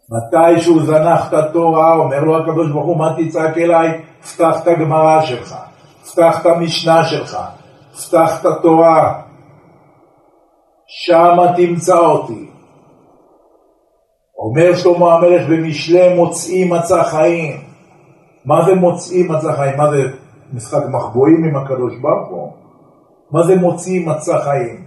מתי 0.09 0.61
שהוא 0.61 0.83
זנח 0.83 1.29
את 1.29 1.33
התורה, 1.33 1.95
אומר 1.95 2.19
לו 2.19 2.37
הקדוש 2.37 2.71
ברוך 2.71 2.85
הוא, 2.85 2.97
מה 2.97 3.15
תצעק 3.17 3.57
אליי? 3.57 4.01
פתח 4.21 4.59
את 4.63 4.67
הגמרא 4.67 5.21
שלך, 5.21 5.55
פתח 6.11 6.41
את 6.41 6.45
המשנה 6.45 7.05
שלך, 7.05 7.37
פתח 7.91 8.41
את 8.41 8.45
התורה, 8.45 9.21
שמה 10.87 11.53
תמצא 11.55 11.97
אותי. 11.97 12.49
אומר 14.37 14.75
שלמה 14.75 15.13
המלך 15.13 15.47
במשלי 15.49 16.15
מוצאים 16.15 16.73
מצא 16.73 17.03
חיים. 17.03 17.68
מה 18.49 18.65
זה 18.65 18.75
מוצאים 18.75 19.31
מצא 19.31 19.51
חיים? 19.55 19.77
מה 19.77 19.91
זה 19.91 20.03
משחק 20.53 20.83
מחבואים 20.89 21.43
עם 21.43 21.55
הקדוש 21.55 21.93
ברוך 22.01 22.29
הוא? 22.29 22.51
מה 23.31 23.43
זה 23.43 23.55
מוצאים 23.55 24.09
מצא 24.09 24.37
חיים? 24.39 24.83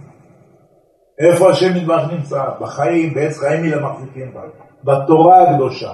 איפה 1.19 1.49
השם 1.49 1.73
נדבך 1.73 2.01
נמצא? 2.11 2.43
בחיים, 2.61 3.13
בעץ 3.13 3.37
חיים 3.37 3.63
היא 3.63 3.75
למחזיקים 3.75 4.31
בה. 4.33 4.41
בתורה 4.83 5.41
הקדושה. 5.43 5.91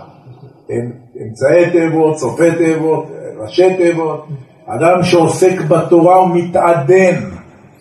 אמצעי 1.21 1.69
תאבות, 1.71 2.17
סופי 2.17 2.51
תאבות, 2.51 3.05
ראשי 3.37 3.77
תאבות. 3.77 4.27
אדם 4.65 5.03
שעוסק 5.03 5.61
בתורה 5.61 6.15
הוא 6.15 6.29
מתעדן 6.35 7.29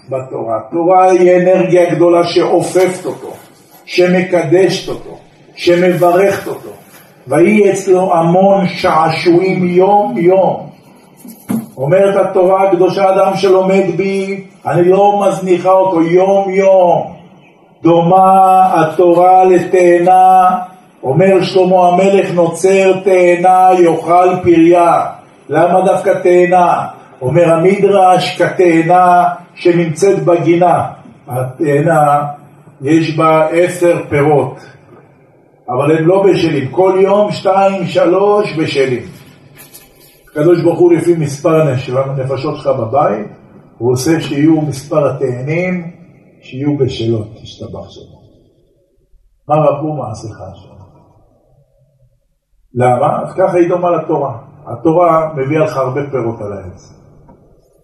בתורה. 0.08 0.60
תורה 0.70 1.10
היא 1.10 1.36
אנרגיה 1.36 1.94
גדולה 1.94 2.24
שאופפת 2.24 3.06
אותו, 3.06 3.32
שמקדשת 3.84 4.88
אותו, 4.88 5.18
שמברכת 5.54 6.46
אותו. 6.46 6.70
ויהי 7.28 7.70
אצלו 7.70 8.14
המון 8.14 8.66
שעשועים 8.66 9.64
יום 9.64 10.14
יום. 10.16 10.68
אומרת 11.76 12.16
התורה 12.16 12.68
הקדושה, 12.68 13.14
אדם 13.14 13.36
שלומד 13.36 13.84
בי, 13.96 14.44
אני 14.66 14.88
לא 14.88 15.24
מזניחה 15.26 15.70
אותו 15.70 16.02
יום 16.02 16.50
יום. 16.50 17.12
דומה 17.82 18.70
התורה 18.74 19.44
לתאנה, 19.44 20.50
אומר 21.02 21.42
שלמה 21.42 21.88
המלך, 21.88 22.34
נוצר 22.34 23.00
תאנה 23.04 23.68
יאכל 23.78 24.28
פריה. 24.42 25.04
למה 25.48 25.80
דווקא 25.80 26.10
תאנה? 26.22 26.86
אומר 27.22 27.52
המדרש 27.52 28.42
כתאנה 28.42 29.24
שנמצאת 29.54 30.24
בגינה. 30.24 30.84
התאנה, 31.28 32.24
יש 32.82 33.16
בה 33.16 33.46
עשר 33.50 33.98
פירות, 34.08 34.60
אבל 35.68 35.96
הם 35.96 36.06
לא 36.06 36.24
בשלים. 36.26 36.70
כל 36.70 36.98
יום 37.02 37.32
שתיים, 37.32 37.86
שלוש 37.86 38.58
בשלים. 38.58 39.02
הקדוש 40.30 40.62
ברוך 40.62 40.78
הוא 40.78 40.92
לפי 40.92 41.14
מספר 41.16 41.60
הנפשות 41.60 42.56
שלך 42.56 42.66
בבית, 42.66 43.26
הוא 43.78 43.92
עושה 43.92 44.20
שיהיו 44.20 44.60
מספר 44.60 45.08
התאנים 45.08 45.90
שיהיו 46.42 46.78
בשלות, 46.78 47.26
תשתבח 47.42 47.88
שלו. 47.88 48.18
מה 49.48 49.56
רבו 49.56 49.94
מעשיך 49.94 50.40
השם? 50.40 50.78
למה? 52.74 53.22
אז 53.22 53.32
ככה 53.32 53.58
היא 53.58 53.68
דומה 53.68 53.90
לתורה. 53.90 54.38
התורה 54.66 55.32
מביאה 55.36 55.64
לך 55.64 55.76
הרבה 55.76 56.00
פירות 56.10 56.40
על 56.40 56.52
העץ. 56.52 56.94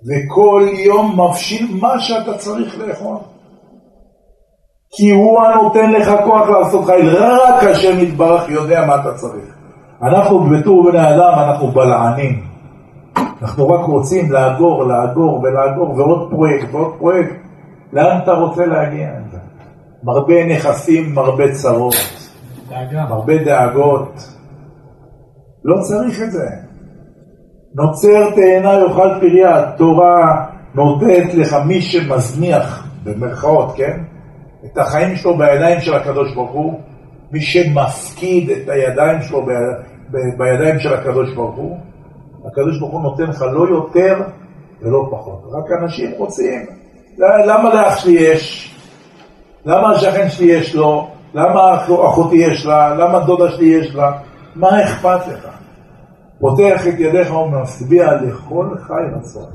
וכל 0.06 0.68
יום 0.86 1.20
מבשיל 1.20 1.66
מה 1.80 2.00
שאתה 2.00 2.38
צריך 2.38 2.78
לאכול. 2.78 3.16
כי 4.96 5.10
הוא 5.10 5.42
הנותן 5.42 5.92
לך 5.92 6.10
כוח 6.24 6.48
לעשות 6.48 6.84
חיל, 6.84 7.16
רק 7.16 7.64
השם 7.64 7.98
יתברך 7.98 8.48
יודע 8.48 8.84
מה 8.86 8.94
אתה 8.94 9.14
צריך. 9.14 9.54
אנחנו 10.02 10.40
בתור 10.40 10.90
בני 10.90 11.10
אדם, 11.10 11.32
אנחנו 11.38 11.68
בלענים. 11.68 12.42
אנחנו 13.42 13.68
רק 13.68 13.86
רוצים 13.86 14.32
לאגור, 14.32 14.84
לאגור 14.84 15.42
ולאגור, 15.42 15.90
ועוד 15.90 16.30
פרויקט 16.30 16.74
ועוד 16.74 16.94
פרויקט. 16.98 17.34
לאן 17.92 18.18
אתה 18.22 18.32
רוצה 18.32 18.66
להגיע? 18.66 19.08
מרבה 20.04 20.46
נכסים, 20.46 21.14
מרבה 21.14 21.52
צרות. 21.52 21.94
דאגה. 22.68 23.04
מרבה 23.10 23.44
דאגות. 23.44 24.28
לא 25.64 25.80
צריך 25.80 26.22
את 26.22 26.32
זה. 26.32 26.48
נוצר 27.74 28.30
תאנה 28.34 28.72
יאכל 28.72 29.08
פריה, 29.20 29.72
תורה 29.76 30.44
נותנת 30.74 31.34
לך 31.34 31.56
מי 31.66 31.80
שמזניח, 31.80 32.86
במרכאות, 33.04 33.74
כן? 33.76 34.00
את 34.64 34.78
החיים 34.78 35.16
שלו 35.16 35.38
בידיים 35.38 35.80
של 35.80 35.94
הקדוש 35.94 36.34
ברוך 36.34 36.50
הוא, 36.50 36.80
מי 37.32 37.40
שמפקיד 37.40 38.50
את 38.50 38.68
הידיים 38.68 39.22
שלו 39.22 39.42
ב... 39.42 39.48
ב... 40.10 40.16
בידיים 40.38 40.78
של 40.78 40.94
הקדוש 40.94 41.34
ברוך 41.34 41.56
הוא, 41.56 41.78
הקדוש 42.46 42.78
ברוך 42.78 42.92
הוא 42.92 43.02
נותן 43.02 43.24
לך 43.24 43.42
לא 43.42 43.68
יותר 43.68 44.22
ולא 44.82 45.08
פחות. 45.10 45.42
רק 45.52 45.82
אנשים 45.82 46.10
רוצים. 46.18 46.66
למה 47.18 47.74
לאח 47.74 47.98
שלי 47.98 48.12
יש? 48.12 48.74
למה 49.64 49.90
השכן 49.90 50.28
שלי 50.28 50.46
יש 50.46 50.74
לו? 50.74 51.08
למה 51.34 51.84
אחותי 51.84 52.36
יש 52.36 52.66
לה? 52.66 52.94
למה 52.94 53.20
דודה 53.20 53.50
שלי 53.50 53.66
יש 53.66 53.94
לה? 53.94 54.12
מה 54.54 54.84
אכפת 54.84 55.26
לך? 55.26 55.48
פותח 56.40 56.86
את 56.88 56.94
ידיך 56.98 57.34
ומשביע 57.34 58.12
לכל 58.14 58.68
חי 58.78 59.16
רצון. 59.16 59.50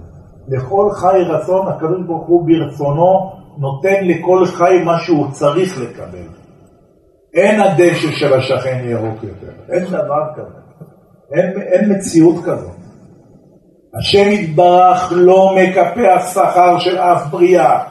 לכל 0.48 0.90
חי 0.92 1.22
רצון, 1.26 1.68
הקדוש 1.68 2.02
ברוך 2.06 2.28
הוא 2.28 2.48
ברצונו 2.48 3.39
נותן 3.58 4.04
לכל 4.04 4.46
חי 4.46 4.82
מה 4.86 5.00
שהוא 5.00 5.32
צריך 5.32 5.82
לקבל. 5.82 6.28
אין 7.34 7.60
הדשא 7.60 8.12
של 8.12 8.34
השכן 8.34 8.80
ירוק 8.84 9.24
יותר, 9.24 9.74
אין 9.74 9.84
דבר 9.86 10.24
כזה, 10.36 10.60
אין, 11.34 11.62
אין 11.62 11.92
מציאות 11.92 12.36
כזאת. 12.46 12.80
השם 14.00 14.32
יתברך 14.32 15.14
לא 15.16 15.56
מקפח 15.58 16.34
שכר 16.34 16.80
של 16.80 16.98
אף 16.98 17.28
בריאה. 17.30 17.84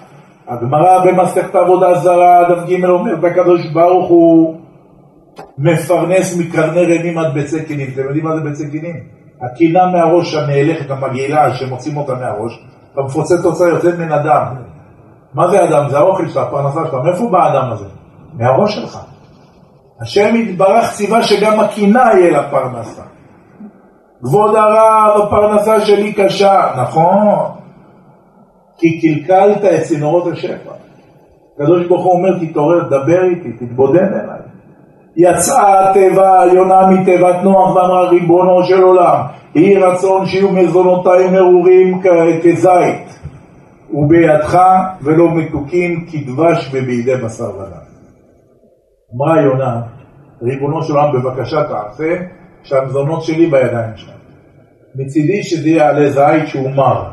הגמרא 0.48 1.04
במסכת 1.04 1.54
עבודה 1.54 1.94
זרה, 1.94 2.48
דף 2.48 2.68
ג' 2.68 2.84
אומרת, 2.84 3.24
הקדוש 3.24 3.66
ברוך 3.72 4.08
הוא 4.08 4.60
מפרנס 5.58 6.36
מקרני 6.38 6.84
רנים 6.84 7.18
עד 7.18 7.34
ביצי 7.34 7.64
קינים. 7.64 7.90
אתם 7.94 8.02
יודעים 8.02 8.24
מה 8.24 8.36
זה 8.36 8.42
ביצי 8.42 8.70
קינים? 8.70 8.96
הקינה 9.42 9.86
מהראש 9.86 10.34
הנאלכת, 10.34 10.90
המגעילה, 10.90 11.54
שמוצאים 11.54 11.96
אותה 11.96 12.14
מהראש, 12.14 12.64
אתה 12.92 13.00
מפוצץ 13.00 13.44
אותה 13.44 13.64
יוצאת 13.64 13.98
מן 13.98 14.12
אדם. 14.12 14.44
מה 15.34 15.48
זה 15.48 15.64
אדם? 15.64 15.88
זה 15.88 15.98
האוכל 15.98 16.28
שלך, 16.28 16.36
הפרנסה 16.36 16.80
שלך. 16.84 16.94
מאיפה 16.94 17.28
בא 17.30 17.44
האדם 17.44 17.72
הזה? 17.72 17.84
מהראש 18.34 18.74
שלך. 18.74 18.98
השם 20.00 20.36
יתברך 20.36 20.92
ציווה 20.92 21.22
שגם 21.22 21.60
הקינה 21.60 22.04
יהיה 22.14 22.30
לה 22.30 22.50
פרנסה. 22.50 23.02
כבוד 24.22 24.54
הרב, 24.54 25.20
הפרנסה 25.22 25.80
שלי 25.80 26.12
קשה. 26.12 26.70
נכון, 26.76 27.36
כי 28.78 29.00
קלקלת 29.00 29.64
את 29.64 29.82
צינורות 29.82 30.32
השפע. 30.32 30.70
הקדוש 31.54 31.86
ברוך 31.86 32.04
הוא 32.04 32.12
אומר, 32.12 32.38
תתעורר, 32.38 32.88
דבר 32.88 33.22
איתי, 33.24 33.52
תתבודד 33.52 34.12
אליי. 34.12 34.38
יצאה 35.16 35.90
התיבה 35.90 36.28
העליונה 36.28 36.86
מתיבת 36.86 37.36
נוח 37.42 37.76
ואמרה 37.76 38.08
ריבונו 38.08 38.64
של 38.64 38.82
עולם, 38.82 39.20
יהי 39.54 39.76
רצון 39.76 40.26
שיהיו 40.26 40.52
מזונותיי 40.52 41.30
מרורים 41.30 42.02
כזית 42.42 43.17
ובידך 43.94 44.58
ולא 45.02 45.34
מתוקים 45.34 46.06
כדבש 46.06 46.70
ובידי 46.72 47.16
בשר 47.16 47.50
ודם. 47.56 47.88
אמרה 49.16 49.42
יונה, 49.42 49.80
ריבונו 50.42 50.82
של 50.82 50.96
עולם 50.96 51.12
בבקשה 51.12 51.64
תעשה 51.64 52.16
שהמזונות 52.62 53.22
שלי 53.22 53.46
בידיים 53.46 53.96
שלך. 53.96 54.10
מצידי 54.94 55.42
שזה 55.42 55.68
יעלה 55.68 56.10
זית 56.10 56.48
שהוא 56.48 56.70
מר, 56.70 57.04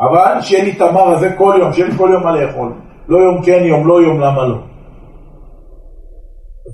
אבל 0.00 0.40
שיהיה 0.40 0.64
לי 0.64 0.72
את 0.76 0.80
המר 0.80 1.08
הזה 1.08 1.32
כל 1.38 1.56
יום, 1.60 1.72
שיהיה 1.72 1.88
לי 1.88 1.94
כל 1.94 2.08
יום 2.12 2.22
מה 2.22 2.32
לאכול. 2.32 2.72
לא 3.08 3.18
יום 3.18 3.42
כן, 3.42 3.62
יום 3.64 3.86
לא, 3.86 4.02
יום 4.02 4.20
למה 4.20 4.46
לא. 4.46 4.58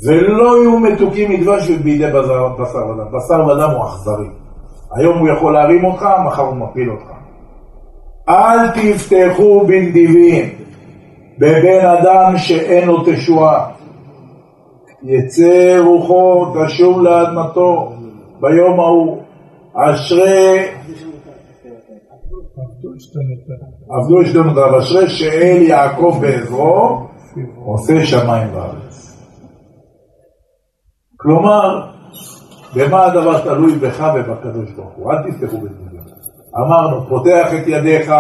ולא 0.07 0.59
יהיו 0.59 0.79
מתוקים 0.81 1.31
מדבש 1.31 1.71
בידי 1.71 2.07
בשר, 2.07 2.49
בשר 2.49 2.87
ודם. 2.87 3.13
בשר 3.13 3.47
ודם 3.47 3.71
הוא 3.71 3.85
אכזרי. 3.85 4.29
היום 4.97 5.19
הוא 5.19 5.29
יכול 5.29 5.53
להרים 5.53 5.85
אותך, 5.85 6.07
מחר 6.27 6.43
הוא 6.43 6.57
מפיל 6.57 6.91
אותך. 6.91 7.16
אל 8.29 8.69
תפתחו 8.69 9.67
בנדיבים 9.67 10.55
בבן 11.39 11.87
אדם 11.87 12.39
שאין 12.39 12.89
לו 12.89 13.05
תשועה. 13.05 13.71
יצא 15.03 15.79
רוחו, 15.85 16.55
תשוב 16.55 17.03
לאדמתו 17.03 17.93
ביום 18.41 18.81
ההוא. 18.81 19.23
אשרי 19.75 20.67
עבדו 23.91 24.21
עשתונותיו, 24.21 24.79
אשרי 24.79 25.09
שאל 25.09 25.63
יעקב 25.63 26.19
בעזרו, 26.21 27.07
עושה 27.65 28.05
שמיים 28.05 28.55
וארץ. 28.55 29.17
כלומר, 31.17 31.87
במה 32.77 33.05
הדבר 33.05 33.41
תלוי 33.41 33.73
בך 33.73 34.07
ובקדוש 34.15 34.71
ברוך 34.71 34.93
הוא? 34.97 35.13
אל 35.13 35.31
תפתחו 35.31 35.57
בדמיון. 35.57 35.96
אמרנו, 36.59 37.07
פותח 37.09 37.49
את 37.55 37.67
ידיך 37.67 38.13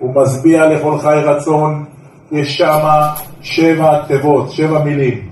ומשביע 0.00 0.66
לכל 0.68 0.98
חי 0.98 1.20
רצון, 1.24 1.84
יש 2.32 2.58
שמה 2.58 3.12
שבע 3.40 4.04
תיבות, 4.06 4.50
שבע 4.50 4.84
מילים. 4.84 5.28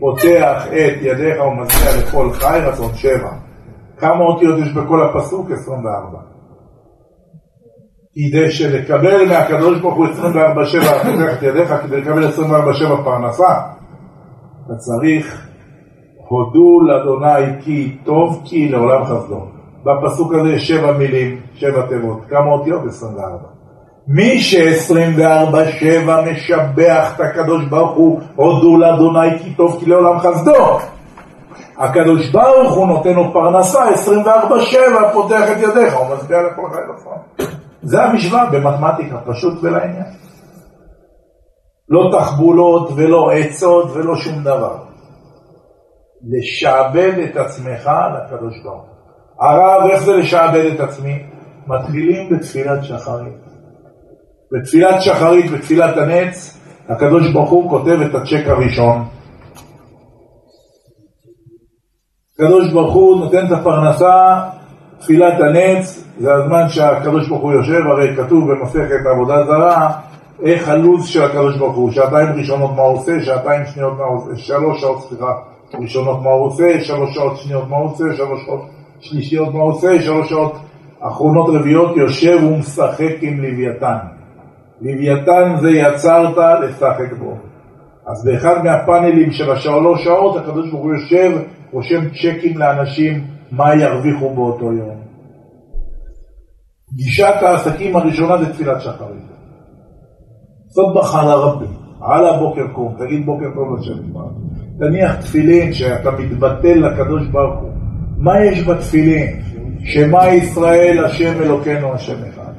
פותח 0.00 0.66
את 0.66 1.02
ידיך 1.02 1.36
ומשביע 1.42 2.02
לכל 2.02 2.32
חי 2.32 2.58
רצון, 2.62 2.94
שבע. 2.94 3.30
כמה 3.98 4.24
אותיות 4.24 4.58
יש 4.58 4.72
בכל 4.72 5.04
הפסוק? 5.04 5.50
24. 5.50 6.18
כדי 8.14 8.50
שלקבל 8.50 9.28
מהקדוש 9.28 9.80
ברוך 9.80 9.96
הוא 9.96 10.06
24-7, 10.06 10.10
פותח 10.12 11.38
את 11.38 11.42
ידיך 11.42 11.74
כדי 11.82 12.00
לקבל 12.00 12.28
24-7 12.28 13.04
פרנסה, 13.04 13.54
אתה 14.66 14.74
צריך 14.74 15.48
הודו 16.28 16.80
לאדוני 16.80 17.62
כי 17.64 17.96
טוב 18.04 18.42
כי 18.44 18.68
לעולם 18.68 19.04
חסדו. 19.04 19.53
בפסוק 19.84 20.34
הזה 20.34 20.52
יש 20.52 20.68
שבע 20.68 20.92
מילים, 20.92 21.40
שבע 21.54 21.86
תיבות, 21.88 22.18
כמה 22.28 22.52
אותיות? 22.52 22.82
24. 22.88 23.54
מי 24.08 24.40
ש-24-7 24.40 26.10
משבח 26.32 27.12
את 27.14 27.20
הקדוש 27.20 27.64
ברוך 27.64 27.96
הוא, 27.96 28.20
הודו 28.36 28.78
לאדוני 28.78 29.38
כי 29.38 29.54
טוב 29.54 29.76
כי 29.80 29.86
לעולם 29.86 30.18
חסדו. 30.18 30.78
הקדוש 31.78 32.30
ברוך 32.30 32.74
הוא 32.74 32.86
נותן 32.86 33.12
לו 33.12 33.32
פרנסה 33.32 33.84
24-7, 33.90 35.12
פותח 35.12 35.50
את 35.52 35.56
ידיך, 35.56 35.94
הוא 35.94 36.16
מצביע 36.16 36.38
לכל 36.42 36.70
חי 36.70 36.80
רצון. 36.92 37.48
זה 37.82 38.02
המשוואה 38.02 38.50
במתמטיקה, 38.50 39.16
פשוט 39.26 39.54
ולעניין. 39.62 40.06
לא 41.88 42.10
תחבולות 42.12 42.90
ולא 42.96 43.30
עצות 43.30 43.90
ולא 43.94 44.16
שום 44.16 44.44
דבר. 44.44 44.76
לשעבד 46.28 47.12
את 47.24 47.36
עצמך 47.36 47.90
לקדוש 48.14 48.62
ברוך. 48.64 48.93
הרב, 49.40 49.90
איך 49.90 50.02
זה 50.02 50.12
לשעבד 50.12 50.64
את 50.74 50.80
עצמי? 50.80 51.18
מתחילים 51.66 52.30
בתפילת 52.30 52.84
שחרית. 52.84 53.34
בתפילת 54.52 55.02
שחרית, 55.02 55.50
בתפילת 55.50 55.96
הנץ, 55.96 56.58
הקדוש 56.88 57.32
ברוך 57.32 57.50
הוא 57.50 57.70
כותב 57.70 57.98
את 58.00 58.14
הצ'ק 58.14 58.46
הראשון. 58.46 59.04
הקדוש 62.34 62.72
ברוך 62.72 62.94
הוא 62.94 63.16
נותן 63.16 63.46
את 63.46 63.52
הפרנסה, 63.52 64.40
תפילת 64.98 65.40
הנץ, 65.40 66.04
זה 66.18 66.34
הזמן 66.34 66.68
שהקדוש 66.68 67.28
ברוך 67.28 67.42
הוא 67.42 67.52
יושב, 67.52 67.86
הרי 67.86 68.16
כתוב 68.16 68.50
במסכת 68.50 69.06
עבודה 69.14 69.44
זרה, 69.46 69.90
איך 70.42 70.68
הלו"ז 70.68 71.06
של 71.06 71.22
הקדוש 71.22 71.58
ברוך 71.58 71.76
הוא, 71.76 71.90
שעתיים 71.90 72.28
ראשונות 72.36 72.70
מה 72.76 72.82
הוא 72.82 72.98
עושה, 72.98 73.22
שעתיים 73.22 73.66
שניות 73.66 73.98
מה 73.98 74.04
הוא 74.04 74.16
עושה, 74.16 74.36
שלוש 74.36 74.80
שעות, 74.80 75.08
סליחה, 75.08 75.32
ראשונות 75.74 76.22
מה 76.22 76.30
הוא 76.30 76.46
עושה, 76.46 76.80
שלוש 76.80 77.14
שעות 77.14 77.36
שניות 77.36 77.68
מה 77.68 77.76
הוא 77.76 77.90
עושה, 77.90 78.04
שלוש 78.16 78.44
שעות 78.46 78.73
שלישיות 79.04 79.54
מה 79.54 79.60
עושה, 79.60 80.02
שלוש 80.02 80.28
שעות 80.28 80.56
אחרונות 81.00 81.54
רביעיות 81.54 81.96
יושב 81.96 82.38
ומשחק 82.44 83.16
עם 83.20 83.40
לוויתן. 83.40 83.96
לוויתן 84.80 85.54
זה 85.60 85.70
יצרת 85.70 86.36
לשחק 86.62 87.12
בו. 87.18 87.36
אז 88.06 88.24
באחד 88.24 88.64
מהפאנלים 88.64 89.30
של 89.30 89.50
השלוש 89.50 90.04
שעות 90.04 90.36
הקדוש 90.36 90.70
ברוך 90.70 90.84
הוא 90.84 90.92
יושב, 90.94 91.38
רושם 91.72 92.08
צ'קים 92.08 92.58
לאנשים 92.58 93.24
מה 93.50 93.74
ירוויחו 93.74 94.34
באותו 94.34 94.72
יום. 94.72 94.96
גישת 96.94 97.34
העסקים 97.42 97.96
הראשונה 97.96 98.38
זה 98.38 98.52
תפילת 98.52 98.80
שחרית. 98.80 99.24
סבח 100.68 101.14
על 101.14 101.28
הרבים, 101.28 101.76
על 102.00 102.26
הבוקר 102.26 102.66
קום, 102.72 102.94
תגיד 102.98 103.26
בוקר 103.26 103.46
טוב 103.54 103.78
לשם. 103.78 104.02
תניח 104.78 105.14
תפילין 105.20 105.72
שאתה 105.72 106.10
מתבטל 106.10 106.74
לקדוש 106.74 107.26
ברוך 107.26 107.60
הוא. 107.60 107.73
מה 108.24 108.44
יש 108.44 108.68
בתפילין? 108.68 109.40
שמע 109.84 110.28
ישראל 110.28 111.04
השם 111.04 111.42
אלוקינו 111.42 111.94
השם 111.94 112.16
אחד. 112.34 112.52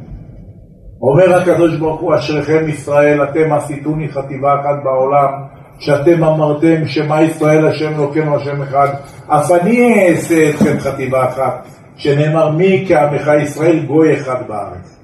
אומר 1.02 1.36
הקדוש 1.36 1.78
ברוך 1.78 2.02
הוא 2.02 2.16
אשריכם 2.16 2.70
ישראל 2.70 3.24
אתם 3.24 3.54
עשיתוני 3.54 4.10
חטיבה 4.10 4.54
אחת 4.62 4.84
בעולם 4.84 5.32
שאתם 5.80 6.24
אמרתם 6.24 6.88
שמע 6.88 7.22
ישראל 7.22 7.68
השם 7.68 7.94
אלוקינו 7.94 8.36
השם 8.36 8.62
אחד 8.62 8.88
אף 9.28 9.52
אני 9.52 10.10
אעשה 10.10 10.50
אתכם 10.50 10.80
חטיבה 10.80 11.26
אחת 11.26 11.68
שנאמר 11.96 12.50
מי 12.50 12.86
כעמך 12.88 13.32
ישראל 13.42 13.86
גוי 13.86 14.14
אחד 14.14 14.48
בארץ 14.48 15.00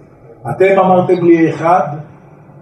אתם 0.50 0.80
אמרתם 0.80 1.26
לי 1.26 1.50
אחד 1.50 1.88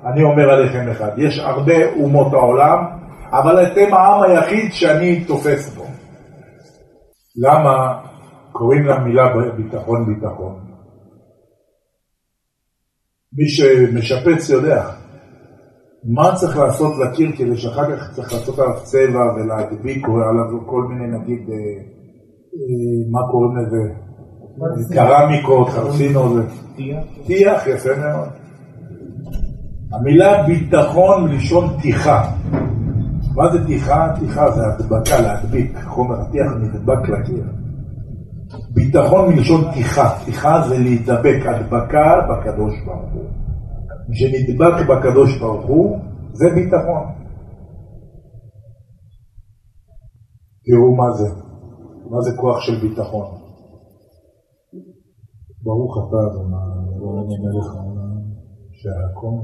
אני 0.05 0.23
אומר 0.23 0.49
עליכם 0.49 0.89
אחד 0.91 1.09
יש 1.17 1.39
הרבה 1.39 1.93
אומות 1.99 2.33
העולם 2.33 2.85
אבל 3.31 3.63
אתם 3.63 3.93
העם 3.93 4.21
היחיד 4.21 4.73
שאני 4.73 5.19
תופס 5.19 5.75
בו 5.75 5.78
למה 7.35 8.01
קוראים 8.51 8.85
למילה 8.85 9.33
ביטחון 9.57 10.05
ביטחון? 10.05 10.59
מי 13.33 13.49
שמשפץ 13.49 14.49
יודע 14.49 14.89
מה 16.03 16.35
צריך 16.35 16.57
לעשות 16.57 16.93
לקיר 16.97 17.31
כדי 17.37 17.57
שאחר 17.57 17.97
כך 17.97 18.11
צריך 18.11 18.33
לעשות 18.33 18.59
עליו 18.59 18.75
צבע 18.83 19.33
ולהדביק 19.35 20.05
עליו 20.07 20.67
כל 20.67 20.83
מיני 20.83 21.17
נגיד, 21.17 21.49
אה, 21.49 21.55
אה, 21.55 23.11
מה 23.11 23.19
קוראים 23.31 23.57
לזה? 23.57 23.93
קרמיקות, 24.93 25.69
חרסינו, 25.69 26.35
טיח, 27.25 27.67
יפה 27.67 27.89
מאוד. 27.95 28.29
המילה 29.91 30.43
ביטחון 30.43 31.23
מלשון 31.23 31.67
טיחה. 31.81 32.31
מה 33.39 33.51
זה 33.51 33.67
טיחה? 33.67 34.13
טיחה 34.19 34.51
זה 34.51 34.61
הדבקה, 34.67 35.21
להדביק. 35.21 35.77
חומר 35.87 36.15
הטיח 36.21 36.47
נדבק 36.61 37.09
לקיר. 37.09 37.45
ביטחון 38.73 39.29
מלשון 39.29 39.71
טיחה. 39.73 40.25
טיחה 40.25 40.61
זה 40.67 40.77
להידבק, 40.77 41.39
הדבקה 41.45 42.21
בקדוש 42.29 42.73
ברוך 42.85 43.13
הוא. 43.13 43.29
שנדבק 44.13 44.87
בקדוש 44.89 45.39
ברוך 45.39 45.65
הוא, 45.65 45.99
זה 46.33 46.45
ביטחון. 46.55 47.05
תראו 50.65 50.95
מה 50.95 51.11
זה. 51.11 51.29
מה 52.09 52.21
זה 52.21 52.31
כוח 52.37 52.59
של 52.59 52.75
ביטחון. 52.81 53.27
ברוך 55.63 55.93
אתה 55.97 56.17
אדוני, 56.27 56.55
אלוהינו 56.95 57.35
מלך 57.43 57.75
העולם, 57.75 58.19
שהכל 58.79 59.35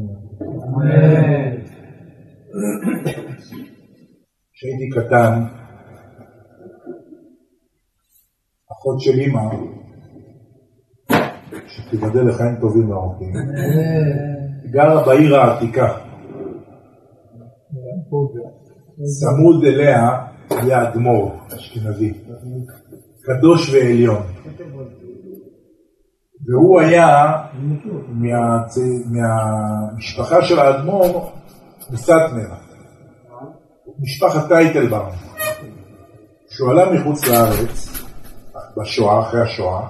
כשהייתי 4.56 4.90
קטן, 4.90 5.44
אחות 8.72 9.02
של 9.02 9.12
אימא, 9.12 9.42
שתיבדל 11.68 12.28
לחיים 12.28 12.56
טובים 12.62 12.90
וארוכים, 12.90 13.34
גרה 14.72 15.06
בעיר 15.06 15.36
העתיקה. 15.36 15.98
צמוד 19.20 19.64
אליה 19.66 20.26
היה 20.50 20.90
אדמו"ר 20.90 21.32
אשכנזי, 21.56 22.14
קדוש 23.22 23.74
ועליון. 23.74 24.24
והוא 26.48 26.82
היה. 26.82 27.34
מהמשפחה 29.12 30.42
של 30.42 30.60
האדמו"ר 30.60 31.32
מסטמר, 31.92 32.65
משפחת 34.00 34.48
טייטלבאום. 34.48 35.10
כשהוא 36.50 36.72
עלה 36.72 36.92
מחוץ 36.92 37.28
לארץ, 37.28 38.04
בשואה, 38.78 39.20
אחרי 39.20 39.42
השואה, 39.42 39.82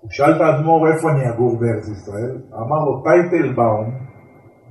הוא 0.00 0.10
שאל 0.10 0.36
את 0.36 0.40
האדמו"ר 0.40 0.88
איפה 0.88 1.10
אני 1.10 1.30
אגור 1.30 1.58
בארץ 1.60 1.88
ישראל, 1.88 2.38
אמר 2.54 2.84
לו 2.84 3.02
טייטלבאום, 3.04 3.94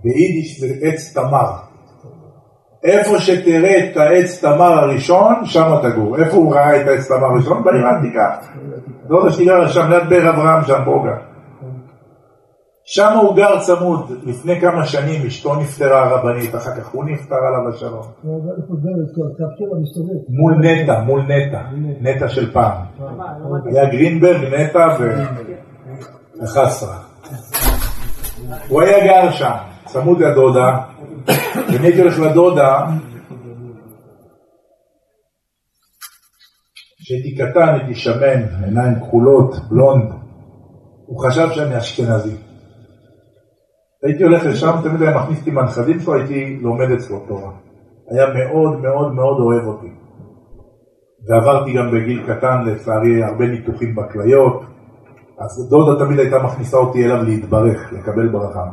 ביידיש 0.03 0.59
זה 0.59 0.67
עץ 0.81 1.13
תמר. 1.13 1.51
איפה 2.83 3.19
שתראה 3.19 3.89
את 3.89 3.97
העץ 3.97 4.41
תמר 4.41 4.79
הראשון, 4.79 5.45
שם 5.45 5.75
תגור. 5.83 6.17
איפה 6.17 6.35
הוא 6.37 6.55
ראה 6.55 6.81
את 6.81 6.87
העץ 6.87 7.07
תמר 7.07 7.25
הראשון? 7.25 7.63
בעיר 7.63 7.87
העתיקה. 7.87 8.35
דודה 9.07 9.31
שלי 9.31 9.45
גרה 9.45 9.67
שם 9.69 9.89
ליד 9.89 10.09
באר 10.09 10.29
אברהם, 10.29 10.63
שם 10.63 10.81
בוגה. 10.85 11.32
שם 12.86 13.17
הוא 13.17 13.36
גר 13.36 13.59
צמוד, 13.59 14.11
לפני 14.23 14.61
כמה 14.61 14.86
שנים 14.86 15.25
אשתו 15.27 15.55
נפטרה 15.55 16.03
הרבנית, 16.03 16.55
אחר 16.55 16.75
כך 16.75 16.89
הוא 16.89 17.05
נפטר 17.05 17.36
עליו 17.36 17.73
השלום. 17.73 18.03
מול 20.29 20.53
נטע, 20.61 20.99
מול 20.99 21.21
נטע, 21.21 21.61
נטע. 22.01 22.29
של 22.29 22.53
פעם. 22.53 22.77
היה 23.65 23.86
גרינברג, 23.86 24.53
נטע 24.53 24.97
וחסרה. 26.41 26.97
הוא 28.67 28.81
היה 28.81 29.07
גר 29.07 29.31
שם, 29.31 29.55
צמוד 29.86 30.21
לדודה, 30.21 30.77
ואני 31.71 31.88
הייתי 31.88 32.01
הולך 32.01 32.19
לדודה, 32.19 32.86
כשהייתי 36.99 37.36
קטן 37.36 37.73
הייתי 37.73 37.95
שמן, 37.95 38.63
עיניים 38.65 38.99
כחולות, 38.99 39.55
בלונד, 39.69 40.13
הוא 41.05 41.27
חשב 41.27 41.47
שאני 41.51 41.77
אשכנזי. 41.77 42.36
הייתי 44.04 44.24
הולך 44.24 44.45
לשם, 44.45 44.72
תמיד 44.84 45.01
היה 45.01 45.18
מכניס 45.18 45.39
אותי 45.39 45.51
מהנכדים 45.51 45.99
שלו, 45.99 46.14
הייתי 46.14 46.58
לומד 46.62 46.91
אצלו 46.91 47.20
תורה. 47.28 47.51
היה 48.12 48.26
מאוד 48.34 48.82
מאוד 48.82 49.14
מאוד 49.14 49.38
אוהב 49.39 49.68
אותי. 49.68 49.88
ועברתי 51.28 51.74
גם 51.74 51.91
בגיל 51.91 52.24
קטן, 52.28 52.64
לצערי, 52.66 53.24
הרבה 53.24 53.47
ניתוחים 53.47 53.95
בכליות, 53.95 54.62
אז 55.39 55.70
דודה 55.70 56.06
תמיד 56.06 56.20
הייתה 56.20 56.43
מכניסה 56.43 56.78
אותי 56.78 57.06
אליו 57.06 57.24
להתברך, 57.24 57.93
לקבל 57.93 58.28
ברכה. 58.32 58.66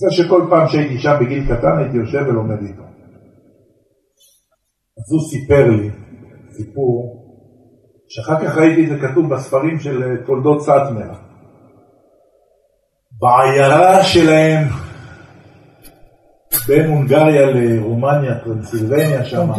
זה 0.00 0.10
שכל 0.10 0.46
פעם 0.50 0.66
שהייתי 0.68 0.98
שם 0.98 1.14
בגיל 1.20 1.56
קטן 1.56 1.78
הייתי 1.78 1.96
יושב 1.96 2.24
ולומד 2.28 2.62
איתו. 2.62 2.82
אז 4.98 5.12
הוא 5.12 5.20
סיפר 5.30 5.70
לי 5.70 5.90
סיפור, 6.50 7.24
שאחר 8.08 8.44
כך 8.44 8.56
ראיתי 8.56 8.84
את 8.84 8.88
זה 8.88 9.08
כתוב 9.08 9.34
בספרים 9.34 9.78
של 9.78 10.16
תולדות 10.26 10.60
סאטמר. 10.60 11.27
בעיירה 13.20 14.04
שלהם 14.04 14.68
בין 16.66 16.90
הונגריה 16.90 17.46
לרומניה, 17.46 18.34
טרנסילבניה 18.44 19.24
שם. 19.24 19.50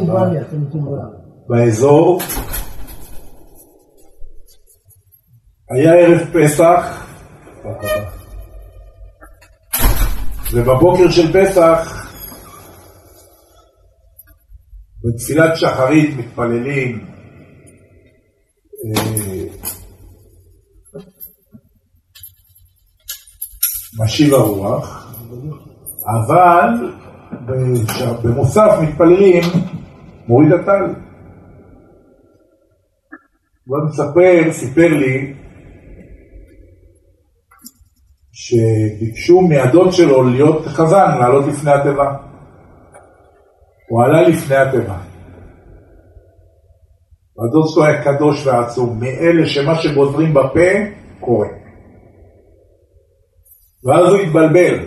באזור, 1.48 2.22
היה 5.70 5.94
ערב 5.94 6.20
פסח, 6.34 7.06
ובבוקר 10.54 11.10
של 11.10 11.34
פסח, 11.34 12.06
בתפילת 15.04 15.58
שחרית 15.58 16.18
מתפללים 16.18 17.06
משיב 24.04 24.34
הרוח, 24.34 25.16
אבל 26.06 26.92
במוסף 28.24 28.78
מתפללים 28.82 29.44
מוריד 30.28 30.52
הטל. 30.52 30.94
הוא 33.66 33.78
מספר, 33.90 34.52
סיפר 34.52 34.88
לי, 34.88 35.34
שביקשו 38.32 39.42
מהדוד 39.42 39.92
שלו 39.92 40.24
להיות 40.24 40.66
חזן, 40.66 41.18
לעלות 41.20 41.46
לפני 41.48 41.72
התיבה. 41.72 42.16
הוא 43.90 44.04
עלה 44.04 44.22
לפני 44.22 44.56
התיבה. 44.56 44.98
הדוד 47.40 47.68
שלו 47.68 47.86
היה 47.86 48.04
קדוש 48.04 48.48
ועצום, 48.48 49.00
מאלה 49.00 49.48
שמה 49.48 49.76
שגוזרים 49.76 50.34
בפה, 50.34 50.70
קורה. 51.20 51.59
ואז 53.86 54.14
הוא 54.14 54.20
התבלבל. 54.20 54.80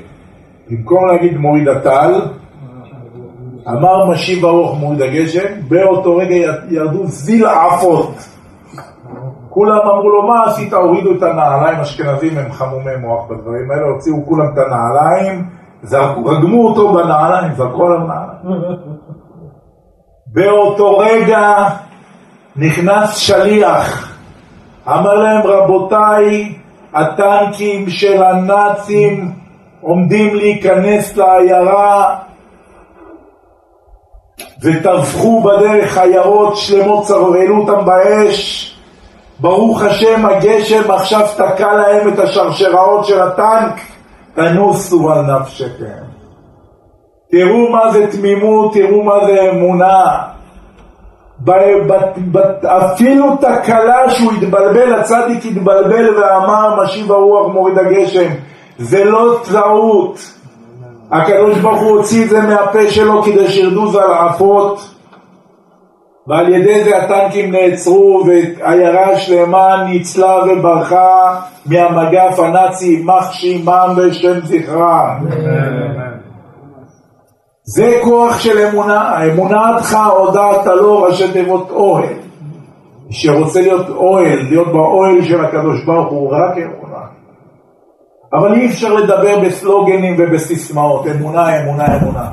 במקום 0.70 1.06
להגיד 1.06 1.36
מוריד 1.36 1.68
הטל, 1.68 2.20
אמר 3.68 4.10
משיב 4.10 4.44
הרוח 4.44 4.78
מוריד 4.78 5.02
הגשם, 5.02 5.68
באותו 5.68 6.16
רגע 6.16 6.34
ירדו 6.68 7.06
זיל 7.06 7.46
עפות. 7.46 8.14
כולם 9.50 9.78
אמרו 9.78 10.08
לו, 10.10 10.22
מה 10.28 10.44
עשית? 10.44 10.72
הורידו 10.72 11.12
את 11.12 11.22
הנעליים, 11.22 11.80
אשכנזים 11.80 12.38
הם 12.38 12.52
חמומי 12.52 12.96
מוח 13.00 13.30
בדברים 13.30 13.70
האלה, 13.70 13.86
הוציאו 13.86 14.26
כולם 14.26 14.46
את 14.52 14.58
הנעליים, 14.58 15.48
רגמו 16.26 16.68
אותו 16.68 16.92
בנעליים, 16.94 17.52
זרקו 17.52 17.86
עליו 17.86 17.98
נעליים. 17.98 18.78
באותו 20.26 20.98
רגע 20.98 21.68
נכנס 22.56 23.16
שליח, 23.16 24.18
אמר 24.88 25.14
להם, 25.14 25.46
רבותיי, 25.46 26.54
הטנקים 26.94 27.90
של 27.90 28.22
הנאצים 28.22 29.32
עומדים 29.80 30.34
להיכנס 30.34 31.16
לעיירה 31.16 32.16
וטבחו 34.62 35.42
בדרך 35.42 35.98
עיירות 35.98 36.56
שלמות, 36.56 37.10
העלו 37.10 37.60
אותם 37.60 37.84
באש. 37.84 38.68
ברוך 39.40 39.82
השם, 39.82 40.26
הגשם 40.26 40.90
עכשיו 40.90 41.26
תקע 41.36 41.72
להם 41.72 42.08
את 42.08 42.18
השרשראות 42.18 43.04
של 43.04 43.20
הטנק, 43.20 43.80
תנוסו 44.34 45.12
על 45.12 45.22
נפשכם. 45.22 46.02
תראו 47.30 47.70
מה 47.70 47.90
זה 47.90 48.06
תמימות, 48.12 48.74
תראו 48.74 49.02
מה 49.02 49.26
זה 49.26 49.50
אמונה. 49.50 50.31
אפילו 52.64 53.36
תקלה 53.36 54.10
שהוא 54.10 54.32
התבלבל, 54.32 54.94
הצדיק 54.94 55.44
התבלבל 55.44 56.14
ואמר 56.18 56.82
משיב 56.82 57.12
הרוח 57.12 57.52
מוריד 57.52 57.78
הגשם, 57.78 58.30
זה 58.78 59.04
לא 59.04 59.38
טעות. 59.50 60.18
הקדוש 61.10 61.58
ברוך 61.58 61.80
הוא 61.80 61.90
הוציא 61.90 62.24
את 62.24 62.28
זה 62.30 62.40
מהפה 62.40 62.90
שלו 62.90 63.22
כדי 63.22 63.48
שירדו 63.48 63.86
זלעפות 63.86 64.88
ועל 66.26 66.48
ידי 66.48 66.84
זה 66.84 66.96
הטנקים 66.96 67.52
נעצרו 67.52 68.24
ועיירה 68.26 69.16
שלמה 69.18 69.84
ניצלה 69.88 70.36
וברחה 70.44 71.40
מהמגף 71.66 72.38
הנאצי, 72.38 72.86
יימח 72.86 73.32
שמם 73.32 73.94
ושם 73.96 74.40
זכרם. 74.40 75.26
זה 77.64 78.00
כוח 78.04 78.38
של 78.38 78.58
אמונה, 78.58 79.24
אמונתך 79.24 79.98
הודעת 80.16 80.66
לו 80.66 81.02
ראשי 81.02 81.32
תיבות 81.32 81.70
אוהל. 81.70 82.14
שרוצה 83.10 83.60
להיות 83.60 83.88
אוהל, 83.88 84.38
להיות 84.48 84.68
באוהל 84.68 85.22
של 85.22 85.44
הקדוש 85.44 85.84
ברוך 85.84 86.10
הוא, 86.10 86.30
רק 86.32 86.56
אמונה. 86.56 87.02
אבל 88.32 88.54
אי 88.54 88.66
אפשר 88.66 88.94
לדבר 88.94 89.40
בסלוגנים 89.40 90.16
ובסיסמאות, 90.18 91.06
אמונה, 91.06 91.62
אמונה, 91.62 91.96
אמונה. 91.96 92.28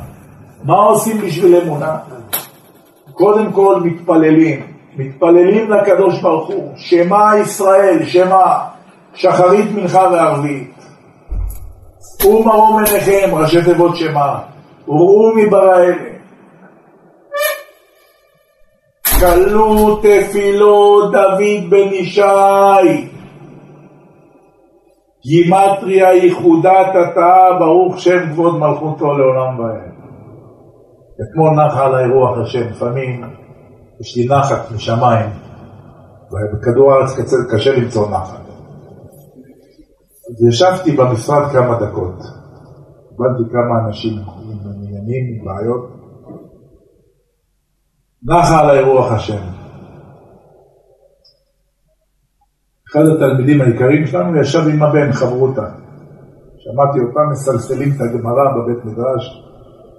מה 0.63 0.75
עושים 0.75 1.17
בשביל 1.17 1.55
אמונה? 1.55 1.97
קודם 3.13 3.51
כל 3.51 3.81
מתפללים, 3.83 4.61
מתפללים 4.97 5.71
לקדוש 5.71 6.21
ברוך 6.21 6.47
הוא, 6.47 6.71
שמע 6.75 7.31
ישראל, 7.41 8.05
שמע, 8.05 8.57
שחרית 9.13 9.71
מנחה 9.71 10.07
וערבית. 10.11 10.73
ומרום 12.25 12.83
עיניכם, 12.83 13.35
ראשי 13.35 13.63
תיבות 13.63 13.95
שמע. 13.95 14.35
וראו 14.89 15.35
מברא 15.35 15.77
אלה. 15.77 16.09
כלו 19.19 19.95
תפילות 19.95 21.11
דוד 21.11 21.69
בן 21.69 21.93
ישי, 21.93 23.09
גימטריה 25.25 26.13
ייחודת 26.13 26.87
התאה, 26.95 27.59
ברוך 27.59 27.99
שם 27.99 28.29
כבוד 28.31 28.59
מלכותו 28.59 29.17
לעולם 29.17 29.59
ועד. 29.59 29.89
אתמול 31.21 31.65
נחה 31.65 31.85
עליי 31.85 32.09
רוח 32.09 32.37
השם, 32.37 32.69
לפעמים 32.69 33.23
יש 34.01 34.17
לי 34.17 34.25
נחת 34.25 34.71
משמיים, 34.75 35.29
ובכדור 36.31 36.93
הארץ 36.93 37.15
קשה 37.51 37.75
למצוא 37.75 38.09
נחת. 38.09 38.39
אז 40.29 40.47
ישבתי 40.49 40.91
במשרד 40.91 41.51
כמה 41.51 41.75
דקות, 41.75 42.38
קיבלתי 43.19 43.51
כמה 43.51 43.87
אנשים 43.87 44.13
עניינים, 44.75 45.45
בעיות. 45.45 45.89
נחה 48.23 48.59
עליי 48.59 48.83
רוח 48.83 49.11
השם. 49.11 49.43
אחד 52.91 53.01
התלמידים 53.15 53.61
העיקריים 53.61 54.07
שלנו 54.07 54.41
ישב 54.41 54.59
עם 54.73 54.83
הבן, 54.83 55.11
חברותה. 55.11 55.69
שמעתי 56.57 56.99
אותם 56.99 57.31
מסלסלים 57.31 57.89
את 57.95 58.01
הגמרא 58.01 58.43
בבית 58.55 58.85
מדרש, 58.85 59.43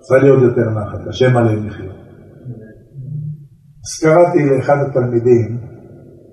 צריכה 0.00 0.24
לי 0.24 0.28
עוד 0.28 0.42
יותר 0.42 0.70
נחת, 0.70 1.08
השם 1.08 1.36
עליהם 1.36 1.66
לחיות. 1.66 1.96
אז 3.84 4.00
קראתי 4.02 4.38
לאחד 4.50 4.76
התלמידים, 4.90 5.58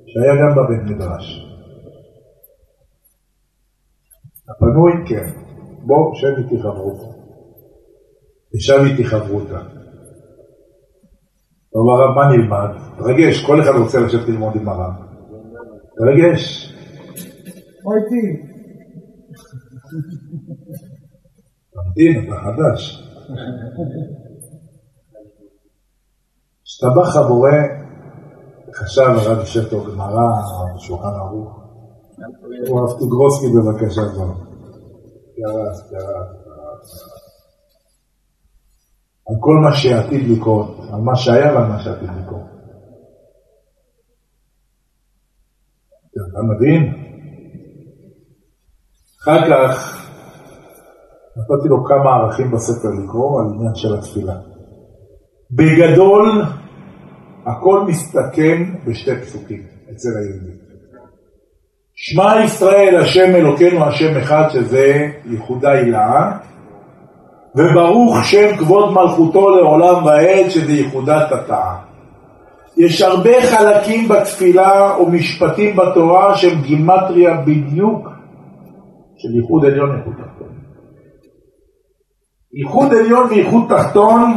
שהיה 0.07 0.35
גם 0.41 0.55
בבית 0.55 0.83
מדרש. 0.83 1.43
הפנוי, 4.49 4.91
כן, 5.09 5.46
בוא, 5.87 6.15
שב 6.15 6.27
איתי 6.37 6.57
חברותה. 6.61 7.17
ישב 8.55 8.79
איתי 8.85 9.03
חברותה. 9.03 9.59
אמר 11.77 12.01
הרב, 12.01 12.15
מה 12.15 12.35
נלמד? 12.35 12.69
תרגש, 12.97 13.45
כל 13.45 13.61
אחד 13.61 13.71
רוצה 13.83 13.99
לשבת 13.99 14.27
ללמוד 14.27 14.55
עם 14.55 14.69
הרב. 14.69 14.93
תרגש. 15.97 16.73
או 17.85 17.91
איתי. 17.95 18.43
תמתין, 21.73 22.25
אתה 22.25 22.35
חדש. 22.35 23.03
השתבח 26.65 27.15
הבורא, 27.15 27.51
חשב 28.75 29.01
הרב 29.01 29.45
שטו 29.45 29.83
גמרא, 29.83 30.29
שולחן 30.77 31.07
ערוך. 31.07 31.59
הוא 32.67 32.79
הרב 32.79 32.99
תגרוסקי 32.99 33.45
בבקשה 33.47 34.01
כבר. 34.13 34.46
על 39.29 39.35
כל 39.39 39.55
מה 39.63 39.75
שעתיד 39.75 40.27
לקרות, 40.37 40.77
על 40.93 41.01
מה 41.01 41.15
שהיה 41.15 41.53
ועל 41.53 41.67
מה 41.67 41.79
שעתיד 41.79 42.09
לקרות. 42.23 42.57
אתה 46.31 46.39
מבין? 46.55 46.93
אחר 49.21 49.49
כך 49.49 49.97
נתתי 51.37 51.67
לו 51.69 51.83
כמה 51.85 52.15
ערכים 52.15 52.51
בספר 52.51 52.89
לקרוא 53.03 53.41
על 53.41 53.47
עניין 53.53 53.75
של 53.75 53.95
התפילה. 53.97 54.35
בגדול, 55.51 56.43
הכל 57.45 57.85
מסתכם 57.87 58.75
בשתי 58.87 59.21
פסוקים 59.21 59.67
אצל 59.91 60.09
היהודים. 60.17 60.66
שמע 61.99 62.43
ישראל 62.43 62.97
השם 63.01 63.35
אלוקינו 63.35 63.85
השם 63.85 64.17
אחד 64.17 64.49
שזה 64.49 65.07
ייחודה 65.25 65.71
הילה, 65.71 66.31
וברוך 67.55 68.25
שם 68.25 68.57
כבוד 68.57 68.93
מלכותו 68.93 69.49
לעולם 69.49 70.05
ועד 70.05 70.49
שזה 70.49 70.71
ייחודת 70.71 71.31
התאה. 71.31 71.75
יש 72.77 73.01
הרבה 73.01 73.41
חלקים 73.41 74.07
בתפילה 74.07 74.95
או 74.95 75.09
משפטים 75.09 75.75
בתורה 75.75 76.37
שהם 76.37 76.61
גימטריה 76.61 77.41
בדיוק 77.41 78.07
של 79.17 79.35
ייחוד 79.35 79.65
עליון 79.65 79.89
וייחוד 79.89 80.13
תחתון. 80.13 80.47
ייחוד 82.53 82.93
עליון 82.93 83.27
וייחוד 83.29 83.63
תחתון 83.69 84.33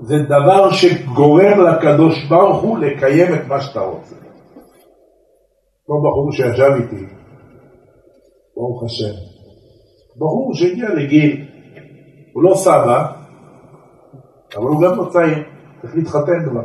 זה 0.00 0.18
דבר 0.18 0.70
שגורם 0.70 1.60
לקדוש 1.60 2.24
ברוך 2.28 2.62
הוא 2.62 2.78
לקיים 2.78 3.34
את 3.34 3.48
מה 3.48 3.60
שאתה 3.60 3.80
רוצה. 3.80 4.29
אותו 5.90 6.08
בחור 6.08 6.32
שישב 6.32 6.72
איתי, 6.76 7.06
ברוך 8.56 8.82
השם, 8.84 9.14
בחור 10.16 10.50
שהגיע 10.54 10.88
לגיל, 10.94 11.46
הוא 12.32 12.42
לא 12.42 12.54
סבא, 12.54 13.12
אבל 14.56 14.66
הוא 14.66 14.82
גם 14.82 14.96
לא 14.96 15.08
צעיר, 15.12 15.44
צריך 15.82 15.94
להתחתן 15.94 16.50
כבר. 16.50 16.64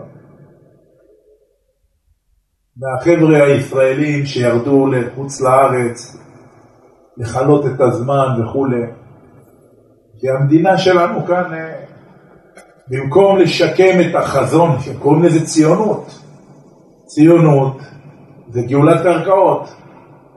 מהחבר'ה 2.77 3.43
הישראלים 3.43 4.25
שירדו 4.25 4.87
לחוץ 4.87 5.41
לארץ, 5.41 6.17
לכלות 7.17 7.65
את 7.65 7.81
הזמן 7.81 8.27
וכולי. 8.41 8.85
כי 10.19 10.29
המדינה 10.29 10.77
שלנו 10.77 11.25
כאן, 11.25 11.53
אה, 11.53 11.85
במקום 12.87 13.37
לשקם 13.37 13.99
את 14.01 14.15
החזון, 14.15 14.79
שקוראים 14.79 15.23
לזה 15.23 15.45
ציונות, 15.45 16.19
ציונות 17.05 17.77
זה 18.55 18.61
גאולת 18.61 19.01
קרקעות. 19.03 19.73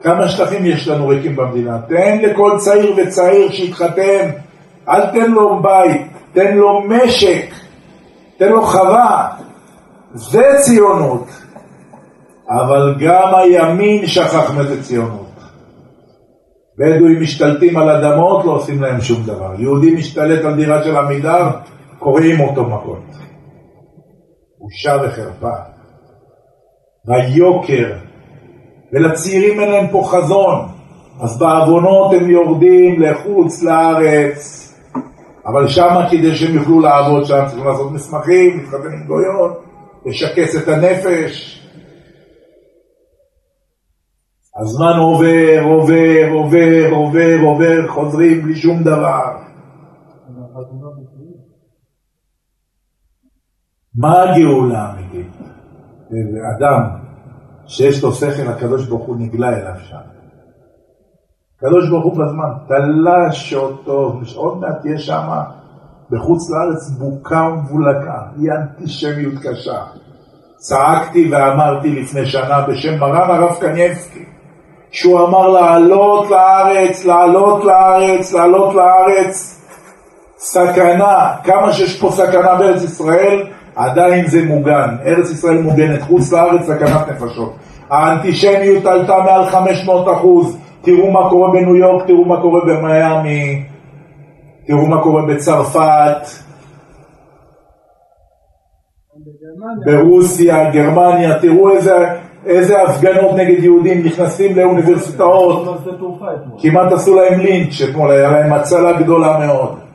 כמה 0.02 0.28
שטחים 0.28 0.66
יש 0.66 0.88
לנו 0.88 1.08
ריקים 1.08 1.36
במדינה? 1.36 1.78
תן 1.88 2.18
לכל 2.22 2.52
צעיר 2.58 2.94
וצעיר 2.96 3.50
שיתחתן, 3.50 4.30
אל 4.88 5.06
תן 5.06 5.30
לו 5.30 5.62
בית, 5.62 6.06
תן 6.32 6.56
לו 6.56 6.80
משק, 6.88 7.54
תן 8.38 8.48
לו 8.48 8.62
חווה. 8.62 9.28
זה 10.14 10.42
ציונות. 10.64 11.26
אבל 12.50 12.94
גם 12.98 13.34
הימין 13.34 14.06
שכח 14.06 14.50
מה 14.56 14.62
זה 14.62 14.82
ציונות. 14.82 15.26
בדואים 16.78 17.20
משתלטים 17.20 17.76
על 17.76 17.88
אדמות, 17.90 18.44
לא 18.44 18.50
עושים 18.50 18.82
להם 18.82 19.00
שום 19.00 19.22
דבר. 19.22 19.54
יהודי 19.58 19.94
משתלט 19.94 20.44
על 20.44 20.54
דירה 20.54 20.84
של 20.84 20.96
עמידר, 20.96 21.48
קוראים 21.98 22.40
אותו 22.40 22.64
מכות. 22.64 23.04
בושה 24.58 24.96
וחרפה. 25.02 25.56
והיוקר, 27.06 28.07
ולצעירים 28.92 29.60
אין 29.60 29.70
להם 29.70 29.86
פה 29.92 30.02
חזון, 30.10 30.68
אז 31.20 31.38
בעוונות 31.38 32.12
הם 32.12 32.30
יורדים 32.30 33.02
לחוץ 33.02 33.62
לארץ, 33.62 34.64
אבל 35.46 35.68
שמה 35.68 36.08
כדי 36.10 36.36
שהם 36.36 36.54
יוכלו 36.54 36.80
לעבוד 36.80 37.24
שם 37.24 37.44
צריכים 37.46 37.66
לעשות 37.66 37.92
מסמכים, 37.92 38.58
להתחתן 38.58 38.92
עם 38.92 39.06
גויות, 39.06 39.64
לשקס 40.06 40.56
את 40.56 40.68
הנפש. 40.68 41.54
הזמן 44.60 44.98
עובר, 44.98 45.62
עובר, 45.64 46.28
עובר, 46.32 46.90
עובר, 46.90 47.36
עובר, 47.42 47.88
חוזרים 47.88 48.42
בלי 48.42 48.56
שום 48.56 48.82
דבר. 48.82 49.36
מה 53.94 54.22
הגאולה 54.22 54.78
האמיתית? 54.78 55.26
אדם 56.56 56.97
שיש 57.68 58.02
לו 58.02 58.12
שכל, 58.12 58.48
הקדוש 58.48 58.86
ברוך 58.86 59.06
הוא 59.06 59.16
נגלה 59.18 59.48
אליו 59.48 59.74
שם. 59.88 59.96
הקדוש 61.56 61.90
ברוך 61.90 62.04
הוא 62.04 62.12
בזמן 62.12 62.50
תלש 62.68 63.54
אותו, 63.54 64.20
עוד 64.34 64.60
מעט 64.60 64.80
תהיה 64.82 64.98
שם 64.98 65.28
בחוץ 66.10 66.50
לארץ 66.50 66.88
בוקה 66.88 67.42
ומבולקה, 67.42 68.18
היא 68.36 68.50
אנטישמיות 68.52 69.34
קשה. 69.42 69.84
צעקתי 70.56 71.28
ואמרתי 71.30 72.00
לפני 72.00 72.26
שנה 72.26 72.60
בשם 72.60 72.98
מרן 72.98 73.30
הרב 73.30 73.56
קניבסקי, 73.60 74.24
שהוא 74.90 75.26
אמר 75.26 75.48
לעלות 75.48 76.30
לארץ, 76.30 77.04
לעלות 77.04 77.64
לארץ, 77.64 78.32
לעלות 78.32 78.74
לארץ, 78.74 79.60
סכנה, 80.38 81.36
כמה 81.44 81.72
שיש 81.72 82.00
פה 82.00 82.10
סכנה 82.10 82.54
בארץ 82.54 82.82
ישראל, 82.82 83.46
עדיין 83.78 84.26
זה 84.26 84.44
מוגן, 84.44 84.96
ארץ 85.06 85.30
ישראל 85.30 85.58
מוגנת, 85.62 86.02
חוץ 86.02 86.32
לארץ 86.32 86.66
סכנת 86.66 87.08
נפשות. 87.08 87.52
האנטישמיות 87.90 88.86
עלתה 88.86 89.18
מעל 89.24 89.46
500 89.46 90.08
אחוז, 90.16 90.58
תראו 90.82 91.10
מה 91.10 91.30
קורה 91.30 91.50
בניו 91.50 91.76
יורק, 91.76 92.06
תראו 92.06 92.24
מה 92.24 92.40
קורה 92.40 92.60
במיאמי, 92.60 93.64
תראו 94.66 94.86
מה 94.86 95.02
קורה 95.02 95.22
בצרפת, 95.22 96.26
ברוסיה, 99.86 100.70
גרמניה, 100.70 101.38
תראו 101.38 101.70
איזה 101.70 101.96
איזה 102.46 102.82
הפגנות 102.82 103.36
נגד 103.36 103.64
יהודים 103.64 104.04
נכנסים 104.04 104.56
לאוניברסיטאות, 104.56 105.78
כמעט 106.58 106.92
עשו 106.92 107.16
להם 107.16 107.40
לינץ' 107.40 107.80
אתמול, 107.90 108.10
היה 108.10 108.30
להם 108.30 108.52
הצלה 108.52 108.92
גדולה 108.92 109.46
מאוד. 109.46 109.87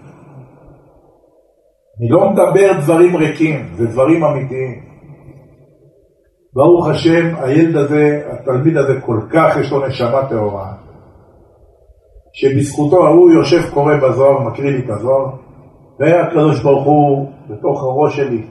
אני 2.00 2.10
לא 2.10 2.30
מדבר 2.30 2.72
דברים 2.82 3.16
ריקים, 3.16 3.74
זה 3.78 3.88
דברים 3.88 4.24
אמיתיים. 4.24 4.84
ברוך 6.54 6.88
השם, 6.88 7.36
הילד 7.36 7.76
הזה, 7.76 8.22
התלמיד 8.32 8.78
הזה 8.78 9.02
כל 9.06 9.20
כך 9.34 9.58
יש 9.62 9.72
לו 9.72 9.88
נשמה 9.88 10.30
טהורה, 10.30 10.74
שבזכותו 12.34 13.06
ההוא 13.08 13.32
יושב 13.32 13.74
קורא 13.74 13.94
בזוהר, 13.96 14.40
מקריא 14.40 14.72
לי 14.72 14.86
את 14.86 14.90
הזוהר, 14.90 15.36
והקדוש 16.00 16.64
ברוך 16.64 16.86
הוא 16.86 17.32
בתוך 17.50 17.84
הראש 17.84 18.16
שלי, 18.16 18.48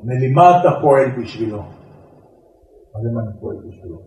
אומר 0.00 0.14
לי, 0.20 0.32
מה 0.32 0.60
אתה 0.60 0.80
פועל 0.80 1.10
בשבילו? 1.18 1.58
מה 1.58 3.00
זה 3.02 3.08
מה 3.14 3.20
אני 3.20 3.40
פועל 3.40 3.56
בשבילו? 3.56 3.98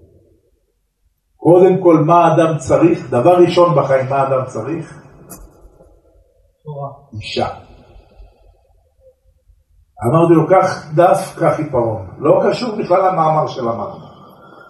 קודם 1.38 1.84
כל, 1.84 2.04
מה 2.06 2.26
האדם 2.26 2.58
צריך? 2.58 3.12
דבר 3.12 3.36
ראשון 3.38 3.76
בחיים, 3.76 4.10
מה 4.10 4.16
האדם 4.16 4.46
צריך? 4.46 5.04
תורה. 6.64 6.90
אישה. 7.14 7.67
אמרתי 10.06 10.34
לו, 10.34 10.48
קח 10.48 10.92
דף, 10.96 11.36
קח 11.40 11.60
עיפרון. 11.60 12.06
לא 12.20 12.42
קשור 12.50 12.76
בכלל 12.76 13.12
למאמר 13.12 13.48
שלמדנו. 13.48 14.08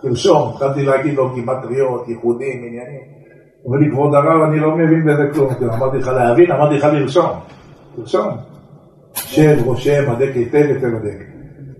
תרשום, 0.02 0.50
התחלתי 0.50 0.86
להגיד 0.86 1.14
לו 1.14 1.34
גימטריות, 1.34 2.08
ייחודים, 2.08 2.58
עניינים. 2.58 3.02
הוא 3.62 3.76
אומר 3.76 3.86
לי, 3.86 3.92
כבוד 3.92 4.16
הרב, 4.16 4.42
אני 4.50 4.60
לא 4.60 4.76
מבין 4.76 5.06
בזה 5.06 5.30
כלום. 5.34 5.50
אמרתי 5.76 5.98
לך 5.98 6.08
להבין, 6.08 6.52
אמרתי 6.52 6.76
לך 6.76 6.84
לרשום. 6.84 7.40
תרשום. 7.96 8.38
שב, 9.14 9.58
רושם, 9.66 10.12
הדק 10.12 10.32
היטב, 10.36 10.66
היטב 10.68 10.96
הדק. 10.96 11.18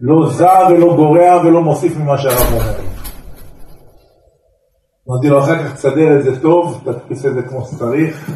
לא 0.02 0.30
זע 0.30 0.68
ולא 0.70 0.96
גורע 0.96 1.42
ולא 1.46 1.62
מוסיף 1.62 1.98
ממה 1.98 2.18
שהרב 2.18 2.54
אומר. 2.54 2.88
אמרתי 5.10 5.30
לו, 5.30 5.40
אחר 5.40 5.58
כך 5.58 5.74
תסדר 5.74 6.18
את 6.18 6.24
זה 6.24 6.42
טוב, 6.42 6.82
תדפיס 6.86 7.26
את 7.26 7.34
זה 7.34 7.42
כמו 7.42 7.62
שצריך. 7.62 8.32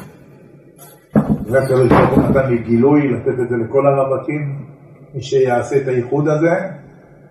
והקדוש 1.45 1.89
ברוך 1.89 2.17
נתן 2.17 2.49
לי 2.49 2.57
גילוי 2.57 3.07
לתת 3.07 3.39
את 3.43 3.49
זה 3.49 3.55
לכל 3.55 3.87
הרווקים, 3.87 4.70
מי 5.13 5.21
שיעשה 5.21 5.77
את 5.77 5.87
הייחוד 5.87 6.27
הזה, 6.27 6.51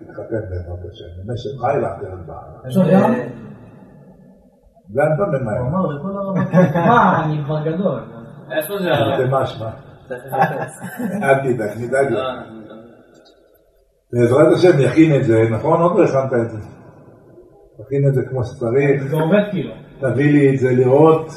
יתחתן 0.01 0.41
בעזרת 0.49 0.79
השם, 0.91 1.27
במשך 1.27 1.49
חי 1.61 1.81
לאחרת 1.81 2.25
בארץ. 2.25 2.77
לאן 4.93 5.07
אתה 5.15 5.23
ממהר? 5.23 5.59
הוא 5.59 5.67
אמר 5.67 5.87
לכל 5.87 6.17
הרווקים, 6.17 6.59
מה, 6.89 7.25
אני 7.25 7.43
כבר 7.45 7.63
גדול. 7.65 7.99
איפה 8.51 8.73
זה? 8.79 8.89
זה 9.17 9.27
משמע. 9.31 9.69
אל 11.23 11.53
תדאג, 11.53 11.77
נדאג 11.77 12.11
לך. 12.11 12.23
בעזרת 14.13 14.53
השם 14.55 14.79
יכין 14.79 15.15
את 15.19 15.23
זה, 15.23 15.43
נכון? 15.51 15.81
עוד 15.81 15.99
לא 15.99 16.03
הכנת 16.03 16.33
את 16.33 16.49
זה. 16.51 16.57
תכין 17.77 18.07
את 18.07 18.13
זה 18.13 18.21
כמו 18.29 18.43
שצריך. 18.43 19.03
זה 19.03 19.15
עובד 19.15 19.43
כאילו. 19.51 19.73
תביא 19.99 20.31
לי 20.31 20.55
את 20.55 20.59
זה 20.59 20.71
לראות. 20.71 21.31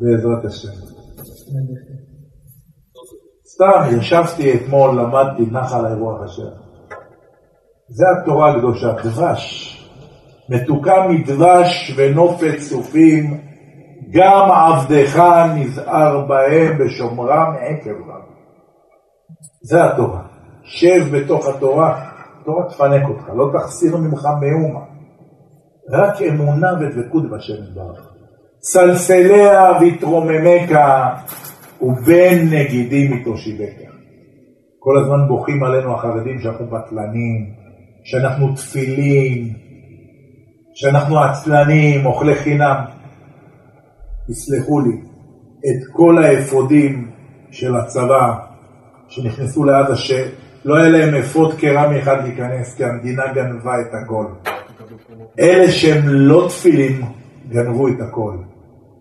בעזרת 0.00 0.44
השם. 0.44 0.92
סתם 3.62 3.98
ישבתי 3.98 4.54
אתמול, 4.54 5.00
למדתי, 5.00 5.42
נח 5.52 5.74
עלי 5.74 5.94
רוח 5.94 6.22
השם. 6.24 6.42
זה 7.88 8.04
התורה 8.10 8.50
הקדושה, 8.50 8.92
דבש. 8.92 9.68
מתוקה 10.48 11.06
מדבש 11.08 11.94
ונופת 11.96 12.54
צופים, 12.68 13.40
גם 14.10 14.50
עבדך 14.50 15.22
נזהר 15.54 16.26
בהם 16.26 16.78
בשומרם 16.78 17.54
עקב 17.60 17.90
רב. 17.90 18.22
זה 19.62 19.84
התורה. 19.84 20.22
שב 20.62 21.16
בתוך 21.16 21.48
התורה, 21.48 22.04
התורה 22.40 22.68
תפנק 22.68 23.08
אותך, 23.08 23.28
לא 23.36 23.50
תחסיר 23.52 23.96
ממך 23.96 24.28
מאומה. 24.40 24.84
רק 25.90 26.22
אמונה 26.22 26.68
ודבקות 26.80 27.30
בשם 27.30 27.52
יתברך. 27.52 28.12
סלסליה 28.62 29.70
ויתרוממך 29.80 30.78
ובין 31.82 32.48
נגידים 32.50 33.12
מתושיבך. 33.12 33.72
כל 34.78 34.98
הזמן 34.98 35.28
בוכים 35.28 35.64
עלינו 35.64 35.94
החרדים 35.94 36.40
שאנחנו 36.40 36.66
בטלנים, 36.66 37.50
שאנחנו 38.04 38.54
תפילים, 38.54 39.52
שאנחנו 40.74 41.18
עצלנים, 41.18 42.06
אוכלי 42.06 42.34
חינם. 42.34 42.76
תסלחו 44.28 44.80
לי, 44.80 44.96
את 45.58 45.92
כל 45.92 46.24
האפודים 46.24 47.10
של 47.50 47.76
הצבא 47.76 48.34
שנכנסו 49.08 49.64
לעזה, 49.64 49.96
שלא 49.96 50.76
היה 50.76 50.88
להם 50.88 51.14
אפוד 51.14 51.54
קרמי 51.54 51.98
אחד 51.98 52.24
להיכנס, 52.24 52.74
כי 52.74 52.84
המדינה 52.84 53.22
גנבה 53.34 53.80
את 53.80 53.94
הכל. 53.94 54.26
אלה 55.40 55.72
שהם 55.72 56.02
לא 56.08 56.46
תפילים, 56.48 57.02
גנבו 57.48 57.88
את 57.88 58.00
הכל. 58.00 58.36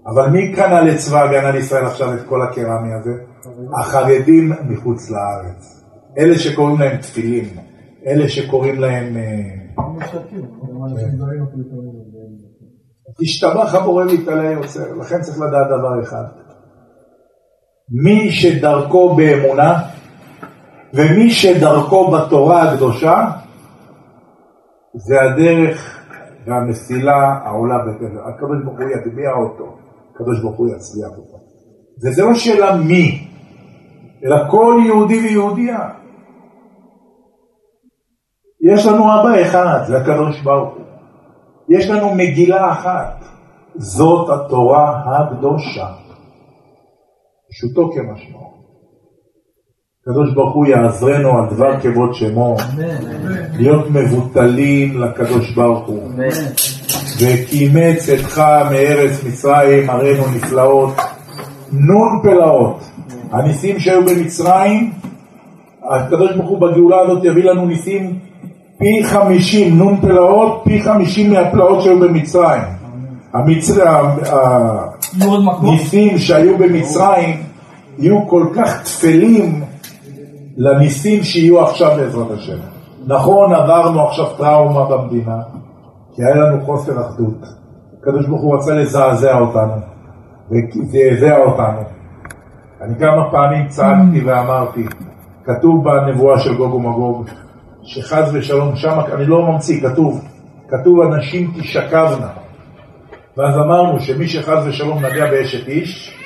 אבל 0.06 0.30
מי 0.30 0.56
קנה 0.56 0.82
לצבא 0.82 1.24
הגנה 1.24 1.52
לישראל 1.52 1.86
עכשיו 1.86 2.14
את 2.14 2.20
כל 2.30 2.42
הקרמי 2.42 2.94
הזה? 2.94 3.12
החרדים 3.80 4.52
מחוץ 4.70 5.10
לארץ. 5.10 5.84
אלה 6.18 6.36
שקוראים 6.36 6.80
להם 6.80 6.98
תפילים, 6.98 7.46
אלה 8.06 8.30
שקוראים 8.30 8.80
להם... 8.80 9.18
אה, 9.18 9.62
תשתבח 13.22 13.76
הבורא 13.76 14.06
להתעלה 14.06 14.52
יוצר, 14.52 14.96
לכן 15.00 15.22
צריך 15.22 15.40
לדעת 15.40 15.68
דבר 15.68 16.04
אחד. 16.04 16.24
מי 18.04 18.32
שדרכו 18.32 19.16
באמונה 19.16 19.80
ומי 20.94 21.30
שדרכו 21.30 22.12
בתורה 22.12 22.72
הקדושה 22.72 23.30
זה 24.96 25.22
הדרך 25.22 26.00
והמסילה 26.48 27.40
העולה 27.44 27.78
בתל. 27.78 28.06
הקדוש 28.06 28.64
ברוך 28.66 28.80
הוא 28.80 28.90
יטביע 28.90 29.32
אותו, 29.32 29.78
הקדוש 30.22 30.42
ברוך 30.42 30.58
הוא 30.58 30.68
יצליח 30.76 31.10
אותו. 31.18 31.38
וזה 32.04 32.24
לא 32.24 32.34
שאלה 32.34 32.76
מי, 32.76 33.28
אלא 34.26 34.36
כל 34.52 34.82
יהודי 34.86 35.20
ויהודייה. 35.20 35.90
יש 38.74 38.86
לנו 38.86 39.04
אבא 39.04 39.42
אחד, 39.42 39.84
זה 39.88 39.98
הקדוש 39.98 40.42
ברוך 40.42 40.74
הוא. 40.74 40.86
יש 41.70 41.90
לנו 41.90 42.16
מגילה 42.16 42.72
אחת, 42.72 43.26
זאת 43.76 44.30
התורה 44.30 45.02
הקדושה. 45.06 45.88
פשוטו 47.50 47.90
כמשמעו. 47.92 48.52
הקדוש 50.02 50.34
ברוך 50.34 50.56
הוא 50.56 50.66
יעזרנו 50.66 51.38
על 51.38 51.50
דבר 51.50 51.80
כבוד 51.80 52.14
שמו, 52.14 52.56
להיות 53.60 53.86
מבוטלים 53.90 55.02
לקדוש 55.02 55.56
ברוך 55.56 55.88
הוא. 55.88 56.10
וקימץ 57.22 58.10
אתך 58.10 58.44
מארץ 58.72 59.24
מצרים, 59.28 59.90
הראינו 59.90 60.24
נפלאות, 60.36 60.94
נון 61.72 62.20
פלאות. 62.24 62.84
הניסים 63.32 63.80
שהיו 63.80 64.06
במצרים, 64.06 64.92
הקדוש 65.90 66.36
ברוך 66.36 66.50
הוא 66.50 66.62
בגאולה 66.62 67.00
הזאת 67.00 67.24
יביא 67.24 67.44
לנו 67.44 67.66
ניסים 67.66 68.20
פי 68.78 69.04
חמישים, 69.04 69.78
נון 69.78 70.02
פלאות, 70.02 70.62
פי 70.64 70.82
חמישים 70.82 71.34
מהפלאות 71.34 71.82
שהיו 71.82 72.00
במצרים. 72.00 72.62
הניסים 75.62 76.18
שהיו 76.18 76.58
במצרים 76.58 77.44
יהיו 78.00 78.28
כל 78.28 78.48
כך 78.56 78.84
תפלים 78.84 79.64
לניסים 80.58 81.24
שיהיו 81.24 81.62
עכשיו 81.62 81.92
בעזרת 81.98 82.32
השם. 82.32 82.58
נכון, 83.08 83.54
עברנו 83.54 84.02
עכשיו 84.02 84.26
טראומה 84.38 84.84
במדינה, 84.86 85.38
היה 86.26 86.36
לנו 86.36 86.66
חוסר 86.66 87.02
אחדות. 87.02 87.46
הקדוש 88.00 88.28
ברוך 88.28 88.42
הוא 88.42 88.56
רצה 88.56 88.74
לזעזע 88.74 89.40
אותנו, 89.40 89.74
וזעזע 90.52 91.38
אותנו. 91.38 91.82
אני 92.82 93.00
כמה 93.00 93.32
פעמים 93.32 93.68
צעקתי 93.68 94.22
ואמרתי, 94.26 94.86
כתוב 95.46 95.84
בנבואה 95.84 96.40
של 96.40 96.58
גוג 96.58 96.74
ומגוג, 96.74 97.26
שחס 97.84 98.30
ושלום 98.34 98.76
שם, 98.76 99.00
אני 99.14 99.26
לא 99.26 99.52
ממציא, 99.52 99.90
כתוב, 99.90 100.22
כתוב 100.68 101.02
אנשים 101.02 101.52
תשכבנה. 101.60 102.28
ואז 103.38 103.56
אמרנו 103.56 104.00
שמי 104.00 104.28
שחס 104.28 104.64
ושלום 104.66 105.06
נגע 105.06 105.32
באשת 105.32 105.68
איש, 105.68 106.18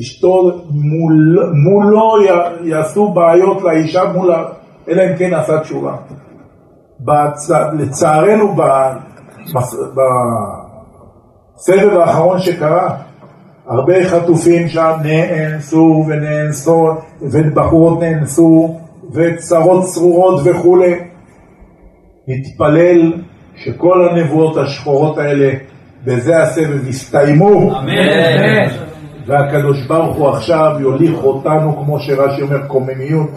אשתו 0.00 0.62
מול, 0.70 1.38
מולו 1.64 2.14
יעשו 2.64 3.08
בעיות 3.08 3.62
לאישה 3.62 4.12
מולה, 4.14 4.44
אלא 4.88 5.02
אם 5.02 5.16
כן 5.18 5.34
עשה 5.34 5.60
תשובה. 5.60 5.96
בצ... 7.00 7.50
לצערנו 7.78 8.54
בסבב 11.56 11.98
האחרון 11.98 12.38
שקרה, 12.38 12.96
הרבה 13.66 14.08
חטופים 14.08 14.68
שם 14.68 14.92
נאנסו 15.02 16.04
ונאנסו, 16.08 16.88
ובחורות 17.22 18.00
נאנסו, 18.00 18.78
וצרות 19.12 19.84
צרורות 19.84 20.40
וכולי. 20.44 20.94
נתפלל 22.28 23.12
שכל 23.56 24.08
הנבואות 24.08 24.56
השחורות 24.56 25.18
האלה 25.18 25.50
בזה 26.04 26.42
הסבב 26.42 26.88
יסתיימו. 26.88 27.78
אמן. 27.78 28.88
והקדוש 29.26 29.86
ברוך 29.86 30.16
הוא 30.16 30.28
עכשיו 30.28 30.76
יוליך 30.80 31.24
אותנו, 31.24 31.76
כמו 31.76 32.00
שרש"י 32.00 32.42
אומר, 32.42 32.66
קוממיות. 32.66 33.30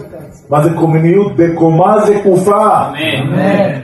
מה 0.52 0.62
זה 0.62 0.70
קוממיות? 0.76 1.36
בקומה 1.36 1.96
זקופה. 2.00 2.68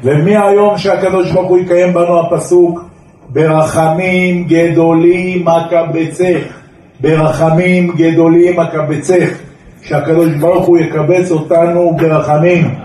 ומהיום 0.03 0.77
שהקדוש 0.77 1.31
ברוך 1.31 1.49
הוא 1.49 1.57
יקיים 1.57 1.93
בנו 1.93 2.19
הפסוק, 2.19 2.89
ברחמים 3.29 4.47
גדולים 4.47 5.47
אקבצך. 5.47 6.57
ברחמים 7.01 7.91
גדולים 7.97 8.59
אקבצך. 8.59 9.37
שהקדוש 9.81 10.35
ברוך 10.35 10.65
הוא 10.65 10.77
יקבץ 10.77 11.31
אותנו 11.31 11.97
ברחמים. 11.97 12.75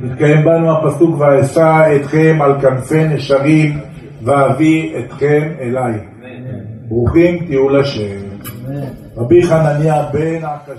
מתקיים 0.00 0.44
בנו 0.44 0.72
הפסוק 0.72 1.20
ואשא 1.20 1.96
אתכם 1.96 2.38
על 2.40 2.60
כנפי 2.60 3.04
נשרים 3.04 3.78
ואביא 4.22 4.98
אתכם 4.98 5.48
אליי. 5.60 5.92
ברוכים 6.88 7.38
תהיו 7.46 7.68
לשם. 7.68 8.24
רבי 9.16 9.42
חנניה 9.42 10.02
בן 10.12 10.44
הקשה 10.44 10.74